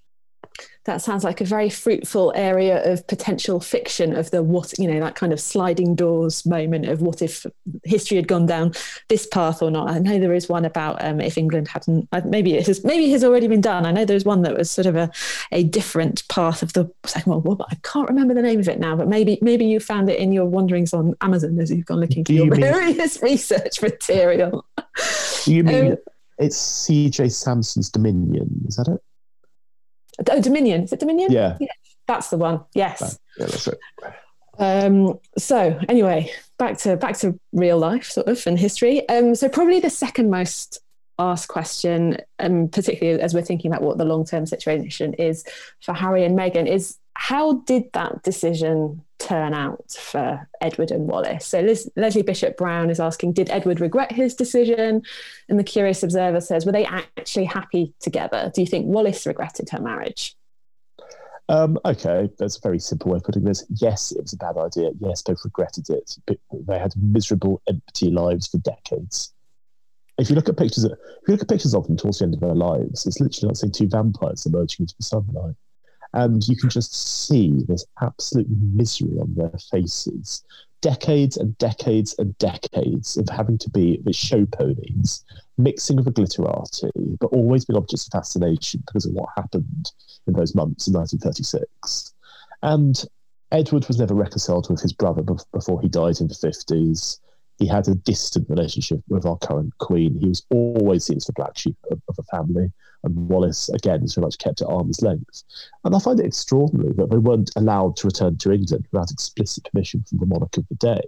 That 0.85 1.03
sounds 1.03 1.25
like 1.25 1.41
a 1.41 1.45
very 1.45 1.69
fruitful 1.69 2.33
area 2.35 2.91
of 2.91 3.07
potential 3.07 3.61
fiction 3.61 4.17
of 4.17 4.31
the 4.31 4.43
what 4.43 4.79
you 4.79 4.91
know 4.91 4.99
that 5.01 5.15
kind 5.15 5.33
of 5.33 5.41
sliding 5.41 5.95
doors 5.95 6.47
moment 6.47 6.89
of 6.89 7.03
what 7.03 7.21
if 7.21 7.45
history 7.85 8.17
had 8.17 8.27
gone 8.27 8.47
down 8.47 8.73
this 9.09 9.27
path 9.27 9.63
or 9.63 9.71
not. 9.71 9.91
I 9.91 9.99
know 9.99 10.19
there 10.19 10.33
is 10.33 10.49
one 10.49 10.65
about 10.65 11.05
um, 11.05 11.21
if 11.21 11.37
england 11.37 11.69
hadn't 11.69 12.09
maybe 12.25 12.55
it 12.55 12.67
has 12.67 12.83
maybe 12.83 13.07
it 13.07 13.13
has 13.13 13.25
already 13.25 13.47
been 13.47 13.61
done. 13.61 13.85
I 13.85 13.93
know 13.93 14.05
there's 14.05 14.25
one 14.25 14.43
that 14.43 14.57
was 14.57 14.71
sort 14.71 14.87
of 14.87 14.97
a, 14.97 15.11
a 15.53 15.65
different 15.65 16.27
path 16.29 16.63
of 16.63 16.73
the 16.73 16.91
second 17.05 17.31
world 17.31 17.45
war 17.45 17.57
but 17.57 17.69
i 17.71 17.77
can't 17.83 18.09
remember 18.09 18.35
the 18.35 18.43
name 18.43 18.61
of 18.61 18.69
it 18.69 18.79
now 18.79 18.97
but 18.97 19.09
maybe 19.09 19.39
maybe 19.43 19.65
you 19.65 19.81
found 19.81 20.09
it 20.09 20.19
in 20.19 20.33
your 20.33 20.45
wanderings 20.45 20.93
on 20.93 21.15
amazon 21.21 21.59
as 21.59 21.71
you've 21.71 21.87
gone 21.87 22.01
looking 22.01 22.25
for 22.25 22.33
your 22.33 22.47
mean, 22.47 22.61
various 22.61 23.23
research 23.23 23.83
material. 23.83 24.65
You 25.47 25.65
mean 25.65 25.93
um, 25.93 25.99
it's 26.39 26.87
cj 26.87 27.31
Sansom's 27.31 27.91
dominion? 27.91 28.65
Is 28.67 28.77
that 28.77 28.89
it 28.89 29.03
Oh, 30.31 30.41
Dominion. 30.41 30.83
Is 30.83 30.93
it 30.93 31.01
Dominion? 31.01 31.33
Yeah. 31.33 31.57
yeah 31.61 31.69
that's 32.11 32.29
the 32.29 32.37
one. 32.37 32.61
Yes. 32.75 33.19
Yeah, 33.39 33.47
that's 33.47 33.69
right. 33.69 34.15
Um, 34.59 35.19
so 35.39 35.79
anyway, 35.89 36.31
back 36.59 36.77
to 36.79 36.97
back 36.97 37.17
to 37.19 37.39
real 37.53 37.79
life 37.79 38.05
sort 38.05 38.27
of 38.27 38.45
and 38.47 38.59
history. 38.59 39.09
Um, 39.09 39.35
so 39.35 39.49
probably 39.49 39.81
the 39.81 39.91
second 39.91 40.29
most 40.29 40.81
asked 41.19 41.49
question, 41.49 42.19
um, 42.39 42.69
particularly 42.69 43.21
as 43.23 43.33
we're 43.33 43.43
thinking 43.43 43.71
about 43.71 43.83
what 43.83 43.97
the 43.97 44.05
long 44.05 44.25
term 44.25 44.45
situation 44.45 45.15
is 45.15 45.45
for 45.81 45.95
Harry 45.95 46.25
and 46.25 46.37
Meghan, 46.37 46.67
is 46.67 46.99
how 47.21 47.53
did 47.67 47.85
that 47.93 48.23
decision 48.23 49.05
turn 49.19 49.53
out 49.53 49.93
for 49.93 50.49
Edward 50.63 50.91
and 50.91 51.07
Wallis? 51.07 51.45
So 51.45 51.61
Leslie 51.95 52.23
Bishop 52.23 52.57
Brown 52.57 52.89
is 52.89 52.99
asking, 52.99 53.35
did 53.35 53.51
Edward 53.51 53.79
regret 53.79 54.11
his 54.11 54.35
decision? 54.35 55.03
And 55.47 55.59
the 55.59 55.63
Curious 55.63 56.03
Observer 56.03 56.41
says, 56.41 56.65
were 56.65 56.73
they 56.73 56.87
actually 56.87 57.45
happy 57.45 57.93
together? 58.01 58.51
Do 58.55 58.63
you 58.63 58.67
think 58.67 58.87
Wallis 58.87 59.27
regretted 59.27 59.69
her 59.69 59.81
marriage? 59.81 60.35
Um, 61.51 61.79
okay, 61.85 62.31
that's 62.39 62.57
a 62.57 62.61
very 62.63 62.79
simple 62.79 63.13
way 63.13 63.19
of 63.19 63.25
putting 63.25 63.45
this. 63.45 63.67
Yes, 63.69 64.13
it 64.13 64.23
was 64.23 64.33
a 64.33 64.39
bad 64.39 64.57
idea. 64.57 64.91
Yes, 64.99 65.21
both 65.21 65.45
regretted 65.45 65.91
it. 65.91 66.17
They 66.67 66.79
had 66.79 66.95
miserable, 66.97 67.61
empty 67.69 68.11
lives 68.11 68.47
for 68.47 68.57
decades. 68.59 69.35
If 70.17 70.31
you 70.31 70.37
look 70.37 70.49
at 70.49 70.57
pictures, 70.57 70.85
of, 70.85 70.93
if 70.93 71.29
you 71.29 71.35
look 71.35 71.43
at 71.43 71.49
pictures 71.51 71.75
of 71.75 71.87
them 71.87 71.99
towards 71.99 72.21
the 72.21 72.25
end 72.25 72.35
of 72.35 72.41
their 72.41 72.55
lives, 72.55 73.07
it's 73.07 73.21
literally 73.21 73.49
like 73.49 73.57
seeing 73.59 73.73
two 73.73 73.89
vampires 73.89 74.47
emerging 74.47 74.85
into 74.85 74.95
the 74.97 75.05
sunlight 75.05 75.55
and 76.13 76.47
you 76.49 76.57
can 76.57 76.71
just 76.71 77.27
see 77.27 77.63
this 77.69 77.85
absolute 78.01 78.49
misery 78.51 79.19
on 79.21 79.35
their 79.35 79.53
faces. 79.71 80.45
Decades 80.81 81.37
and 81.37 81.57
decades 81.59 82.15
and 82.19 82.37
decades 82.39 83.17
of 83.17 83.29
having 83.29 83.59
to 83.59 83.69
be 83.71 84.01
the 84.05 84.13
show 84.13 84.47
ponies, 84.47 85.25
mixing 85.59 85.97
with 85.97 86.07
the 86.07 86.11
glitterati, 86.11 86.91
but 87.19 87.27
always 87.29 87.67
being 87.67 87.77
objects 87.77 88.07
of 88.07 88.13
fascination 88.13 88.83
because 88.87 89.05
of 89.05 89.13
what 89.13 89.29
happened 89.37 89.93
in 90.27 90.33
those 90.33 90.55
months 90.55 90.89
in 90.89 90.95
1936. 90.95 92.15
And 92.63 93.05
Edward 93.53 93.87
was 93.89 93.99
never 93.99 94.15
reconciled 94.15 94.71
with 94.71 94.81
his 94.81 94.93
brother 94.93 95.23
before 95.53 95.81
he 95.81 95.89
died 95.89 96.21
in 96.21 96.29
the 96.29 96.35
50s. 96.35 97.19
He 97.61 97.69
had 97.69 97.87
a 97.87 97.95
distant 97.95 98.51
relationship 98.51 99.01
with 99.09 99.25
our 99.25 99.37
current 99.37 99.79
queen. 99.79 100.19
He 100.19 100.29
was 100.29 100.45
always 100.51 101.05
seen 101.05 101.19
as 101.19 101.27
the 101.27 101.33
black 101.35 101.57
sheep 101.57 101.77
of, 101.91 102.01
of 102.09 102.17
the 102.17 102.25
family 102.25 102.73
and 103.05 103.29
Wallis, 103.29 103.69
again 103.71 104.03
is 104.03 104.15
very 104.15 104.27
much 104.27 104.39
kept 104.39 104.61
at 104.61 104.69
arm's 104.69 105.03
length. 105.03 105.45
And 105.85 105.95
I 105.95 105.99
find 105.99 106.21
it 106.21 106.27
extraordinary 106.27 106.93
that 106.95 107.11
they 107.11 107.19
weren't 107.19 107.51
allowed 107.57 107.97
to 107.97 108.07
return 108.07 108.37
to 108.39 108.53
England 108.53 108.87
without 108.91 109.11
explicit 109.11 109.65
permission 109.65 110.05
from 110.09 110.19
the 110.19 110.27
monarch 110.27 110.57
of 110.57 110.69
the 110.69 110.75
day. 110.77 111.01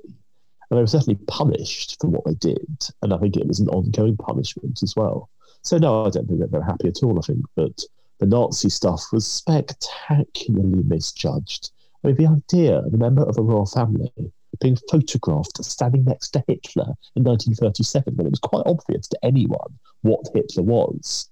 And 0.70 0.78
they 0.78 0.80
were 0.80 0.86
certainly 0.86 1.18
punished 1.26 1.98
for 2.00 2.08
what 2.08 2.24
they 2.24 2.34
did, 2.34 2.88
and 3.02 3.12
I 3.12 3.18
think 3.18 3.36
it 3.36 3.46
was 3.46 3.60
an 3.60 3.68
ongoing 3.68 4.16
punishment 4.16 4.82
as 4.82 4.94
well. 4.96 5.28
So 5.62 5.78
no, 5.78 6.06
I 6.06 6.10
don't 6.10 6.26
think 6.26 6.40
that 6.40 6.50
they're 6.50 6.62
happy 6.62 6.88
at 6.88 7.02
all. 7.02 7.18
I 7.18 7.22
think 7.22 7.44
that 7.56 7.84
the 8.18 8.26
Nazi 8.26 8.70
stuff 8.70 9.04
was 9.12 9.26
spectacularly 9.26 10.82
misjudged. 10.84 11.72
I 12.02 12.08
mean, 12.08 12.16
the 12.16 12.26
idea 12.26 12.78
of 12.78 12.94
a 12.94 12.96
member 12.96 13.22
of 13.22 13.36
a 13.36 13.42
royal 13.42 13.66
family 13.66 14.12
being 14.60 14.76
photographed 14.90 15.62
standing 15.64 16.04
next 16.04 16.30
to 16.30 16.44
Hitler 16.46 16.94
in 17.16 17.24
1937 17.24 18.14
when 18.16 18.26
it 18.26 18.30
was 18.30 18.40
quite 18.40 18.64
obvious 18.66 19.08
to 19.08 19.18
anyone 19.22 19.78
what 20.02 20.28
Hitler 20.34 20.62
was 20.62 21.28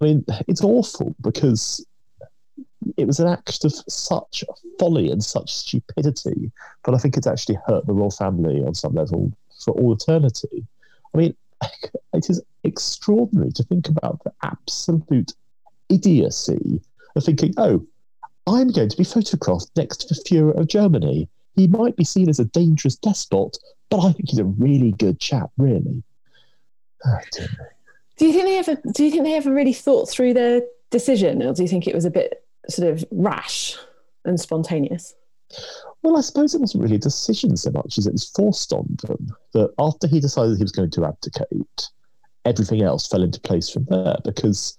I 0.00 0.04
mean, 0.04 0.24
it's 0.46 0.62
awful 0.62 1.14
because 1.22 1.84
it 2.98 3.06
was 3.06 3.18
an 3.18 3.28
act 3.28 3.64
of 3.64 3.72
such 3.88 4.44
folly 4.78 5.10
and 5.10 5.24
such 5.24 5.54
stupidity 5.54 6.52
but 6.84 6.94
I 6.94 6.98
think 6.98 7.16
it's 7.16 7.26
actually 7.26 7.58
hurt 7.66 7.86
the 7.86 7.92
royal 7.92 8.10
family 8.10 8.62
on 8.64 8.74
some 8.74 8.94
level 8.94 9.32
for 9.64 9.72
all 9.72 9.92
eternity. 9.92 10.64
I 11.14 11.18
mean, 11.18 11.36
it 12.12 12.30
is 12.30 12.42
extraordinary 12.64 13.52
to 13.52 13.62
think 13.64 13.88
about 13.88 14.22
the 14.24 14.32
absolute 14.42 15.32
idiocy 15.88 16.80
of 17.14 17.24
thinking, 17.24 17.54
oh, 17.56 17.86
I'm 18.46 18.68
going 18.68 18.88
to 18.88 18.96
be 18.96 19.04
photographed 19.04 19.70
next 19.76 19.98
to 19.98 20.14
the 20.14 20.20
Fuhrer 20.20 20.58
of 20.58 20.68
Germany. 20.68 21.28
He 21.56 21.66
might 21.66 21.96
be 21.96 22.04
seen 22.04 22.28
as 22.28 22.38
a 22.38 22.44
dangerous 22.44 22.96
despot, 22.96 23.56
but 23.90 24.00
I 24.00 24.12
think 24.12 24.28
he's 24.28 24.38
a 24.38 24.44
really 24.44 24.92
good 24.92 25.18
chap, 25.18 25.50
really. 25.56 26.02
Oh, 27.04 27.18
do 28.18 28.26
you 28.26 28.32
think 28.32 28.44
they 28.44 28.58
ever? 28.58 28.80
Do 28.94 29.04
you 29.04 29.10
think 29.10 29.24
they 29.24 29.34
ever 29.34 29.52
really 29.52 29.72
thought 29.72 30.08
through 30.08 30.34
their 30.34 30.62
decision, 30.90 31.42
or 31.42 31.54
do 31.54 31.62
you 31.62 31.68
think 31.68 31.86
it 31.86 31.94
was 31.94 32.04
a 32.04 32.10
bit 32.10 32.44
sort 32.68 32.88
of 32.88 33.04
rash 33.10 33.76
and 34.24 34.38
spontaneous? 34.38 35.14
Well, 36.02 36.16
I 36.16 36.20
suppose 36.20 36.54
it 36.54 36.60
wasn't 36.60 36.82
really 36.82 36.96
a 36.96 37.00
decision 37.00 37.56
so 37.56 37.70
much 37.70 37.98
as 37.98 38.06
it 38.06 38.12
was 38.12 38.28
forced 38.28 38.72
on 38.72 38.96
them. 39.02 39.28
That 39.52 39.72
after 39.78 40.06
he 40.06 40.20
decided 40.20 40.56
he 40.56 40.64
was 40.64 40.72
going 40.72 40.90
to 40.90 41.04
abdicate, 41.04 41.88
everything 42.44 42.82
else 42.82 43.06
fell 43.06 43.22
into 43.22 43.40
place 43.40 43.68
from 43.68 43.84
there 43.84 44.16
because 44.24 44.78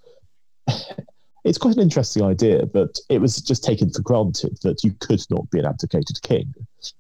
it's 1.48 1.58
quite 1.58 1.76
an 1.76 1.82
interesting 1.82 2.24
idea, 2.24 2.66
but 2.66 3.00
it 3.10 3.20
was 3.22 3.38
just 3.38 3.64
taken 3.64 3.90
for 3.90 4.02
granted 4.02 4.58
that 4.64 4.84
you 4.84 4.92
could 5.00 5.24
not 5.30 5.50
be 5.50 5.60
an 5.60 5.66
abdicated 5.66 6.22
king 6.22 6.54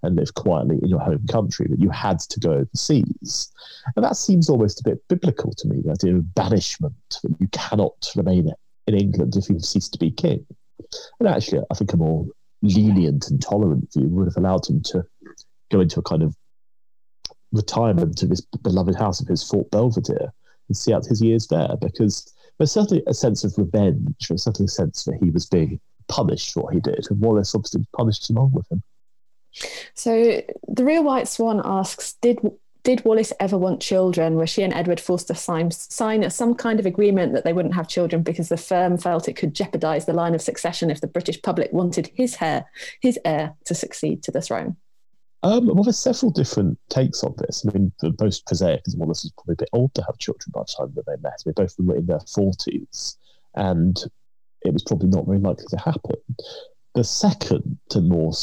and 0.03 0.15
live 0.15 0.33
quietly 0.35 0.79
in 0.81 0.87
your 0.87 1.01
home 1.01 1.25
country, 1.27 1.67
that 1.69 1.79
you 1.79 1.89
had 1.89 2.19
to 2.19 2.39
go 2.39 2.53
overseas. 2.53 3.51
And 3.95 4.05
that 4.05 4.15
seems 4.15 4.49
almost 4.49 4.79
a 4.79 4.89
bit 4.89 5.05
biblical 5.09 5.53
to 5.53 5.67
me, 5.67 5.81
the 5.83 5.91
idea 5.91 6.15
of 6.15 6.33
banishment, 6.33 6.95
that 7.23 7.35
you 7.39 7.47
cannot 7.49 8.09
remain 8.15 8.51
in 8.87 8.95
England 8.95 9.35
if 9.35 9.49
you've 9.49 9.65
ceased 9.65 9.91
to 9.93 9.99
be 9.99 10.11
king. 10.11 10.45
And 11.19 11.27
actually, 11.27 11.63
I 11.69 11.75
think 11.75 11.91
a 11.91 11.97
more 11.97 12.25
lenient 12.61 13.29
and 13.29 13.41
tolerant 13.41 13.91
view 13.93 14.07
would 14.07 14.27
have 14.27 14.37
allowed 14.37 14.67
him 14.67 14.81
to 14.83 15.03
go 15.71 15.81
into 15.81 15.99
a 15.99 16.03
kind 16.03 16.23
of 16.23 16.35
retirement 17.51 18.17
to 18.19 18.27
his 18.27 18.41
beloved 18.61 18.95
house 18.95 19.19
of 19.19 19.27
his, 19.27 19.43
Fort 19.43 19.69
Belvedere, 19.71 20.31
and 20.69 20.77
see 20.77 20.93
out 20.93 21.05
his 21.05 21.21
years 21.21 21.47
there 21.47 21.75
because 21.81 22.33
there's 22.57 22.71
certainly 22.71 23.03
a 23.07 23.13
sense 23.13 23.43
of 23.43 23.57
revenge. 23.57 24.27
There's 24.27 24.43
certainly 24.43 24.67
a 24.67 24.69
sense 24.69 25.03
that 25.05 25.17
he 25.21 25.29
was 25.29 25.45
being 25.45 25.79
punished 26.07 26.53
for 26.53 26.63
what 26.63 26.73
he 26.73 26.79
did, 26.79 27.05
and 27.09 27.19
Wallis 27.19 27.53
obviously 27.53 27.85
punished 27.95 28.29
along 28.29 28.51
with 28.53 28.71
him. 28.71 28.81
So 29.93 30.41
the 30.67 30.85
real 30.85 31.03
White 31.03 31.27
Swan 31.27 31.61
asks, 31.63 32.13
did 32.21 32.39
did 32.83 33.03
Wallis 33.03 33.33
ever 33.41 33.57
want 33.57 33.81
children? 33.81 34.35
Were 34.35 34.47
she 34.47 34.63
and 34.63 34.73
Edward 34.73 35.01
forced 35.01 35.27
to 35.27 35.35
sign, 35.35 35.71
sign 35.71 36.29
some 36.29 36.55
kind 36.55 36.79
of 36.79 36.85
agreement 36.85 37.33
that 37.33 37.43
they 37.43 37.51
wouldn't 37.51 37.75
have 37.75 37.89
children 37.89 38.23
because 38.23 38.47
the 38.47 38.55
firm 38.55 38.97
felt 38.97 39.27
it 39.27 39.35
could 39.35 39.53
jeopardise 39.53 40.05
the 40.05 40.13
line 40.13 40.33
of 40.33 40.41
succession 40.41 40.89
if 40.89 41.01
the 41.01 41.07
British 41.07 41.41
public 41.41 41.73
wanted 41.73 42.09
his 42.15 42.37
heir, 42.39 42.63
his 43.01 43.19
heir, 43.25 43.55
to 43.65 43.75
succeed 43.75 44.23
to 44.23 44.31
the 44.31 44.41
throne? 44.41 44.77
Um, 45.43 45.67
well, 45.67 45.83
there's 45.83 45.99
several 45.99 46.31
different 46.31 46.79
takes 46.89 47.23
on 47.23 47.35
this. 47.37 47.65
I 47.65 47.71
mean, 47.71 47.91
the 48.01 48.15
most 48.19 48.45
prosaic 48.47 48.81
is 48.85 48.95
Wallis 48.95 49.23
was 49.23 49.31
probably 49.33 49.53
a 49.53 49.57
bit 49.57 49.69
old 49.71 49.93
to 49.93 50.03
have 50.03 50.17
children 50.17 50.51
by 50.53 50.61
the 50.61 50.73
time 50.77 50.93
that 50.95 51.05
they 51.05 51.21
met. 51.21 51.41
They 51.45 51.51
both 51.51 51.75
were 51.77 51.95
in 51.95 52.07
their 52.07 52.19
40s, 52.19 53.17
and 53.55 53.97
it 54.63 54.73
was 54.73 54.83
probably 54.83 55.09
not 55.09 55.25
very 55.25 55.39
likely 55.39 55.67
to 55.69 55.77
happen. 55.77 56.17
The 56.95 57.03
second 57.03 57.77
and 57.93 58.09
more 58.09 58.33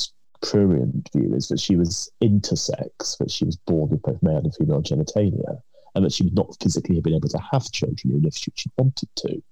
prurient 0.43 1.09
view 1.13 1.35
is 1.35 1.49
that 1.49 1.59
she 1.59 1.77
was 1.77 2.11
intersex, 2.23 3.19
that 3.19 3.31
she 3.31 3.45
was 3.45 3.57
born 3.57 3.91
with 3.91 4.03
both 4.03 4.23
male 4.23 4.39
and 4.39 4.55
female 4.55 4.83
genitalia, 4.83 5.61
and 5.95 6.05
that 6.05 6.13
she 6.13 6.25
would 6.25 6.35
not 6.35 6.57
physically 6.63 6.97
have 6.97 7.05
been 7.05 7.15
able 7.15 7.29
to 7.29 7.39
have 7.39 7.71
children 7.73 8.13
even 8.13 8.25
if 8.25 8.35
she, 8.35 8.53
she 8.55 8.71
wanted 8.79 9.09
to. 9.17 9.43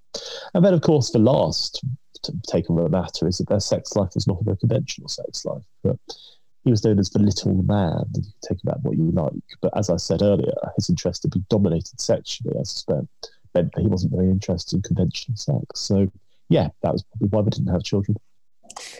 And 0.53 0.63
then, 0.63 0.73
of 0.73 0.81
course, 0.81 1.09
the 1.09 1.19
last 1.19 1.83
take 2.47 2.69
on 2.69 2.77
the 2.77 2.87
matter 2.89 3.27
is 3.27 3.37
that 3.37 3.49
their 3.49 3.59
sex 3.59 3.95
life 3.95 4.11
was 4.15 4.27
not 4.27 4.41
a 4.47 4.55
conventional 4.55 5.09
sex 5.09 5.43
life. 5.45 5.63
But 5.83 5.97
he 6.63 6.71
was 6.71 6.83
known 6.83 6.99
as 6.99 7.09
the 7.09 7.19
little 7.19 7.61
man. 7.63 8.05
You 8.15 8.21
can 8.21 8.33
take 8.41 8.63
about 8.63 8.81
what 8.83 8.97
you 8.97 9.11
like. 9.11 9.33
But 9.61 9.77
as 9.77 9.89
I 9.89 9.97
said 9.97 10.21
earlier, 10.21 10.53
his 10.75 10.89
interest 10.89 11.23
had 11.23 11.31
been 11.31 11.45
dominated 11.49 11.99
sexually, 11.99 12.55
I 12.57 12.63
suspect, 12.63 13.07
meant 13.53 13.73
that 13.73 13.81
he 13.81 13.87
wasn't 13.87 14.13
very 14.13 14.29
interested 14.29 14.77
in 14.77 14.81
conventional 14.81 15.37
sex. 15.37 15.65
So, 15.79 16.09
yeah, 16.49 16.69
that 16.81 16.93
was 16.93 17.03
probably 17.03 17.27
why 17.29 17.41
we 17.41 17.49
didn't 17.49 17.73
have 17.73 17.83
children. 17.83 18.17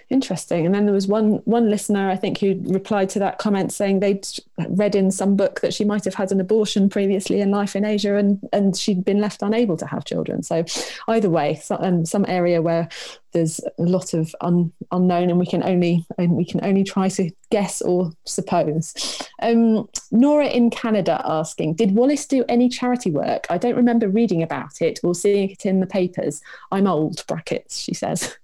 Interesting. 0.09 0.65
And 0.65 0.73
then 0.73 0.85
there 0.85 0.93
was 0.93 1.07
one 1.07 1.41
one 1.45 1.69
listener, 1.69 2.09
I 2.09 2.15
think, 2.15 2.39
who 2.39 2.61
replied 2.65 3.09
to 3.09 3.19
that 3.19 3.37
comment 3.37 3.71
saying 3.71 3.99
they'd 3.99 4.27
read 4.69 4.95
in 4.95 5.11
some 5.11 5.35
book 5.35 5.61
that 5.61 5.73
she 5.73 5.85
might 5.85 6.05
have 6.05 6.13
had 6.13 6.31
an 6.31 6.39
abortion 6.39 6.89
previously 6.89 7.41
in 7.41 7.51
life 7.51 7.75
in 7.75 7.85
Asia, 7.85 8.15
and 8.15 8.39
and 8.51 8.75
she'd 8.77 9.03
been 9.05 9.19
left 9.19 9.41
unable 9.41 9.77
to 9.77 9.85
have 9.85 10.05
children. 10.05 10.43
So 10.43 10.63
either 11.07 11.29
way, 11.29 11.55
so, 11.55 11.77
um, 11.79 12.05
some 12.05 12.25
area 12.27 12.61
where 12.61 12.89
there's 13.33 13.59
a 13.79 13.83
lot 13.83 14.13
of 14.13 14.35
un, 14.41 14.71
unknown, 14.91 15.29
and 15.29 15.39
we 15.39 15.45
can 15.45 15.63
only 15.63 16.05
and 16.17 16.33
we 16.33 16.45
can 16.45 16.63
only 16.63 16.83
try 16.83 17.09
to 17.09 17.31
guess 17.49 17.81
or 17.81 18.11
suppose. 18.25 18.93
Um, 19.41 19.89
Nora 20.11 20.47
in 20.47 20.69
Canada 20.69 21.21
asking, 21.25 21.75
did 21.75 21.95
Wallis 21.95 22.25
do 22.25 22.45
any 22.47 22.69
charity 22.69 23.11
work? 23.11 23.45
I 23.49 23.57
don't 23.57 23.75
remember 23.75 24.07
reading 24.07 24.41
about 24.41 24.81
it 24.81 24.99
or 25.03 25.13
seeing 25.13 25.51
it 25.51 25.65
in 25.65 25.79
the 25.79 25.87
papers. 25.87 26.41
I'm 26.71 26.87
old. 26.87 27.23
Brackets, 27.27 27.79
she 27.79 27.93
says. 27.93 28.37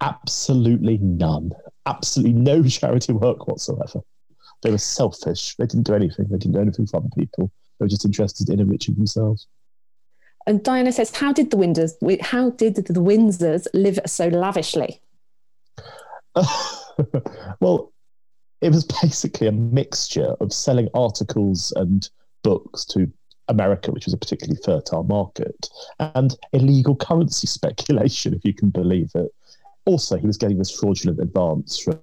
Absolutely 0.00 0.98
none. 0.98 1.52
Absolutely 1.86 2.34
no 2.34 2.62
charity 2.68 3.12
work 3.12 3.48
whatsoever. 3.48 4.00
They 4.62 4.70
were 4.70 4.78
selfish. 4.78 5.56
They 5.56 5.66
didn't 5.66 5.86
do 5.86 5.94
anything. 5.94 6.26
They 6.28 6.38
didn't 6.38 6.54
do 6.54 6.60
anything 6.60 6.86
for 6.86 6.98
other 6.98 7.08
people. 7.16 7.50
They 7.78 7.84
were 7.84 7.88
just 7.88 8.04
interested 8.04 8.48
in 8.48 8.60
enriching 8.60 8.94
themselves. 8.96 9.46
And 10.46 10.62
Diana 10.62 10.92
says, 10.92 11.14
"How 11.14 11.32
did 11.32 11.50
the 11.50 11.56
Windsors? 11.56 12.20
How 12.22 12.50
did 12.50 12.76
the 12.76 13.00
Windsors 13.00 13.66
live 13.74 14.00
so 14.06 14.28
lavishly?" 14.28 15.00
well, 17.60 17.92
it 18.60 18.70
was 18.70 18.84
basically 18.84 19.46
a 19.46 19.52
mixture 19.52 20.34
of 20.40 20.52
selling 20.52 20.88
articles 20.94 21.72
and 21.76 22.08
books 22.42 22.84
to 22.86 23.10
America, 23.48 23.92
which 23.92 24.06
was 24.06 24.14
a 24.14 24.18
particularly 24.18 24.60
fertile 24.64 25.04
market, 25.04 25.68
and 25.98 26.36
illegal 26.52 26.96
currency 26.96 27.46
speculation, 27.58 28.34
if 28.34 28.44
you 28.44 28.54
can 28.54 28.70
believe 28.70 29.10
it. 29.14 29.32
Also, 29.88 30.18
he 30.18 30.26
was 30.26 30.36
getting 30.36 30.58
this 30.58 30.70
fraudulent 30.70 31.18
advance 31.18 31.78
from 31.78 31.98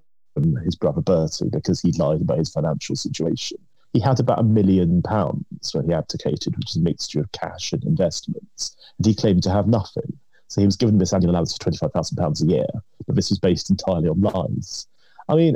his 0.63 0.75
brother 0.75 1.01
Bertie 1.01 1.49
because 1.51 1.79
he 1.81 1.91
lied 1.91 2.19
about 2.19 2.39
his 2.39 2.49
financial 2.49 2.95
situation. 2.95 3.59
He 3.93 3.99
had 3.99 4.19
about 4.19 4.39
a 4.39 4.43
million 4.43 5.03
pounds 5.03 5.71
when 5.71 5.85
he 5.85 5.93
abdicated, 5.93 6.57
which 6.57 6.71
is 6.71 6.77
a 6.77 6.81
mixture 6.81 7.19
of 7.19 7.31
cash 7.31 7.73
and 7.73 7.83
investments, 7.83 8.75
and 8.97 9.05
he 9.05 9.13
claimed 9.13 9.43
to 9.43 9.51
have 9.51 9.67
nothing. 9.67 10.17
So 10.47 10.61
he 10.61 10.65
was 10.65 10.77
given 10.77 10.97
this 10.97 11.13
annual 11.13 11.33
allowance 11.33 11.53
of 11.53 11.59
£25,000 11.59 12.41
a 12.41 12.45
year, 12.47 12.65
but 13.05 13.15
this 13.15 13.29
was 13.29 13.37
based 13.37 13.69
entirely 13.69 14.09
on 14.09 14.19
lies. 14.19 14.87
I 15.29 15.35
mean, 15.35 15.55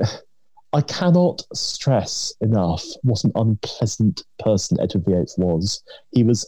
I 0.72 0.82
cannot 0.82 1.42
stress 1.56 2.32
enough 2.42 2.86
what 3.02 3.24
an 3.24 3.32
unpleasant 3.34 4.24
person 4.38 4.80
Edward 4.80 5.06
VIII 5.06 5.26
was. 5.38 5.82
He 6.12 6.22
was 6.22 6.48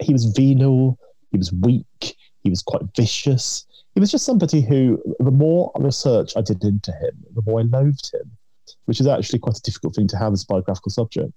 he 0.00 0.12
was 0.12 0.26
venal, 0.26 0.98
he 1.30 1.38
was 1.38 1.50
weak, 1.50 2.14
he 2.42 2.50
was 2.50 2.62
quite 2.62 2.82
vicious. 2.96 3.66
He 3.94 4.00
was 4.00 4.10
just 4.10 4.24
somebody 4.24 4.60
who, 4.60 5.02
the 5.18 5.30
more 5.30 5.72
research 5.76 6.36
I 6.36 6.40
did 6.40 6.62
into 6.62 6.92
him, 6.92 7.24
the 7.34 7.42
more 7.42 7.60
I 7.60 7.64
loathed 7.64 8.12
him, 8.12 8.30
which 8.84 9.00
is 9.00 9.06
actually 9.06 9.40
quite 9.40 9.58
a 9.58 9.62
difficult 9.62 9.94
thing 9.94 10.08
to 10.08 10.16
have 10.16 10.32
as 10.32 10.44
a 10.44 10.46
biographical 10.46 10.90
subject. 10.90 11.32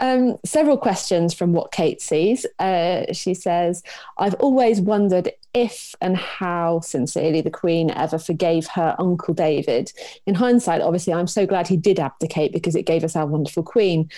Um, 0.00 0.36
several 0.44 0.76
questions 0.76 1.34
from 1.34 1.52
what 1.52 1.72
Kate 1.72 2.00
sees. 2.00 2.46
Uh, 2.58 3.12
she 3.12 3.34
says, 3.34 3.82
I've 4.16 4.34
always 4.34 4.80
wondered 4.80 5.32
if 5.54 5.94
and 6.00 6.16
how 6.16 6.80
sincerely 6.80 7.40
the 7.40 7.50
Queen 7.50 7.90
ever 7.90 8.18
forgave 8.18 8.68
her 8.68 8.94
Uncle 8.98 9.34
David. 9.34 9.92
In 10.26 10.34
hindsight, 10.34 10.82
obviously, 10.82 11.12
I'm 11.12 11.26
so 11.26 11.46
glad 11.46 11.66
he 11.66 11.76
did 11.76 11.98
abdicate 11.98 12.52
because 12.52 12.76
it 12.76 12.86
gave 12.86 13.02
us 13.02 13.16
our 13.16 13.26
wonderful 13.26 13.64
Queen. 13.64 14.08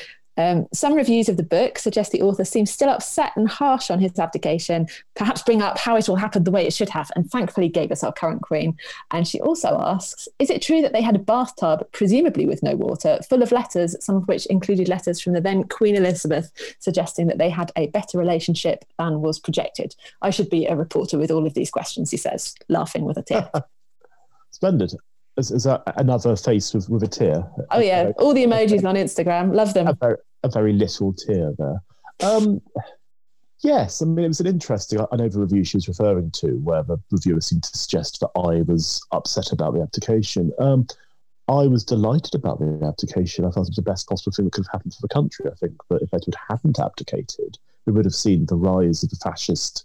Um, 0.40 0.66
some 0.72 0.94
reviews 0.94 1.28
of 1.28 1.36
the 1.36 1.42
book 1.42 1.78
suggest 1.78 2.12
the 2.12 2.22
author 2.22 2.46
seems 2.46 2.70
still 2.70 2.88
upset 2.88 3.32
and 3.36 3.46
harsh 3.46 3.90
on 3.90 3.98
his 3.98 4.18
abdication, 4.18 4.88
perhaps 5.14 5.42
bring 5.42 5.60
up 5.60 5.76
how 5.76 5.96
it 5.96 6.08
all 6.08 6.16
happened 6.16 6.46
the 6.46 6.50
way 6.50 6.66
it 6.66 6.72
should 6.72 6.88
have, 6.88 7.10
and 7.14 7.30
thankfully 7.30 7.68
gave 7.68 7.92
us 7.92 8.02
our 8.02 8.12
current 8.12 8.40
queen. 8.40 8.76
And 9.10 9.28
she 9.28 9.38
also 9.40 9.78
asks 9.78 10.28
Is 10.38 10.48
it 10.48 10.62
true 10.62 10.80
that 10.80 10.94
they 10.94 11.02
had 11.02 11.16
a 11.16 11.18
bathtub, 11.18 11.86
presumably 11.92 12.46
with 12.46 12.62
no 12.62 12.74
water, 12.74 13.18
full 13.28 13.42
of 13.42 13.52
letters, 13.52 13.94
some 14.02 14.16
of 14.16 14.28
which 14.28 14.46
included 14.46 14.88
letters 14.88 15.20
from 15.20 15.34
the 15.34 15.42
then 15.42 15.64
Queen 15.64 15.94
Elizabeth, 15.94 16.50
suggesting 16.78 17.26
that 17.26 17.36
they 17.36 17.50
had 17.50 17.70
a 17.76 17.88
better 17.88 18.18
relationship 18.18 18.86
than 18.98 19.20
was 19.20 19.38
projected? 19.38 19.94
I 20.22 20.30
should 20.30 20.48
be 20.48 20.64
a 20.64 20.74
reporter 20.74 21.18
with 21.18 21.30
all 21.30 21.46
of 21.46 21.52
these 21.52 21.70
questions, 21.70 22.10
he 22.10 22.16
says, 22.16 22.54
laughing 22.68 23.04
with 23.04 23.18
a 23.18 23.22
tear. 23.22 23.50
Splendid. 24.52 24.94
Is, 25.36 25.50
is, 25.50 25.64
that 25.64 25.82
another 25.96 26.34
face 26.34 26.74
with, 26.74 26.88
with 26.88 27.02
a 27.02 27.08
tear? 27.08 27.48
Oh 27.70 27.78
yeah, 27.78 28.12
all 28.18 28.34
the 28.34 28.44
emojis 28.44 28.84
on 28.84 28.94
Instagram, 28.96 29.54
love 29.54 29.74
them. 29.74 29.96
A 30.42 30.48
very, 30.48 30.72
little 30.72 31.12
tear 31.12 31.52
there. 31.58 31.82
Um, 32.22 32.60
yes, 33.62 34.02
I 34.02 34.06
mean, 34.06 34.24
it 34.24 34.28
was 34.28 34.40
an 34.40 34.46
interesting. 34.46 35.00
I 35.12 35.16
know 35.16 35.28
the 35.28 35.40
review 35.40 35.64
she 35.64 35.76
was 35.76 35.88
referring 35.88 36.30
to, 36.32 36.52
where 36.58 36.82
the 36.82 36.98
reviewer 37.10 37.40
seemed 37.40 37.64
to 37.64 37.78
suggest 37.78 38.20
that 38.20 38.30
I 38.36 38.62
was 38.62 39.04
upset 39.12 39.52
about 39.52 39.74
the 39.74 39.82
abdication. 39.82 40.52
Um, 40.58 40.86
I 41.48 41.66
was 41.66 41.84
delighted 41.84 42.34
about 42.34 42.60
the 42.60 42.86
abdication. 42.86 43.44
I 43.44 43.48
thought 43.48 43.62
it 43.62 43.70
was 43.70 43.76
the 43.76 43.82
best 43.82 44.08
possible 44.08 44.32
thing 44.32 44.44
that 44.44 44.52
could 44.52 44.64
have 44.66 44.72
happened 44.72 44.94
for 44.94 45.02
the 45.02 45.08
country. 45.08 45.46
I 45.50 45.54
think 45.54 45.72
that 45.88 46.02
if 46.02 46.14
Edward 46.14 46.36
hadn't 46.48 46.78
abdicated, 46.78 47.58
we 47.86 47.92
would 47.92 48.04
have 48.04 48.14
seen 48.14 48.46
the 48.46 48.56
rise 48.56 49.02
of 49.02 49.10
the 49.10 49.16
fascist 49.16 49.84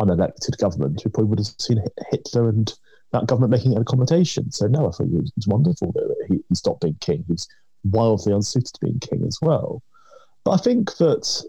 unelected 0.00 0.58
government. 0.58 1.02
We 1.04 1.10
probably 1.10 1.30
would 1.30 1.38
have 1.38 1.54
seen 1.58 1.82
Hitler 2.10 2.48
and 2.48 2.72
that 3.12 3.26
government 3.26 3.50
making 3.50 3.72
an 3.72 3.82
accommodation. 3.82 4.50
So 4.50 4.66
no, 4.66 4.88
I 4.88 4.90
thought 4.90 5.06
it 5.06 5.30
was, 5.36 5.46
wonderful 5.46 5.92
that 5.92 6.26
he, 6.28 6.54
stopped 6.54 6.82
being 6.82 6.98
king. 7.00 7.24
He 7.26 7.32
was 7.32 7.48
wildly 7.84 8.32
unsuited 8.32 8.74
to 8.74 8.80
being 8.80 8.98
king 8.98 9.24
as 9.26 9.38
well. 9.40 9.82
But 10.46 10.52
I 10.52 10.56
think 10.58 10.96
that 10.98 11.42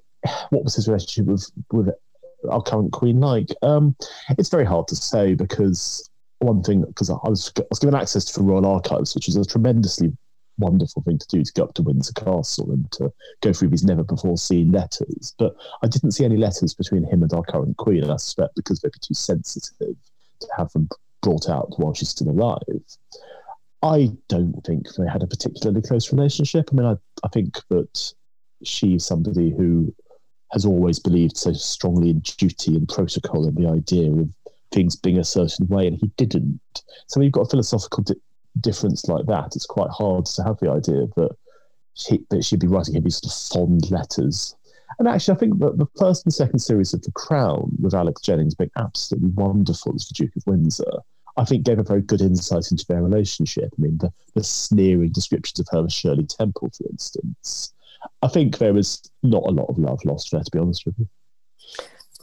what 0.50 0.64
was 0.64 0.74
his 0.74 0.88
relationship 0.88 1.28
with 1.32 1.52
with 1.72 1.93
our 2.50 2.64
current 2.64 2.91
queen 2.93 3.20
like? 3.20 3.50
Um, 3.62 3.95
it's 4.39 4.50
very 4.50 4.66
hard 4.66 4.88
to 4.88 4.95
say 4.95 5.36
because 5.36 6.10
one 6.39 6.64
thing 6.64 6.82
because 6.82 7.12
I 7.12 7.18
was 7.30 7.54
I 7.58 7.62
was 7.70 7.78
given 7.78 7.93
access 7.93 8.26
to 8.26 8.39
the 8.39 8.43
Royal 8.43 8.66
Archives, 8.66 9.14
which 9.14 9.28
is 9.30 9.36
a 9.36 9.45
tremendously 9.45 10.18
wonderful 10.58 11.04
thing 11.04 11.20
to 11.20 11.28
do 11.28 11.43
to 11.43 11.54
go 11.54 11.66
up 11.66 11.76
to 11.76 11.84
Windsor 11.84 12.14
Castle 12.14 12.72
and 12.72 12.91
to 12.93 13.14
go 13.41 13.54
through 13.54 13.70
these 13.70 13.84
never 13.84 14.04
before 14.04 14.36
seen 14.36 14.72
letters. 14.72 15.36
But 15.38 15.56
I 15.84 15.88
didn't 15.88 16.14
see 16.14 16.26
any 16.26 16.38
letters 16.38 16.74
between 16.74 17.04
him 17.04 17.22
and 17.22 17.32
our 17.34 17.43
current 17.43 17.78
queen, 17.78 18.02
and 18.02 18.12
I 18.12 18.18
suspect 18.18 18.56
because 18.56 18.80
they'd 18.80 18.91
be 18.91 19.00
too 19.00 19.14
sensitive 19.14 19.95
to 20.39 20.48
have 20.58 20.74
them 20.74 20.89
brought 21.22 21.50
out 21.50 21.78
while 21.78 21.93
she's 21.93 22.10
still 22.10 22.32
alive. 22.32 22.64
I 23.84 24.10
don't 24.28 24.60
think 24.66 24.88
they 24.95 25.08
had 25.08 25.22
a 25.22 25.28
particularly 25.28 25.84
close 25.84 26.12
relationship. 26.12 26.70
I 26.72 26.76
mean, 26.76 26.88
I, 26.88 26.95
I 27.24 27.28
think 27.28 27.62
that 27.70 28.14
she's 28.64 29.05
somebody 29.05 29.51
who 29.51 29.93
has 30.51 30.66
always 30.66 30.99
believed 30.99 31.38
so 31.38 31.53
strongly 31.53 32.10
in 32.10 32.20
duty 32.20 32.76
and 32.76 32.88
protocol 32.88 33.45
and 33.45 33.58
the 33.58 33.70
idea 33.70 34.12
of 34.12 34.30
things 34.72 34.95
being 34.95 35.18
a 35.18 35.24
certain 35.24 35.68
way, 35.68 35.88
and 35.88 35.97
he 35.97 36.08
didn't. 36.18 36.60
So 37.08 37.22
you've 37.22 37.34
got 37.34 37.41
a 37.41 37.49
philosophical 37.49 38.03
di- 38.03 38.16
difference 38.60 39.08
like 39.08 39.26
that, 39.28 39.55
it's 39.55 39.66
quite 39.66 39.89
hard 39.89 40.26
to 40.26 40.43
have 40.43 40.58
the 40.60 40.72
idea 40.72 41.08
that 41.16 41.36
she, 41.93 42.20
that 42.30 42.43
she'd 42.43 42.60
be 42.60 42.68
writing 42.68 42.95
him 42.95 43.03
these 43.03 43.18
sort 43.18 43.34
of 43.34 43.70
fond 43.70 43.91
letters. 43.91 44.55
And 44.99 45.08
actually, 45.08 45.36
I 45.36 45.38
think 45.39 45.60
that 45.60 45.78
the 45.78 45.88
first 45.99 46.26
and 46.26 46.34
second 46.34 46.60
series 46.60 46.93
of 46.93 47.01
The 47.01 47.12
Crown, 47.12 47.72
with 47.82 47.93
Alex 47.93 48.22
Jennings 48.22 48.55
being 48.55 48.72
absolutely 48.78 49.30
wonderful 49.32 49.93
as 49.95 50.08
the 50.08 50.14
Duke 50.14 50.36
of 50.36 50.47
Windsor, 50.47 50.91
I 51.38 51.45
think 51.45 51.66
gave 51.66 51.78
a 51.78 51.84
very 51.84 52.01
good 52.01 52.22
insight 52.22 52.72
into 52.72 52.86
their 52.88 53.03
relationship. 53.03 53.70
I 53.78 53.82
mean, 53.82 53.97
the, 53.97 54.12
the 54.34 54.43
sneering 54.43 55.12
descriptions 55.12 55.60
of 55.60 55.68
her 55.72 55.86
as 55.86 55.93
Shirley 55.93 56.26
Temple, 56.26 56.72
for 56.76 56.89
instance. 56.89 57.74
I 58.22 58.28
think 58.28 58.58
there 58.58 58.74
was 58.74 59.01
not 59.24 59.43
a 59.43 59.51
lot 59.51 59.70
of 59.70 59.78
love 59.78 60.03
lost 60.05 60.32
there, 60.32 60.43
to 60.43 60.51
be 60.51 60.60
honest 60.60 60.86
with 60.86 60.95
you. 60.97 61.08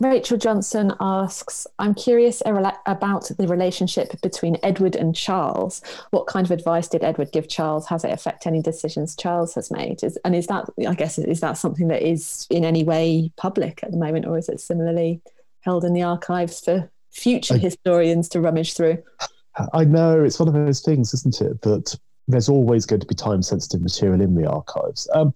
Rachel 0.01 0.37
Johnson 0.37 0.93
asks, 0.99 1.69
I'm 1.79 1.95
curious 1.95 2.43
about 2.45 3.31
the 3.39 3.47
relationship 3.47 4.21
between 4.23 4.59
Edward 4.65 4.97
and 4.97 5.15
Charles. 5.15 5.83
What 6.11 6.27
kind 6.27 6.45
of 6.45 6.51
advice 6.51 6.89
did 6.89 7.05
Edward 7.05 7.31
give 7.31 7.49
Charles? 7.49 7.87
Has 7.87 8.05
it 8.05 8.11
affect 8.11 8.49
any 8.49 8.61
decisions 8.61 9.15
Charles 9.15 9.55
has 9.55 9.71
made? 9.71 10.03
Is, 10.03 10.19
and 10.25 10.35
is 10.35 10.49
that, 10.49 10.69
I 10.89 10.95
guess, 10.95 11.17
is 11.17 11.39
that 11.41 11.59
something 11.59 11.87
that 11.89 12.03
is 12.03 12.49
in 12.51 12.65
any 12.65 12.83
way 12.83 13.31
public 13.37 13.85
at 13.85 13.93
the 13.93 13.97
moment, 13.97 14.27
or 14.27 14.37
is 14.37 14.49
it 14.49 14.59
similarly 14.59 15.21
held 15.61 15.85
in 15.85 15.95
the 15.95 16.03
archives 16.03 16.61
for 16.61 16.91
future 17.11 17.55
I, 17.55 17.59
historians 17.59 18.29
to 18.31 18.41
rummage 18.41 18.75
through. 18.75 19.03
I 19.73 19.85
know 19.85 20.23
it's 20.23 20.39
one 20.39 20.49
of 20.49 20.55
those 20.55 20.81
things, 20.81 21.15
isn't 21.15 21.41
it? 21.41 21.63
That 21.63 21.97
there's 22.29 22.49
always 22.49 22.87
going 22.87 23.01
to 23.01 23.07
be 23.07 23.15
time 23.15 23.43
sensitive 23.43 23.81
material 23.81 24.21
in 24.21 24.35
the 24.35 24.49
archives. 24.49 25.09
Um, 25.15 25.33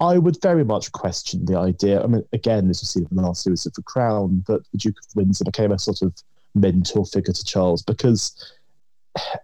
I 0.00 0.16
would 0.16 0.40
very 0.40 0.64
much 0.64 0.92
question 0.92 1.44
the 1.44 1.58
idea. 1.58 2.02
I 2.02 2.06
mean, 2.06 2.24
again, 2.32 2.70
as 2.70 2.82
you 2.82 2.86
see 2.86 3.00
in 3.00 3.16
the 3.16 3.22
last 3.22 3.42
series 3.42 3.66
of 3.66 3.74
The 3.74 3.82
Crown, 3.82 4.42
that 4.46 4.62
the 4.72 4.78
Duke 4.78 4.98
of 4.98 5.14
Windsor 5.14 5.44
became 5.44 5.72
a 5.72 5.78
sort 5.78 6.00
of 6.00 6.14
mentor 6.54 7.04
figure 7.04 7.34
to 7.34 7.44
Charles 7.44 7.82
because 7.82 8.52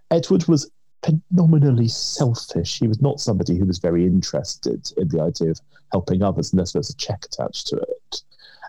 Edward 0.09 0.47
was 0.47 0.69
phenomenally 1.05 1.87
selfish. 1.87 2.79
He 2.79 2.87
was 2.87 3.01
not 3.01 3.19
somebody 3.19 3.57
who 3.57 3.65
was 3.65 3.77
very 3.77 4.05
interested 4.05 4.91
in 4.97 5.07
the 5.09 5.21
idea 5.21 5.51
of 5.51 5.61
helping 5.91 6.23
others 6.23 6.51
unless 6.51 6.73
there 6.73 6.79
was 6.79 6.89
a 6.89 6.95
check 6.95 7.23
attached 7.25 7.67
to 7.67 7.77
it. 7.77 8.21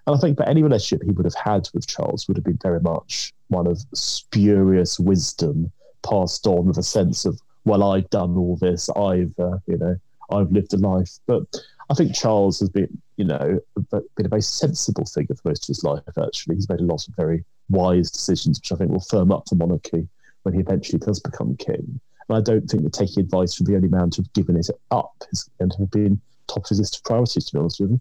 And 0.07 0.14
I 0.14 0.18
think 0.18 0.39
that 0.39 0.49
any 0.49 0.62
relationship 0.62 1.05
he 1.05 1.12
would 1.12 1.24
have 1.24 1.34
had 1.34 1.68
with 1.72 1.86
Charles 1.86 2.28
would 2.28 2.36
have 2.36 2.45
been 2.45 2.59
very 2.62 2.80
much 2.80 3.32
one 3.49 3.66
of 3.66 3.82
spurious 3.95 4.99
wisdom 5.01 5.72
passed 6.03 6.47
on 6.47 6.66
with 6.66 6.78
a 6.78 6.82
sense 6.82 7.24
of, 7.24 7.41
well, 7.64 7.82
I've 7.82 8.09
done 8.11 8.36
all 8.36 8.57
this, 8.57 8.89
I've, 8.91 9.32
uh, 9.39 9.59
you 9.66 9.78
know, 9.78 9.97
I've 10.30 10.53
lived 10.53 10.74
a 10.74 10.76
life. 10.76 11.18
But 11.26 11.45
I 11.91 11.95
think 11.95 12.14
Charles 12.14 12.61
has 12.61 12.68
been, 12.68 13.01
you 13.16 13.24
know, 13.24 13.61
been 13.91 14.26
a 14.26 14.28
very 14.28 14.43
sensible 14.43 15.07
figure 15.07 15.34
for 15.34 15.49
most 15.49 15.64
of 15.64 15.68
his 15.68 15.82
life, 15.84 16.03
actually. 16.22 16.57
He's 16.57 16.68
made 16.68 16.80
a 16.80 16.84
lot 16.84 17.07
of 17.09 17.14
very 17.16 17.45
wise 17.70 18.11
decisions, 18.11 18.59
which 18.59 18.72
I 18.72 18.76
think 18.76 18.91
will 18.91 19.01
firm 19.01 19.32
up 19.32 19.47
the 19.47 19.57
monarchy 19.57 20.07
when 20.43 20.55
he 20.55 20.61
eventually 20.61 20.99
does 20.99 21.20
become 21.20 21.57
king. 21.57 22.01
And 22.28 22.36
I 22.36 22.41
don't 22.41 22.68
think 22.68 22.82
that 22.82 22.93
taking 22.93 23.22
advice 23.22 23.55
from 23.55 23.66
the 23.66 23.76
only 23.76 23.89
man 23.89 24.11
to 24.11 24.22
have 24.22 24.32
given 24.34 24.57
it 24.57 24.68
up 24.91 25.24
is 25.32 25.49
going 25.59 25.70
to 25.70 25.78
have 25.78 25.91
been 25.91 26.20
top 26.47 26.64
of 26.64 26.68
his 26.68 26.78
list 26.78 26.97
of 26.97 27.05
priorities, 27.05 27.47
to 27.47 27.53
be 27.55 27.59
honest 27.59 27.80
with 27.80 27.91
you. 27.91 28.01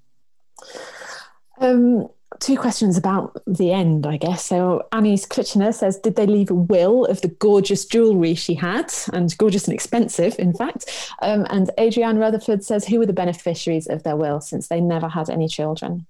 Um, 1.59 2.09
two 2.39 2.57
questions 2.57 2.97
about 2.97 3.41
the 3.47 3.71
end, 3.71 4.05
I 4.05 4.17
guess. 4.17 4.45
So 4.45 4.87
Annie's 4.91 5.25
Kitchener 5.25 5.71
says, 5.71 5.97
did 5.97 6.15
they 6.15 6.25
leave 6.25 6.51
a 6.51 6.55
will 6.55 7.05
of 7.05 7.21
the 7.21 7.29
gorgeous 7.29 7.85
jewellery 7.85 8.35
she 8.35 8.53
had, 8.53 8.91
and 9.13 9.35
gorgeous 9.37 9.65
and 9.65 9.73
expensive, 9.73 10.35
in 10.37 10.53
fact? 10.53 11.13
Um, 11.21 11.45
and 11.49 11.71
Adrienne 11.79 12.17
Rutherford 12.17 12.63
says, 12.63 12.85
who 12.85 12.99
were 12.99 13.05
the 13.05 13.13
beneficiaries 13.13 13.87
of 13.87 14.03
their 14.03 14.15
will 14.15 14.41
since 14.41 14.67
they 14.67 14.81
never 14.81 15.07
had 15.07 15.29
any 15.29 15.47
children? 15.47 16.05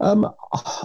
Um, 0.00 0.32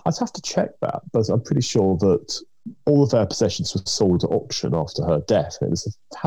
I'd 0.05 0.17
have 0.19 0.33
to 0.33 0.41
check 0.41 0.71
that, 0.81 1.01
but 1.11 1.29
I'm 1.29 1.41
pretty 1.41 1.61
sure 1.61 1.97
that 1.97 2.41
all 2.85 3.03
of 3.03 3.11
their 3.11 3.25
possessions 3.25 3.73
were 3.73 3.81
sold 3.85 4.23
at 4.23 4.31
auction 4.31 4.75
after 4.75 5.03
her 5.03 5.21
death. 5.27 5.57
It 5.61 5.69
was 5.69 5.87
a 5.87 6.17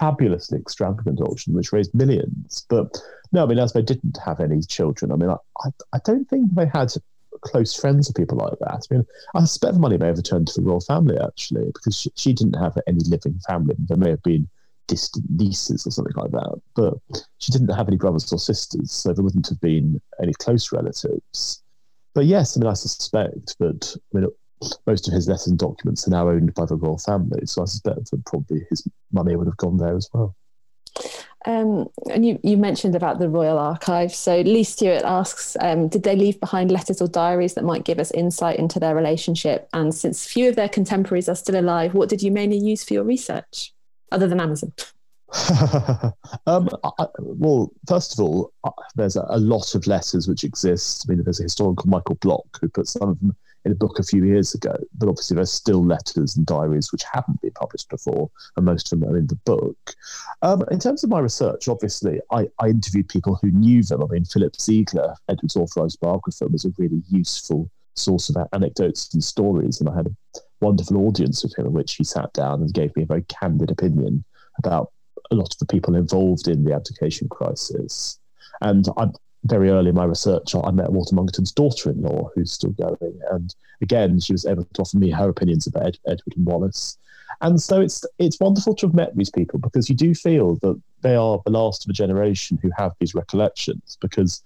fabulously 0.00 0.58
extravagant 0.58 1.20
auction 1.20 1.54
which 1.54 1.72
raised 1.72 1.94
millions. 1.94 2.66
But 2.68 2.98
no, 3.32 3.44
I 3.44 3.46
mean, 3.46 3.58
as 3.58 3.72
they 3.72 3.82
didn't 3.82 4.18
have 4.24 4.40
any 4.40 4.62
children, 4.62 5.12
I 5.12 5.16
mean, 5.16 5.30
I, 5.30 5.36
I, 5.64 5.68
I 5.92 5.98
don't 6.04 6.28
think 6.28 6.54
they 6.54 6.66
had 6.66 6.92
close 7.42 7.74
friends 7.74 8.10
or 8.10 8.14
people 8.14 8.38
like 8.38 8.58
that. 8.60 8.86
I 8.90 8.94
mean, 8.94 9.06
I 9.34 9.40
suspect 9.40 9.74
the 9.74 9.80
money 9.80 9.98
may 9.98 10.06
have 10.06 10.16
returned 10.16 10.48
to 10.48 10.60
the 10.60 10.66
royal 10.66 10.80
family 10.80 11.18
actually, 11.18 11.66
because 11.66 11.96
she, 11.96 12.10
she 12.16 12.32
didn't 12.32 12.58
have 12.58 12.76
any 12.86 13.00
living 13.00 13.38
family. 13.46 13.76
There 13.78 13.96
may 13.96 14.10
have 14.10 14.22
been 14.22 14.48
distant 14.86 15.24
nieces 15.30 15.86
or 15.86 15.90
something 15.90 16.16
like 16.16 16.32
that, 16.32 16.60
but 16.74 16.94
she 17.38 17.52
didn't 17.52 17.68
have 17.68 17.86
any 17.86 17.96
brothers 17.96 18.32
or 18.32 18.38
sisters, 18.38 18.90
so 18.90 19.12
there 19.12 19.22
wouldn't 19.22 19.48
have 19.48 19.60
been 19.60 20.00
any 20.20 20.32
close 20.34 20.72
relatives. 20.72 21.62
But 22.12 22.24
yes, 22.24 22.56
I 22.56 22.60
mean, 22.60 22.68
I 22.68 22.74
suspect 22.74 23.56
that 23.58 23.96
I 23.96 24.18
mean, 24.18 24.28
most 24.86 25.08
of 25.08 25.14
his 25.14 25.28
letters 25.28 25.46
and 25.46 25.58
documents 25.58 26.06
are 26.06 26.10
now 26.10 26.28
owned 26.28 26.52
by 26.54 26.66
the 26.66 26.76
royal 26.76 26.98
family, 26.98 27.46
so 27.46 27.62
I 27.62 27.64
suspect 27.66 28.10
that 28.10 28.24
probably 28.26 28.66
his 28.68 28.86
money 29.12 29.36
would 29.36 29.46
have 29.46 29.56
gone 29.56 29.78
there 29.78 29.96
as 29.96 30.08
well. 30.12 30.34
Um, 31.46 31.88
and 32.10 32.26
you, 32.26 32.38
you 32.42 32.58
mentioned 32.58 32.94
about 32.94 33.18
the 33.18 33.28
Royal 33.28 33.58
Archives. 33.58 34.16
So 34.16 34.40
Lee 34.42 34.64
Stewart 34.64 35.02
asks, 35.04 35.56
um, 35.60 35.88
did 35.88 36.02
they 36.02 36.14
leave 36.14 36.38
behind 36.38 36.70
letters 36.70 37.00
or 37.00 37.08
diaries 37.08 37.54
that 37.54 37.64
might 37.64 37.84
give 37.84 37.98
us 37.98 38.10
insight 38.10 38.58
into 38.58 38.78
their 38.78 38.94
relationship? 38.94 39.66
And 39.72 39.94
since 39.94 40.26
few 40.26 40.50
of 40.50 40.56
their 40.56 40.68
contemporaries 40.68 41.30
are 41.30 41.34
still 41.34 41.58
alive, 41.58 41.94
what 41.94 42.10
did 42.10 42.22
you 42.22 42.30
mainly 42.30 42.58
use 42.58 42.84
for 42.84 42.92
your 42.92 43.04
research, 43.04 43.72
other 44.12 44.28
than 44.28 44.40
Amazon? 44.40 44.72
um, 46.46 46.68
I, 46.84 47.06
well, 47.18 47.72
first 47.88 48.18
of 48.18 48.24
all, 48.24 48.52
there's 48.96 49.16
a, 49.16 49.24
a, 49.28 49.38
lot 49.38 49.76
of 49.76 49.86
letters 49.86 50.26
which 50.26 50.42
exist. 50.42 51.06
I 51.06 51.12
mean, 51.12 51.22
there's 51.22 51.38
a 51.38 51.44
historian 51.44 51.76
called 51.76 51.88
Michael 51.88 52.16
Bloch 52.16 52.58
who 52.60 52.68
put 52.68 52.88
some 52.88 53.10
of 53.10 53.20
them 53.20 53.36
in 53.64 53.72
a 53.72 53.74
book 53.74 53.98
a 53.98 54.02
few 54.02 54.24
years 54.24 54.54
ago, 54.54 54.74
but 54.96 55.08
obviously 55.08 55.34
there's 55.34 55.52
still 55.52 55.84
letters 55.84 56.36
and 56.36 56.46
diaries 56.46 56.92
which 56.92 57.04
haven't 57.12 57.40
been 57.40 57.52
published 57.52 57.88
before, 57.88 58.30
and 58.56 58.66
most 58.66 58.92
of 58.92 59.00
them 59.00 59.10
are 59.10 59.18
in 59.18 59.26
the 59.26 59.36
book. 59.44 59.94
Um, 60.42 60.64
in 60.70 60.78
terms 60.78 61.04
of 61.04 61.10
my 61.10 61.20
research, 61.20 61.68
obviously, 61.68 62.20
I, 62.30 62.48
I, 62.58 62.68
interviewed 62.68 63.08
people 63.08 63.38
who 63.40 63.50
knew 63.50 63.82
them. 63.82 64.02
I 64.02 64.06
mean, 64.06 64.24
Philip 64.24 64.56
Ziegler, 64.60 65.14
Edward's 65.28 65.56
authorised 65.56 66.00
biographer, 66.00 66.46
was 66.48 66.64
a 66.64 66.72
really 66.78 67.02
useful 67.08 67.70
source 67.96 68.30
of 68.30 68.36
anecdotes 68.52 69.12
and 69.12 69.22
stories, 69.22 69.80
and 69.80 69.88
I 69.88 69.96
had 69.96 70.06
a 70.06 70.40
wonderful 70.60 70.96
audience 71.06 71.42
with 71.42 71.58
him 71.58 71.66
in 71.66 71.72
which 71.72 71.94
he 71.94 72.04
sat 72.04 72.32
down 72.32 72.62
and 72.62 72.72
gave 72.72 72.94
me 72.96 73.02
a 73.02 73.06
very 73.06 73.22
candid 73.22 73.70
opinion 73.70 74.24
about 74.58 74.92
a 75.30 75.34
lot 75.34 75.52
of 75.52 75.58
the 75.58 75.66
people 75.66 75.94
involved 75.94 76.48
in 76.48 76.64
the 76.64 76.74
abdication 76.74 77.28
crisis. 77.28 78.18
And 78.60 78.86
I'm, 78.96 79.12
very 79.44 79.70
early 79.70 79.90
in 79.90 79.94
my 79.94 80.04
research, 80.04 80.54
I 80.54 80.70
met 80.70 80.92
Walter 80.92 81.14
Monckton's 81.14 81.52
daughter-in-law, 81.52 82.30
who's 82.34 82.52
still 82.52 82.70
going, 82.70 83.20
and 83.30 83.54
again, 83.80 84.20
she 84.20 84.32
was 84.32 84.44
able 84.44 84.64
to 84.64 84.82
offer 84.82 84.98
me 84.98 85.10
her 85.10 85.28
opinions 85.28 85.66
about 85.66 85.86
Ed, 85.86 85.98
Edward 86.06 86.36
and 86.36 86.46
Wallis. 86.46 86.98
And 87.40 87.60
so 87.60 87.80
it's 87.80 88.04
it's 88.18 88.38
wonderful 88.38 88.74
to 88.74 88.86
have 88.86 88.94
met 88.94 89.16
these 89.16 89.30
people 89.30 89.58
because 89.58 89.88
you 89.88 89.94
do 89.94 90.14
feel 90.14 90.56
that 90.56 90.80
they 91.00 91.14
are 91.14 91.40
the 91.44 91.50
last 91.50 91.86
of 91.86 91.90
a 91.90 91.94
generation 91.94 92.58
who 92.60 92.70
have 92.76 92.92
these 92.98 93.14
recollections. 93.14 93.96
Because 94.00 94.42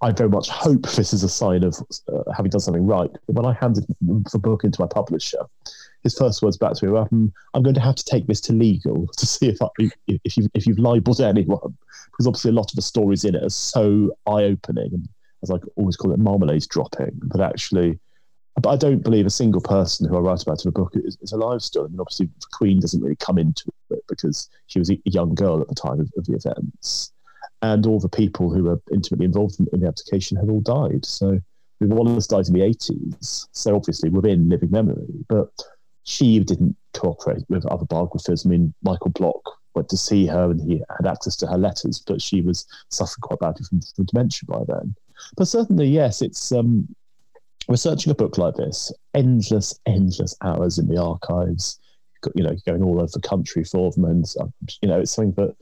I 0.00 0.12
very 0.12 0.30
much 0.30 0.48
hope 0.48 0.82
this 0.82 1.12
is 1.12 1.22
a 1.22 1.28
sign 1.28 1.64
of 1.64 1.76
uh, 2.12 2.30
having 2.34 2.50
done 2.50 2.60
something 2.60 2.86
right. 2.86 3.10
When 3.26 3.44
I 3.44 3.52
handed 3.52 3.84
the 4.00 4.38
book 4.38 4.64
into 4.64 4.80
my 4.80 4.86
publisher, 4.86 5.40
his 6.04 6.16
first 6.16 6.42
words 6.42 6.56
back 6.56 6.74
to 6.74 6.84
me 6.84 6.92
were, 6.92 6.98
um, 6.98 7.32
"I'm 7.54 7.62
going 7.62 7.74
to 7.74 7.80
have 7.80 7.96
to 7.96 8.04
take 8.04 8.26
this 8.26 8.40
to 8.42 8.52
legal 8.52 9.08
to 9.16 9.26
see 9.26 9.48
if 9.48 9.60
I, 9.60 9.68
if 10.06 10.36
you 10.36 10.48
if 10.54 10.66
you've 10.66 10.78
libelled 10.78 11.20
anyone." 11.20 11.76
because 12.14 12.28
obviously 12.28 12.50
a 12.50 12.54
lot 12.54 12.70
of 12.70 12.76
the 12.76 12.82
stories 12.82 13.24
in 13.24 13.34
it 13.34 13.42
are 13.42 13.50
so 13.50 14.16
eye-opening 14.28 14.88
and 14.92 15.08
as 15.44 15.50
I 15.50 15.56
always 15.76 15.96
call 15.96 16.12
it, 16.12 16.18
marmalade 16.18 16.66
dropping. 16.68 17.12
But 17.22 17.40
actually, 17.40 17.98
but 18.60 18.70
I 18.70 18.76
don't 18.76 19.02
believe 19.02 19.26
a 19.26 19.30
single 19.30 19.60
person 19.60 20.08
who 20.08 20.16
I 20.16 20.20
write 20.20 20.42
about 20.42 20.64
in 20.64 20.68
the 20.68 20.72
book 20.72 20.92
is, 20.94 21.16
is 21.20 21.32
alive 21.32 21.62
still. 21.62 21.84
I 21.84 21.88
mean, 21.88 22.00
obviously, 22.00 22.26
the 22.26 22.46
Queen 22.52 22.80
doesn't 22.80 23.02
really 23.02 23.16
come 23.16 23.38
into 23.38 23.70
it 23.90 24.02
because 24.08 24.48
she 24.66 24.78
was 24.78 24.90
a 24.90 24.98
young 25.04 25.34
girl 25.34 25.60
at 25.60 25.68
the 25.68 25.74
time 25.74 26.00
of, 26.00 26.10
of 26.16 26.24
the 26.26 26.34
events, 26.34 27.12
and 27.62 27.86
all 27.86 28.00
the 28.00 28.08
people 28.08 28.52
who 28.52 28.64
were 28.64 28.80
intimately 28.92 29.26
involved 29.26 29.60
in, 29.60 29.68
in 29.72 29.80
the 29.80 29.88
abdication 29.88 30.36
had 30.36 30.48
all 30.48 30.60
died. 30.60 31.04
So, 31.04 31.28
I 31.28 31.84
mean, 31.84 31.94
Wallis 31.94 32.26
died 32.26 32.48
in 32.48 32.54
the 32.54 32.62
eighties, 32.62 33.48
so 33.52 33.76
obviously 33.76 34.08
within 34.08 34.48
living 34.48 34.70
memory, 34.70 35.06
but 35.28 35.52
she 36.04 36.38
didn't 36.40 36.76
cooperate 36.92 37.44
with 37.48 37.66
other 37.66 37.86
biographers. 37.86 38.46
I 38.46 38.48
mean, 38.48 38.72
Michael 38.82 39.10
Bloch 39.10 39.58
went 39.74 39.88
to 39.88 39.96
see 39.96 40.26
her 40.26 40.50
and 40.50 40.60
he 40.60 40.82
had 40.96 41.06
access 41.06 41.36
to 41.36 41.46
her 41.46 41.58
letters, 41.58 42.02
but 42.06 42.22
she 42.22 42.40
was 42.40 42.66
suffering 42.90 43.22
quite 43.22 43.40
badly 43.40 43.64
from, 43.68 43.80
from 43.94 44.04
dementia 44.04 44.46
by 44.46 44.62
then. 44.68 44.94
But 45.36 45.46
certainly, 45.46 45.88
yes, 45.88 46.22
it's 46.22 46.52
um, 46.52 46.88
researching 47.68 48.10
a 48.10 48.14
book 48.14 48.38
like 48.38 48.54
this, 48.54 48.92
endless, 49.14 49.78
endless 49.86 50.36
hours 50.42 50.78
in 50.78 50.88
the 50.88 51.00
archives, 51.00 51.78
you 52.34 52.44
know, 52.44 52.56
going 52.66 52.82
all 52.82 53.00
over 53.00 53.10
the 53.12 53.20
country 53.20 53.64
for 53.64 53.90
them. 53.92 54.04
And, 54.04 54.24
um, 54.40 54.52
you 54.82 54.88
know, 54.88 55.00
it's 55.00 55.12
something 55.12 55.32
that 55.34 55.56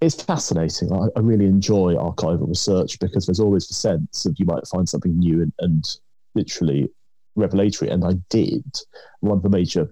it's 0.00 0.22
fascinating. 0.22 0.92
I, 0.92 1.06
I, 1.16 1.20
really 1.20 1.46
enjoy 1.46 1.94
archival 1.94 2.48
research 2.48 2.98
because 3.00 3.26
there's 3.26 3.40
always 3.40 3.66
the 3.66 3.74
sense 3.74 4.26
of 4.26 4.36
you 4.38 4.44
might 4.44 4.66
find 4.66 4.86
something 4.86 5.18
new 5.18 5.42
and, 5.42 5.52
and 5.60 5.98
literally 6.34 6.90
revelatory. 7.36 7.90
And 7.90 8.04
I 8.04 8.14
did. 8.30 8.64
One 9.20 9.36
of 9.38 9.42
the 9.42 9.48
major 9.48 9.88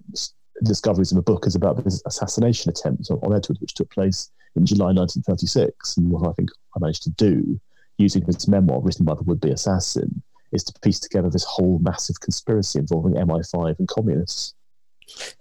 discoveries 0.63 1.13
in 1.13 1.17
the 1.17 1.23
book 1.23 1.47
is 1.47 1.55
about 1.55 1.83
this 1.85 2.03
assassination 2.07 2.71
attempt 2.71 3.11
on 3.11 3.35
Edward, 3.35 3.59
which 3.61 3.75
took 3.75 3.91
place 3.91 4.31
in 4.57 4.67
July 4.67 4.93
1936. 4.93 5.97
And 5.97 6.11
what 6.11 6.29
I 6.29 6.33
think 6.33 6.51
I 6.77 6.81
managed 6.81 7.03
to 7.05 7.11
do, 7.11 7.61
using 7.99 8.25
his 8.25 8.49
memoir 8.49 8.81
written 8.81 9.05
by 9.05 9.15
the 9.15 9.23
would 9.23 9.41
be 9.41 9.51
assassin, 9.51 10.23
is 10.53 10.65
to 10.65 10.81
piece 10.81 11.01
together 11.01 11.29
this 11.29 11.45
whole 11.45 11.79
massive 11.81 12.21
conspiracy 12.21 12.79
involving 12.79 13.15
MI5 13.15 13.79
and 13.79 13.89
communists. 13.89 14.55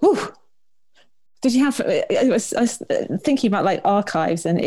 Ooh. 0.04 0.34
Did 1.44 1.54
you 1.54 1.66
have? 1.66 1.82
Uh, 1.82 2.02
I 2.22 2.30
was, 2.30 2.54
I 2.54 2.62
was, 2.62 2.82
thinking 3.22 3.50
about 3.50 3.66
like 3.66 3.82
archives, 3.84 4.46
and 4.46 4.60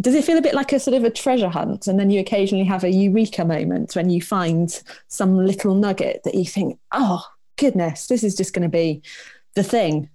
does 0.00 0.16
it 0.16 0.24
feel 0.24 0.36
a 0.36 0.42
bit 0.42 0.52
like 0.52 0.72
a 0.72 0.80
sort 0.80 0.96
of 0.96 1.04
a 1.04 1.10
treasure 1.10 1.48
hunt? 1.48 1.86
And 1.86 1.96
then 1.98 2.10
you 2.10 2.18
occasionally 2.18 2.64
have 2.64 2.82
a 2.82 2.90
eureka 2.90 3.44
moment 3.44 3.94
when 3.94 4.10
you 4.10 4.20
find 4.20 4.82
some 5.06 5.36
little 5.36 5.76
nugget 5.76 6.22
that 6.24 6.34
you 6.34 6.44
think, 6.44 6.80
"Oh 6.90 7.24
goodness, 7.56 8.08
this 8.08 8.24
is 8.24 8.34
just 8.34 8.52
going 8.52 8.64
to 8.64 8.68
be 8.68 9.00
the 9.54 9.62
thing? 9.62 10.10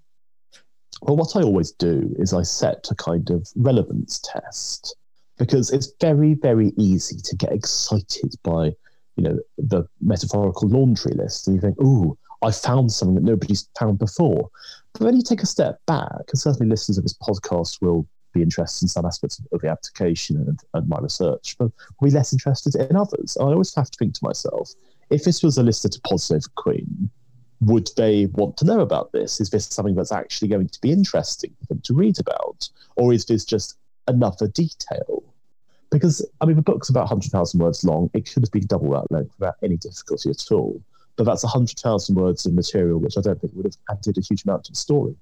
Well, 1.01 1.15
what 1.15 1.37
I 1.37 1.41
always 1.41 1.71
do 1.71 2.13
is 2.19 2.33
I 2.33 2.43
set 2.43 2.89
a 2.91 2.95
kind 2.95 3.29
of 3.29 3.47
relevance 3.55 4.19
test 4.19 4.97
because 5.37 5.71
it's 5.71 5.93
very, 6.01 6.33
very 6.33 6.73
easy 6.77 7.15
to 7.23 7.35
get 7.37 7.53
excited 7.53 8.35
by, 8.43 8.73
you 9.15 9.23
know, 9.23 9.39
the 9.57 9.85
metaphorical 10.01 10.67
laundry 10.67 11.13
list, 11.13 11.47
and 11.47 11.55
you 11.55 11.61
think, 11.61 11.77
"Oh, 11.81 12.17
I 12.41 12.51
found 12.51 12.91
something 12.91 13.15
that 13.15 13.23
nobody's 13.23 13.69
found 13.79 13.99
before." 13.99 14.49
But 14.93 15.01
when 15.01 15.15
you 15.15 15.21
take 15.21 15.43
a 15.43 15.47
step 15.47 15.79
back, 15.85 16.25
and 16.29 16.39
certainly 16.39 16.69
listeners 16.69 16.97
of 16.97 17.03
this 17.03 17.17
podcast 17.17 17.81
will 17.81 18.07
be 18.33 18.41
interested 18.41 18.85
in 18.85 18.89
some 18.89 19.05
aspects 19.05 19.41
of 19.51 19.61
the 19.61 19.69
application 19.69 20.37
and, 20.37 20.59
and 20.73 20.87
my 20.87 20.99
research, 20.99 21.55
but 21.57 21.71
will 21.99 22.09
be 22.09 22.11
less 22.11 22.33
interested 22.33 22.75
in 22.75 22.95
others. 22.95 23.37
I 23.39 23.45
always 23.45 23.73
have 23.75 23.89
to 23.89 23.97
think 23.97 24.13
to 24.15 24.23
myself, 24.23 24.71
if 25.09 25.23
this 25.23 25.41
was 25.43 25.57
a 25.57 25.63
list 25.63 25.83
to 25.83 26.01
positive 26.01 26.53
Queen, 26.55 27.09
would 27.61 27.89
they 27.97 28.27
want 28.27 28.57
to 28.57 28.65
know 28.65 28.79
about 28.79 29.11
this? 29.11 29.41
Is 29.41 29.49
this 29.49 29.65
something 29.65 29.95
that's 29.95 30.11
actually 30.11 30.47
going 30.47 30.69
to 30.69 30.81
be 30.81 30.91
interesting 30.91 31.55
for 31.59 31.65
them 31.67 31.81
to 31.81 31.93
read 31.93 32.19
about? 32.19 32.69
Or 32.95 33.11
is 33.11 33.25
this 33.25 33.43
just 33.43 33.77
another 34.07 34.47
detail? 34.47 35.23
Because, 35.91 36.25
I 36.39 36.45
mean, 36.45 36.55
the 36.55 36.61
book's 36.61 36.89
about 36.89 37.01
100,000 37.01 37.59
words 37.59 37.83
long. 37.83 38.11
It 38.13 38.31
could 38.31 38.43
have 38.43 38.51
been 38.51 38.67
double 38.67 38.91
that 38.91 39.11
length 39.11 39.33
without 39.39 39.55
any 39.63 39.75
difficulty 39.75 40.29
at 40.29 40.51
all. 40.51 40.81
But 41.19 41.25
that's 41.25 41.43
100,000 41.43 42.15
words 42.15 42.45
of 42.45 42.53
material, 42.53 42.97
which 42.97 43.17
I 43.17 43.21
don't 43.21 43.41
think 43.41 43.51
would 43.53 43.65
have 43.65 43.75
added 43.89 44.17
a 44.17 44.21
huge 44.21 44.45
amount 44.45 44.63
to 44.63 44.71
the 44.71 44.77
story. 44.77 45.17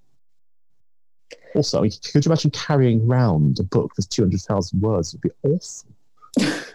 Also, 1.56 1.80
I 1.80 1.82
mean, 1.82 1.92
could 2.14 2.24
you 2.24 2.30
imagine 2.30 2.52
carrying 2.52 3.10
around 3.10 3.60
a 3.60 3.64
book 3.64 3.94
that's 3.98 4.06
200,000 4.06 4.80
words? 4.80 5.16
It 5.16 5.22
would 5.24 5.34
be 5.34 5.50
awful. 5.50 6.68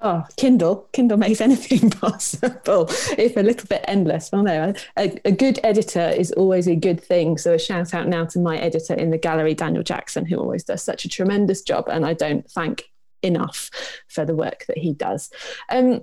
Oh, 0.00 0.26
Kindle. 0.36 0.88
Kindle 0.92 1.18
makes 1.18 1.40
anything 1.40 1.88
possible 2.00 2.88
if 3.16 3.36
a 3.36 3.42
little 3.44 3.68
bit 3.68 3.84
endless. 3.86 4.32
Well, 4.32 4.42
no, 4.42 4.72
a, 4.98 5.20
a, 5.24 5.30
good 5.30 5.60
editor 5.62 6.08
is 6.08 6.32
always 6.32 6.66
a 6.66 6.74
good 6.74 7.00
thing. 7.00 7.38
So 7.38 7.54
a 7.54 7.60
shout 7.60 7.94
out 7.94 8.08
now 8.08 8.24
to 8.24 8.40
my 8.40 8.58
editor 8.58 8.94
in 8.94 9.10
the 9.10 9.18
gallery, 9.18 9.54
Daniel 9.54 9.84
Jackson, 9.84 10.26
who 10.26 10.38
always 10.38 10.64
does 10.64 10.82
such 10.82 11.04
a 11.04 11.08
tremendous 11.08 11.62
job. 11.62 11.84
And 11.88 12.04
I 12.04 12.14
don't 12.14 12.50
thank 12.50 12.90
enough 13.22 13.70
for 14.08 14.24
the 14.24 14.34
work 14.34 14.64
that 14.66 14.78
he 14.78 14.94
does. 14.94 15.30
Um, 15.68 16.02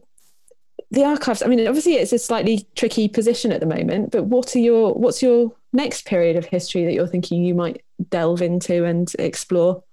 the 0.91 1.03
archives, 1.03 1.43
I 1.43 1.47
mean, 1.47 1.67
obviously 1.67 1.95
it's 1.95 2.13
a 2.13 2.19
slightly 2.19 2.67
tricky 2.75 3.07
position 3.07 3.51
at 3.51 3.59
the 3.59 3.65
moment, 3.65 4.11
but 4.11 4.25
what 4.25 4.55
are 4.55 4.59
your, 4.59 4.93
what's 4.93 5.21
your 5.21 5.51
next 5.71 6.05
period 6.05 6.35
of 6.35 6.45
history 6.45 6.85
that 6.85 6.93
you're 6.93 7.07
thinking 7.07 7.43
you 7.43 7.53
might 7.53 7.83
delve 8.09 8.41
into 8.41 8.85
and 8.85 9.11
explore? 9.19 9.83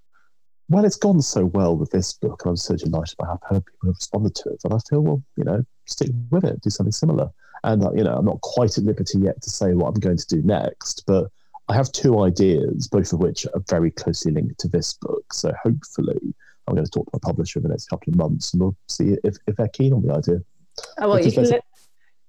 well, 0.68 0.84
it's 0.84 0.97
gone 0.97 1.22
so 1.22 1.44
well 1.47 1.76
with 1.76 1.90
this 1.90 2.12
book, 2.12 2.42
and 2.44 2.51
I'm 2.51 2.57
so 2.57 2.76
delighted 2.76 3.16
by 3.18 3.26
how 3.26 3.36
people 3.36 3.62
have 3.84 3.94
responded 3.94 4.34
to 4.36 4.51
it. 4.51 4.61
And 4.64 4.74
I 4.74 4.78
feel, 4.88 5.01
well, 5.01 5.22
you 5.36 5.44
know, 5.44 5.64
stick 5.86 6.11
with 6.30 6.44
it, 6.44 6.61
do 6.61 6.70
something 6.70 6.92
similar. 6.92 7.30
And 7.64 7.84
uh, 7.84 7.92
you 7.94 8.03
know, 8.03 8.14
I'm 8.14 8.24
not 8.24 8.40
quite 8.40 8.76
at 8.76 8.84
liberty 8.84 9.18
yet 9.18 9.40
to 9.42 9.51
say 9.51 9.74
what 9.74 9.88
I'm 9.88 10.01
going 10.01 10.16
to 10.16 10.26
do 10.26 10.42
next, 10.42 11.05
but 11.07 11.30
I 11.68 11.74
have 11.74 11.90
two 11.92 12.20
ideas, 12.20 12.88
both 12.88 13.12
of 13.12 13.20
which 13.20 13.47
are 13.47 13.62
very 13.68 13.90
closely 13.90 14.32
linked 14.32 14.59
to 14.61 14.68
this 14.68 14.94
book. 14.94 15.32
So 15.32 15.53
hopefully, 15.62 16.34
I'm 16.66 16.74
going 16.74 16.84
to 16.84 16.90
talk 16.90 17.07
to 17.07 17.11
my 17.12 17.20
publisher 17.22 17.61
in 17.61 17.64
the 17.64 17.68
next 17.68 17.88
couple 17.88 18.12
of 18.12 18.16
months, 18.18 18.53
and 18.53 18.62
we'll 18.62 18.76
see 18.88 19.16
if, 19.22 19.36
if 19.47 19.57
they're 19.57 19.68
keen 19.68 19.92
on 19.92 20.03
the 20.03 20.14
idea. 20.14 20.40
Oh, 20.99 21.11
well, 21.11 21.24
you 21.24 21.33
can, 21.33 21.45
let, 21.45 21.64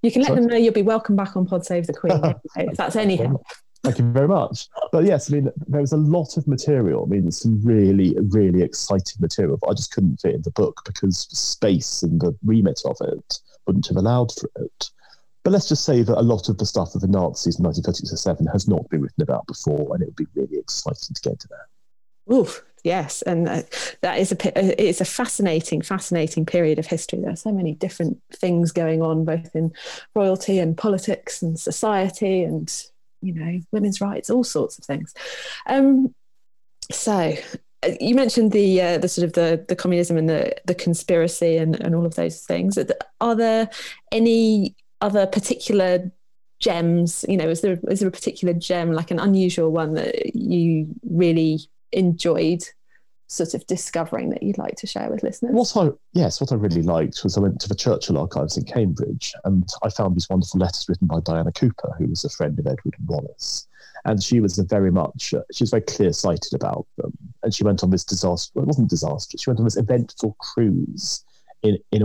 You 0.02 0.12
can 0.12 0.22
let 0.22 0.30
Sorry? 0.30 0.39
them 0.41 0.50
know 0.50 0.58
you'll 0.58 0.74
be 0.74 0.82
welcome 0.82 1.16
back 1.16 1.36
on 1.36 1.45
Pod 1.45 1.66
Save 1.66 1.88
the 1.88 1.93
Queen 1.93 2.22
if 2.56 2.78
that's 2.78 2.95
any 2.95 3.16
help. 3.16 3.45
Thank 3.84 4.00
you 4.00 4.12
very 4.12 4.28
much. 4.28 4.68
But 4.91 5.06
yes, 5.06 5.32
I 5.32 5.36
mean, 5.36 5.52
there 5.68 5.82
was 5.82 5.93
a 5.93 5.98
lot 5.98 6.36
of 6.36 6.48
material. 6.48 7.04
I 7.04 7.08
mean, 7.08 7.32
some 7.32 7.62
really, 7.64 8.16
really 8.20 8.62
exciting 8.64 9.18
material, 9.20 9.58
but 9.62 9.70
I 9.70 9.74
just 9.74 9.91
couldn't 9.91 10.20
fit 10.20 10.36
in 10.36 10.41
the 10.41 10.52
book 10.52 10.82
because 10.86 11.20
space 11.20 12.04
and 12.04 12.20
the 12.20 12.36
remit 12.43 12.82
of 12.86 12.98
it 13.02 13.39
wouldn't 13.66 13.88
have 13.88 13.98
allowed 13.98 14.32
for 14.34 14.50
it. 14.58 14.89
But 15.43 15.52
let's 15.52 15.70
just 15.70 15.86
say 15.86 16.02
that 16.02 16.18
a 16.18 16.22
lot 16.22 16.50
of 16.50 16.58
the 16.58 16.66
stuff 16.66 16.95
of 16.95 17.02
the 17.02 17.08
Nazis 17.08 17.60
in 17.60 17.64
1937 17.64 18.48
has 18.48 18.68
not 18.68 18.89
been 18.89 19.02
written 19.02 19.24
about 19.24 19.48
before, 19.48 19.93
and 19.93 20.02
it 20.04 20.08
would 20.08 20.16
be 20.16 20.28
really 20.36 20.58
exciting 20.58 21.16
to 21.16 21.22
get 21.22 21.39
to 21.39 21.48
that. 21.48 22.34
Oof, 22.34 22.66
yes, 22.84 23.22
and 23.24 23.48
uh, 23.48 23.62
that 24.02 24.20
is 24.20 24.32
a 24.32 24.84
it's 24.84 25.02
a 25.02 25.06
fascinating, 25.06 25.82
fascinating 25.82 26.46
period 26.46 26.80
of 26.80 26.86
history. 26.86 27.20
There 27.20 27.32
are 27.32 27.36
so 27.36 27.52
many 27.52 27.74
different 27.74 28.22
things 28.34 28.72
going 28.72 29.02
on, 29.02 29.26
both 29.26 29.56
in 29.56 29.74
royalty 30.16 30.60
and 30.60 30.78
politics 30.78 31.42
and 31.42 31.60
society, 31.60 32.44
and 32.44 32.72
you 33.22 33.34
know, 33.34 33.60
women's 33.72 34.02
rights, 34.02 34.30
all 34.30 34.44
sorts 34.44 34.78
of 34.78 34.86
things. 34.86 35.14
Um, 35.66 36.14
so 36.92 37.36
uh, 37.84 37.92
you 38.00 38.16
mentioned 38.16 38.52
the 38.52 38.82
uh, 38.82 38.98
the 38.98 39.08
sort 39.08 39.26
of 39.26 39.34
the 39.34 39.66
the 39.68 39.76
communism 39.76 40.18
and 40.18 40.30
the 40.30 40.56
the 40.66 40.76
conspiracy 40.76 41.58
and, 41.58 41.76
and 41.80 41.96
all 41.96 42.06
of 42.06 42.16
those 42.16 42.42
things. 42.42 42.78
Are 43.22 43.36
there 43.36 43.70
any 44.12 44.76
other 45.02 45.28
particular 45.28 46.12
gems? 46.60 47.26
You 47.28 47.38
know, 47.38 47.50
is 47.50 47.62
there 47.62 47.80
is 47.90 48.00
there 48.00 48.10
a 48.10 48.12
particular 48.12 48.54
gem, 48.54 48.92
like 48.92 49.12
an 49.12 49.20
unusual 49.20 49.72
one 49.72 49.94
that 49.94 50.36
you 50.36 50.88
really 51.10 51.60
enjoyed 51.92 52.64
sort 53.28 53.54
of 53.54 53.66
discovering 53.68 54.30
that 54.30 54.42
you'd 54.42 54.58
like 54.58 54.76
to 54.78 54.88
share 54.88 55.10
with 55.10 55.22
listeners? 55.22 55.54
What 55.54 55.76
I 55.78 55.92
yes, 56.14 56.42
what 56.42 56.52
I 56.52 56.56
really 56.56 56.82
liked 56.82 57.24
was 57.24 57.38
I 57.38 57.42
went 57.42 57.60
to 57.62 57.70
the 57.70 57.76
Churchill 57.76 58.18
archives 58.18 58.58
in 58.58 58.64
Cambridge 58.64 59.34
and 59.44 59.68
I 59.84 59.90
found 59.90 60.16
these 60.16 60.30
wonderful 60.30 60.60
letters 60.60 60.86
written 60.88 61.08
by 61.08 61.20
Diana 61.20 61.52
Cooper, 61.52 61.94
who 61.98 62.08
was 62.08 62.24
a 62.24 62.30
friend 62.30 62.58
of 62.58 62.66
Edward 62.66 62.96
and 62.98 63.08
Wallis. 63.08 63.68
And 64.06 64.24
she 64.24 64.40
was 64.40 64.58
very 64.58 64.92
much 64.92 65.34
uh, 65.34 65.42
she 65.52 65.64
was 65.64 65.72
very 65.72 65.82
clear 65.82 66.14
sighted 66.14 66.54
about 66.54 66.88
them. 66.98 67.12
And 67.44 67.54
she 67.54 67.64
went 67.64 67.84
on 67.84 67.90
this 67.90 68.06
disaster 68.06 68.52
well, 68.56 68.64
it 68.64 68.68
wasn't 68.68 68.90
disastrous, 68.90 69.42
she 69.42 69.50
went 69.50 69.60
on 69.60 69.66
this 69.66 69.78
eventful 69.78 70.36
cruise 70.40 71.24
in 71.64 71.78
in, 71.92 72.02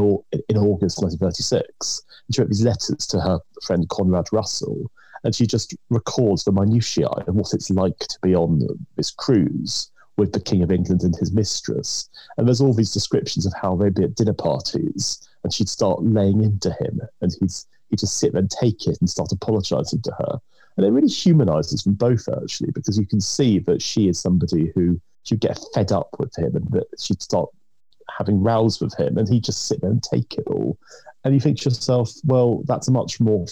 in 0.48 0.56
August 0.56 1.00
1936. 1.00 2.02
And 2.26 2.34
she 2.34 2.40
wrote 2.40 2.50
these 2.50 2.64
letters 2.64 3.06
to 3.08 3.20
her 3.20 3.38
friend 3.64 3.88
Conrad 3.88 4.26
Russell. 4.32 4.90
And 5.24 5.34
she 5.34 5.46
just 5.46 5.74
records 5.90 6.44
the 6.44 6.52
minutiae 6.52 7.06
of 7.06 7.34
what 7.34 7.54
it's 7.54 7.70
like 7.70 7.98
to 7.98 8.18
be 8.22 8.34
on 8.34 8.60
this 8.96 9.10
cruise 9.10 9.90
with 10.16 10.32
the 10.32 10.40
King 10.40 10.62
of 10.62 10.70
England 10.70 11.02
and 11.02 11.16
his 11.16 11.32
mistress. 11.32 12.08
And 12.36 12.46
there's 12.46 12.60
all 12.60 12.74
these 12.74 12.92
descriptions 12.92 13.46
of 13.46 13.52
how 13.60 13.76
they'd 13.76 13.94
be 13.94 14.04
at 14.04 14.14
dinner 14.14 14.34
parties 14.34 15.26
and 15.42 15.52
she'd 15.52 15.68
start 15.68 16.02
laying 16.02 16.42
into 16.42 16.70
him 16.72 17.00
and 17.20 17.34
he's 17.40 17.66
he'd 17.90 17.98
just 17.98 18.18
sit 18.18 18.32
there 18.32 18.40
and 18.40 18.50
take 18.50 18.86
it 18.86 18.98
and 19.00 19.08
start 19.08 19.32
apologizing 19.32 20.00
to 20.02 20.12
her. 20.12 20.40
And 20.76 20.86
it 20.86 20.90
really 20.90 21.08
humanizes 21.08 21.84
them 21.84 21.94
both 21.94 22.28
actually, 22.28 22.70
because 22.72 22.98
you 22.98 23.06
can 23.06 23.20
see 23.20 23.58
that 23.60 23.82
she 23.82 24.08
is 24.08 24.18
somebody 24.18 24.72
who 24.74 25.00
she'd 25.24 25.40
get 25.40 25.60
fed 25.74 25.92
up 25.92 26.08
with 26.18 26.36
him 26.36 26.56
and 26.56 26.70
that 26.70 26.86
she'd 26.98 27.22
start 27.22 27.50
having 28.18 28.42
rows 28.42 28.80
with 28.80 28.94
him 28.98 29.18
and 29.18 29.28
he'd 29.28 29.44
just 29.44 29.66
sit 29.66 29.80
there 29.80 29.90
and 29.90 30.02
take 30.02 30.34
it 30.34 30.44
all. 30.46 30.78
And 31.24 31.34
you 31.34 31.40
think 31.40 31.58
to 31.60 31.68
yourself, 31.68 32.10
well, 32.24 32.62
that's 32.64 32.88
a 32.88 32.92
much 32.92 33.20
more 33.20 33.46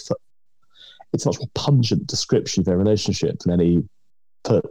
it's 1.13 1.25
much 1.25 1.39
more 1.39 1.49
pungent 1.53 2.07
description 2.07 2.61
of 2.61 2.65
their 2.65 2.77
relationship 2.77 3.39
than 3.39 3.53
any 3.53 3.83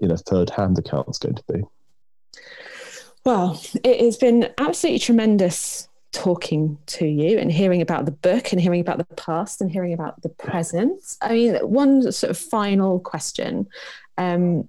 you 0.01 0.09
know 0.09 0.17
third 0.17 0.51
hand 0.51 0.79
account 0.79 1.09
is 1.09 1.19
going 1.19 1.35
to 1.35 1.45
be. 1.53 1.63
Well, 3.25 3.61
it 3.85 4.01
has 4.01 4.17
been 4.17 4.49
absolutely 4.59 5.01
tremendous 5.01 5.89
talking 6.13 6.77
to 6.87 7.07
you 7.07 7.39
and 7.39 7.53
hearing 7.53 7.83
about 7.83 8.05
the 8.05 8.11
book 8.11 8.53
and 8.53 8.61
hearing 8.61 8.81
about 8.81 8.99
the 8.99 9.15
past 9.17 9.61
and 9.61 9.71
hearing 9.71 9.93
about 9.93 10.21
the 10.23 10.29
present. 10.29 11.17
I 11.21 11.33
mean, 11.35 11.55
one 11.57 12.11
sort 12.11 12.31
of 12.31 12.39
final 12.39 12.99
question. 12.99 13.69
Um, 14.19 14.69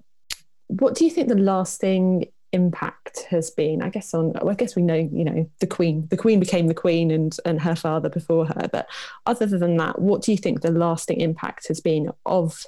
what 0.68 0.96
do 0.96 1.06
you 1.06 1.12
think 1.12 1.28
the 1.28 1.36
lasting 1.36 2.28
impact 2.54 3.26
has 3.30 3.50
been? 3.50 3.82
I 3.82 3.90
guess 3.90 4.14
on 4.14 4.36
I 4.38 4.54
guess 4.54 4.76
we 4.76 4.82
know, 4.82 5.10
you 5.12 5.24
know, 5.24 5.50
the 5.60 5.68
Queen. 5.68 6.08
The 6.10 6.18
Queen 6.18 6.40
became 6.40 6.68
the 6.68 6.74
Queen 6.74 7.12
and 7.12 7.36
and 7.46 7.62
her 7.62 7.76
father 7.76 8.10
before 8.10 8.46
her. 8.46 8.70
But 8.72 8.88
other 9.26 9.46
than 9.46 9.78
that, 9.78 10.00
what 10.00 10.22
do 10.22 10.32
you 10.32 10.38
think 10.38 10.62
the 10.62 10.72
lasting 10.72 11.22
impact 11.22 11.68
has 11.68 11.80
been 11.80 12.12
of 12.26 12.66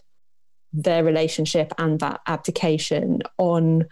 their 0.73 1.03
relationship 1.03 1.71
and 1.77 1.99
that 1.99 2.21
abdication 2.27 3.21
on 3.38 3.86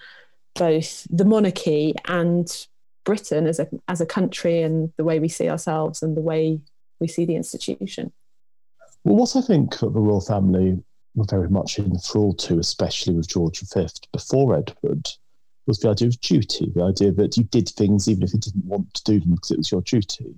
both 0.56 1.08
the 1.10 1.26
monarchy 1.26 1.94
and 2.06 2.68
Britain 3.04 3.48
as 3.48 3.60
a 3.60 3.68
as 3.88 4.02
a 4.02 4.06
country 4.06 4.62
and 4.62 4.92
the 4.98 5.04
way 5.04 5.20
we 5.20 5.30
see 5.30 5.50
ourselves 5.50 6.02
and 6.02 6.16
the 6.16 6.22
way 6.22 6.60
we 7.00 7.08
see 7.08 7.26
the 7.26 7.36
institution. 7.36 8.12
Well, 9.04 9.16
what 9.16 9.36
I 9.36 9.42
think 9.42 9.80
that 9.80 9.94
the 9.94 10.00
royal 10.00 10.22
family 10.22 10.84
were 11.16 11.26
very 11.30 11.50
much 11.50 11.80
enthralled 11.80 12.40
to, 12.40 12.60
especially 12.60 13.16
with 13.16 13.28
George 13.28 13.62
V 13.74 13.88
before 14.14 14.56
Edward, 14.56 15.10
was 15.68 15.80
the 15.80 15.90
idea 15.90 16.08
of 16.08 16.20
duty, 16.22 16.72
the 16.74 16.84
idea 16.84 17.12
that 17.12 17.38
you 17.38 17.44
did 17.44 17.70
things 17.70 18.08
even 18.08 18.24
if 18.24 18.34
you 18.34 18.40
didn't 18.40 18.66
want 18.66 18.94
to 18.94 19.04
do 19.04 19.20
them 19.20 19.36
because 19.36 19.52
it 19.52 19.58
was 19.58 19.72
your 19.72 19.82
duty. 19.82 20.36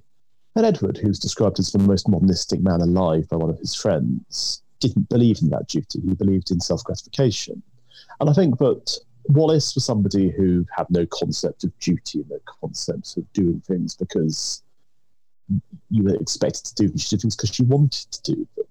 And 0.55 0.65
Edward, 0.65 0.97
who's 0.97 1.19
described 1.19 1.59
as 1.59 1.71
the 1.71 1.79
most 1.79 2.07
modernistic 2.07 2.61
man 2.61 2.81
alive 2.81 3.27
by 3.29 3.37
one 3.37 3.49
of 3.49 3.57
his 3.59 3.73
friends, 3.73 4.61
didn't 4.79 5.09
believe 5.09 5.39
in 5.41 5.49
that 5.49 5.67
duty. 5.67 6.01
He 6.01 6.13
believed 6.13 6.51
in 6.51 6.59
self 6.59 6.83
gratification. 6.83 7.63
And 8.19 8.29
I 8.29 8.33
think 8.33 8.57
that 8.59 8.99
Wallis 9.29 9.73
was 9.73 9.85
somebody 9.85 10.29
who 10.29 10.65
had 10.75 10.87
no 10.89 11.05
concept 11.07 11.63
of 11.63 11.77
duty 11.79 12.19
and 12.19 12.29
no 12.29 12.39
concept 12.45 13.17
of 13.17 13.31
doing 13.33 13.61
things 13.61 13.95
because 13.95 14.61
you 15.89 16.03
were 16.03 16.15
expected 16.15 16.65
to 16.65 16.75
do 16.75 16.87
things, 16.89 17.09
things 17.09 17.35
because 17.35 17.57
you 17.57 17.65
wanted 17.65 18.11
to 18.11 18.35
do 18.35 18.47
them. 18.57 18.65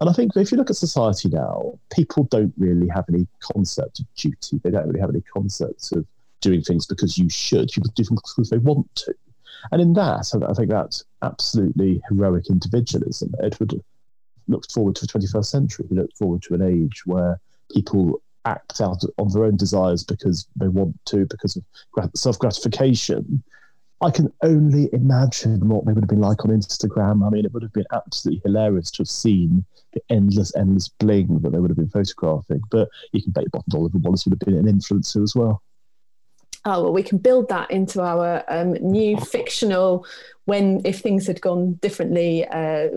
And 0.00 0.08
I 0.08 0.12
think 0.12 0.36
if 0.36 0.50
you 0.50 0.58
look 0.58 0.70
at 0.70 0.76
society 0.76 1.28
now, 1.28 1.78
people 1.92 2.24
don't 2.24 2.54
really 2.58 2.88
have 2.88 3.04
any 3.08 3.26
concept 3.40 4.00
of 4.00 4.06
duty. 4.16 4.60
They 4.62 4.70
don't 4.70 4.86
really 4.86 5.00
have 5.00 5.10
any 5.10 5.22
concept 5.22 5.92
of 5.92 6.06
doing 6.40 6.62
things 6.62 6.86
because 6.86 7.18
you 7.18 7.28
should. 7.28 7.70
People 7.70 7.90
do 7.94 8.04
things 8.04 8.20
because 8.34 8.50
they 8.50 8.58
want 8.58 8.94
to. 8.96 9.14
And 9.72 9.80
in 9.80 9.94
that, 9.94 10.30
I 10.48 10.52
think 10.52 10.70
that's 10.70 11.04
absolutely 11.22 12.02
heroic 12.08 12.50
individualism. 12.50 13.34
Edward 13.42 13.74
looked 14.48 14.72
forward 14.72 14.96
to 14.96 15.06
the 15.06 15.12
21st 15.18 15.46
century. 15.46 15.86
He 15.88 15.94
looked 15.94 16.18
forward 16.18 16.42
to 16.42 16.54
an 16.54 16.62
age 16.62 17.02
where 17.06 17.40
people 17.72 18.20
act 18.44 18.80
out 18.80 19.02
on 19.18 19.32
their 19.32 19.44
own 19.44 19.56
desires 19.56 20.04
because 20.04 20.46
they 20.56 20.68
want 20.68 20.94
to, 21.06 21.26
because 21.26 21.56
of 21.56 22.10
self 22.14 22.38
gratification. 22.38 23.42
I 24.00 24.10
can 24.10 24.32
only 24.42 24.88
imagine 24.92 25.68
what 25.68 25.86
they 25.86 25.92
would 25.92 26.02
have 26.02 26.08
been 26.08 26.20
like 26.20 26.44
on 26.44 26.50
Instagram. 26.50 27.26
I 27.26 27.30
mean, 27.30 27.44
it 27.44 27.52
would 27.52 27.62
have 27.62 27.72
been 27.72 27.86
absolutely 27.92 28.42
hilarious 28.44 28.90
to 28.92 28.98
have 28.98 29.08
seen 29.08 29.64
the 29.92 30.02
endless, 30.10 30.54
endless 30.56 30.88
bling 30.88 31.38
that 31.40 31.50
they 31.50 31.58
would 31.58 31.70
have 31.70 31.76
been 31.76 31.88
photographing. 31.88 32.60
But 32.70 32.88
you 33.12 33.22
can 33.22 33.32
bet 33.32 33.44
your 33.44 33.50
bottom 33.50 33.70
dollar 33.70 33.90
Wallis 33.94 34.26
would 34.26 34.32
have 34.32 34.40
been 34.40 34.58
an 34.58 34.72
influencer 34.72 35.22
as 35.22 35.34
well. 35.34 35.62
Oh 36.66 36.82
well, 36.82 36.92
we 36.92 37.02
can 37.02 37.18
build 37.18 37.48
that 37.50 37.70
into 37.70 38.00
our 38.02 38.42
um, 38.48 38.72
new 38.72 39.16
fictional. 39.32 40.06
When 40.44 40.82
if 40.84 41.00
things 41.00 41.26
had 41.26 41.40
gone 41.40 41.74
differently, 41.74 42.46
uh, 42.46 42.88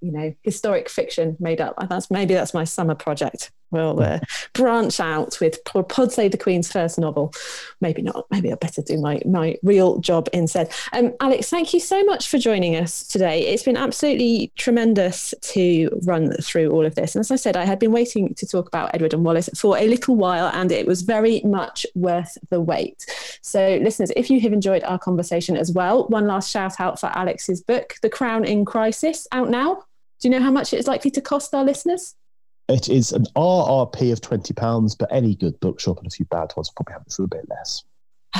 you 0.00 0.10
know, 0.12 0.34
historic 0.42 0.88
fiction 0.88 1.36
made 1.38 1.60
up. 1.60 1.76
That's 1.88 2.10
maybe 2.10 2.34
that's 2.34 2.54
my 2.54 2.64
summer 2.64 2.94
project 2.94 3.50
we'll 3.72 4.00
uh, 4.00 4.20
branch 4.52 5.00
out 5.00 5.38
with 5.40 5.62
Pod 5.64 6.12
Save 6.12 6.30
the 6.30 6.38
Queen's 6.38 6.70
first 6.70 6.98
novel. 6.98 7.32
Maybe 7.80 8.02
not. 8.02 8.26
Maybe 8.30 8.52
I 8.52 8.56
better 8.56 8.82
do 8.82 8.98
my 8.98 9.20
my 9.24 9.56
real 9.62 9.98
job 9.98 10.28
instead. 10.32 10.72
Um, 10.92 11.14
Alex, 11.20 11.50
thank 11.50 11.74
you 11.74 11.80
so 11.80 12.04
much 12.04 12.28
for 12.28 12.38
joining 12.38 12.76
us 12.76 13.06
today. 13.06 13.46
It's 13.48 13.62
been 13.62 13.76
absolutely 13.76 14.52
tremendous 14.56 15.34
to 15.40 15.88
run 16.04 16.32
through 16.34 16.70
all 16.70 16.86
of 16.86 16.94
this. 16.94 17.14
And 17.14 17.20
as 17.20 17.30
I 17.30 17.36
said, 17.36 17.56
I 17.56 17.64
had 17.64 17.78
been 17.78 17.92
waiting 17.92 18.34
to 18.34 18.46
talk 18.46 18.68
about 18.68 18.94
Edward 18.94 19.14
and 19.14 19.24
Wallis 19.24 19.48
for 19.56 19.76
a 19.76 19.88
little 19.88 20.16
while, 20.16 20.50
and 20.52 20.70
it 20.70 20.86
was 20.86 21.02
very 21.02 21.40
much 21.44 21.86
worth 21.94 22.36
the 22.50 22.60
wait. 22.60 23.04
So, 23.42 23.78
listeners, 23.82 24.12
if 24.16 24.30
you 24.30 24.40
have 24.40 24.52
enjoyed 24.52 24.84
our 24.84 24.98
conversation 24.98 25.56
as 25.56 25.72
well, 25.72 26.06
one 26.08 26.26
last 26.26 26.50
shout 26.50 26.80
out 26.80 27.00
for 27.00 27.06
Alex's 27.06 27.60
book, 27.60 27.94
The 28.02 28.10
Crown 28.10 28.44
in 28.44 28.64
Crisis, 28.64 29.26
out 29.32 29.50
now. 29.50 29.84
Do 30.20 30.28
you 30.28 30.30
know 30.30 30.40
how 30.40 30.52
much 30.52 30.72
it 30.72 30.78
is 30.78 30.86
likely 30.86 31.10
to 31.12 31.20
cost 31.20 31.52
our 31.54 31.64
listeners? 31.64 32.14
It 32.72 32.88
is 32.88 33.12
an 33.12 33.26
RRP 33.36 34.12
of 34.12 34.22
£20, 34.22 34.96
but 34.98 35.12
any 35.12 35.34
good 35.34 35.60
bookshop 35.60 35.98
and 35.98 36.06
a 36.06 36.10
few 36.10 36.24
bad 36.24 36.54
ones 36.56 36.70
probably 36.74 36.94
have 36.94 37.02
it 37.06 37.12
for 37.12 37.24
a 37.24 37.28
bit 37.28 37.46
less. 37.50 37.84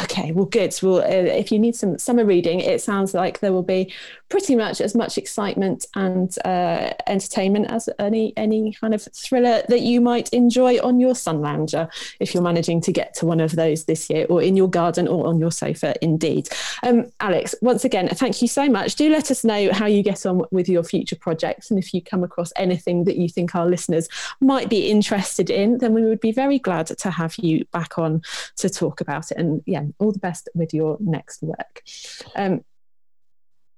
Okay, 0.00 0.32
well, 0.32 0.46
good. 0.46 0.74
Well, 0.82 1.02
uh, 1.02 1.34
if 1.36 1.52
you 1.52 1.58
need 1.58 1.76
some 1.76 1.98
summer 1.98 2.24
reading, 2.24 2.60
it 2.60 2.80
sounds 2.80 3.12
like 3.12 3.40
there 3.40 3.52
will 3.52 3.62
be 3.62 3.92
pretty 4.30 4.56
much 4.56 4.80
as 4.80 4.94
much 4.94 5.18
excitement 5.18 5.84
and 5.94 6.34
uh, 6.46 6.94
entertainment 7.06 7.70
as 7.70 7.90
any 7.98 8.32
any 8.38 8.72
kind 8.72 8.94
of 8.94 9.02
thriller 9.14 9.62
that 9.68 9.82
you 9.82 10.00
might 10.00 10.30
enjoy 10.30 10.78
on 10.78 10.98
your 10.98 11.14
sun 11.14 11.42
lounger 11.42 11.90
if 12.20 12.32
you're 12.32 12.42
managing 12.42 12.80
to 12.80 12.90
get 12.90 13.12
to 13.12 13.26
one 13.26 13.38
of 13.38 13.54
those 13.54 13.84
this 13.84 14.08
year, 14.08 14.24
or 14.30 14.42
in 14.42 14.56
your 14.56 14.68
garden, 14.68 15.06
or 15.06 15.26
on 15.26 15.38
your 15.38 15.52
sofa. 15.52 15.94
Indeed, 16.00 16.48
um, 16.82 17.12
Alex. 17.20 17.54
Once 17.60 17.84
again, 17.84 18.08
thank 18.08 18.40
you 18.40 18.48
so 18.48 18.70
much. 18.70 18.94
Do 18.94 19.10
let 19.10 19.30
us 19.30 19.44
know 19.44 19.70
how 19.74 19.84
you 19.84 20.02
get 20.02 20.24
on 20.24 20.42
with 20.50 20.70
your 20.70 20.84
future 20.84 21.16
projects, 21.16 21.70
and 21.70 21.78
if 21.78 21.92
you 21.92 22.00
come 22.00 22.24
across 22.24 22.50
anything 22.56 23.04
that 23.04 23.18
you 23.18 23.28
think 23.28 23.54
our 23.54 23.66
listeners 23.66 24.08
might 24.40 24.70
be 24.70 24.90
interested 24.90 25.50
in, 25.50 25.78
then 25.78 25.92
we 25.92 26.02
would 26.02 26.20
be 26.20 26.32
very 26.32 26.58
glad 26.58 26.86
to 26.86 27.10
have 27.10 27.36
you 27.36 27.66
back 27.72 27.98
on 27.98 28.22
to 28.56 28.70
talk 28.70 29.02
about 29.02 29.30
it. 29.30 29.36
And 29.36 29.62
yeah 29.66 29.81
again, 29.82 29.94
all 29.98 30.12
the 30.12 30.18
best 30.18 30.48
with 30.54 30.72
your 30.72 30.96
next 31.00 31.42
work. 31.42 31.82
Um, 32.36 32.64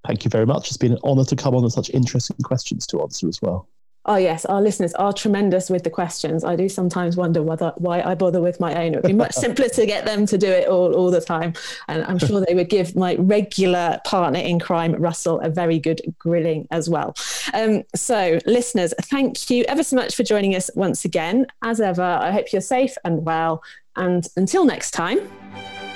Thank 0.07 0.25
you 0.25 0.31
very 0.31 0.45
much. 0.45 0.69
It's 0.69 0.77
been 0.77 0.93
an 0.93 0.99
honour 1.03 1.25
to 1.25 1.37
come 1.37 1.55
on 1.55 1.65
with 1.65 1.73
such 1.73 1.89
interesting 1.91 2.37
questions 2.43 2.87
to 2.89 3.01
answer 3.01 3.27
as 3.27 3.41
well. 3.41 3.69
Oh 4.07 4.17
yes, 4.17 4.45
our 4.45 4.61
listeners 4.61 4.93
are 4.95 5.15
tremendous 5.15 5.71
with 5.71 5.83
the 5.83 5.89
questions. 5.89 6.45
I 6.45 6.57
do 6.57 6.69
sometimes 6.69 7.17
wonder 7.17 7.43
whether 7.43 7.73
why 7.79 8.03
I 8.03 8.15
bother 8.15 8.43
with 8.43 8.61
my 8.61 8.75
own. 8.75 8.93
It 8.93 8.97
would 8.97 9.07
be 9.07 9.15
much 9.15 9.33
simpler 9.45 9.71
to 9.71 9.87
get 9.87 10.05
them 10.05 10.27
to 10.27 10.37
do 10.37 10.47
it 10.47 10.69
all 10.69 10.93
all 10.93 11.11
the 11.11 11.23
time, 11.23 11.55
and 11.89 12.05
I'm 12.05 12.19
sure 12.19 12.45
they 12.47 12.55
would 12.55 12.69
give 12.69 12.95
my 12.95 13.15
regular 13.15 13.99
partner 14.05 14.41
in 14.41 14.61
crime, 14.61 14.93
Russell, 14.93 15.41
a 15.41 15.49
very 15.49 15.79
good 15.79 16.03
grilling 16.19 16.69
as 16.71 16.91
well. 16.91 17.15
Um, 17.55 17.85
so, 17.95 18.41
listeners, 18.45 18.93
thank 19.05 19.49
you 19.49 19.65
ever 19.69 19.83
so 19.83 19.97
much 19.97 20.15
for 20.15 20.23
joining 20.23 20.55
us 20.55 20.69
once 20.75 21.07
again. 21.07 21.47
As 21.63 21.81
ever, 21.81 22.03
I 22.03 22.31
hope 22.31 22.53
you're 22.53 22.61
safe 22.61 22.97
and 23.07 23.25
well. 23.25 23.63
And 23.97 24.27
until 24.37 24.65
next 24.65 24.91
time, 24.91 25.21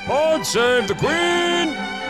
God 0.09 0.47
save 0.47 0.89
the 0.89 0.95
Queen! 0.95 2.08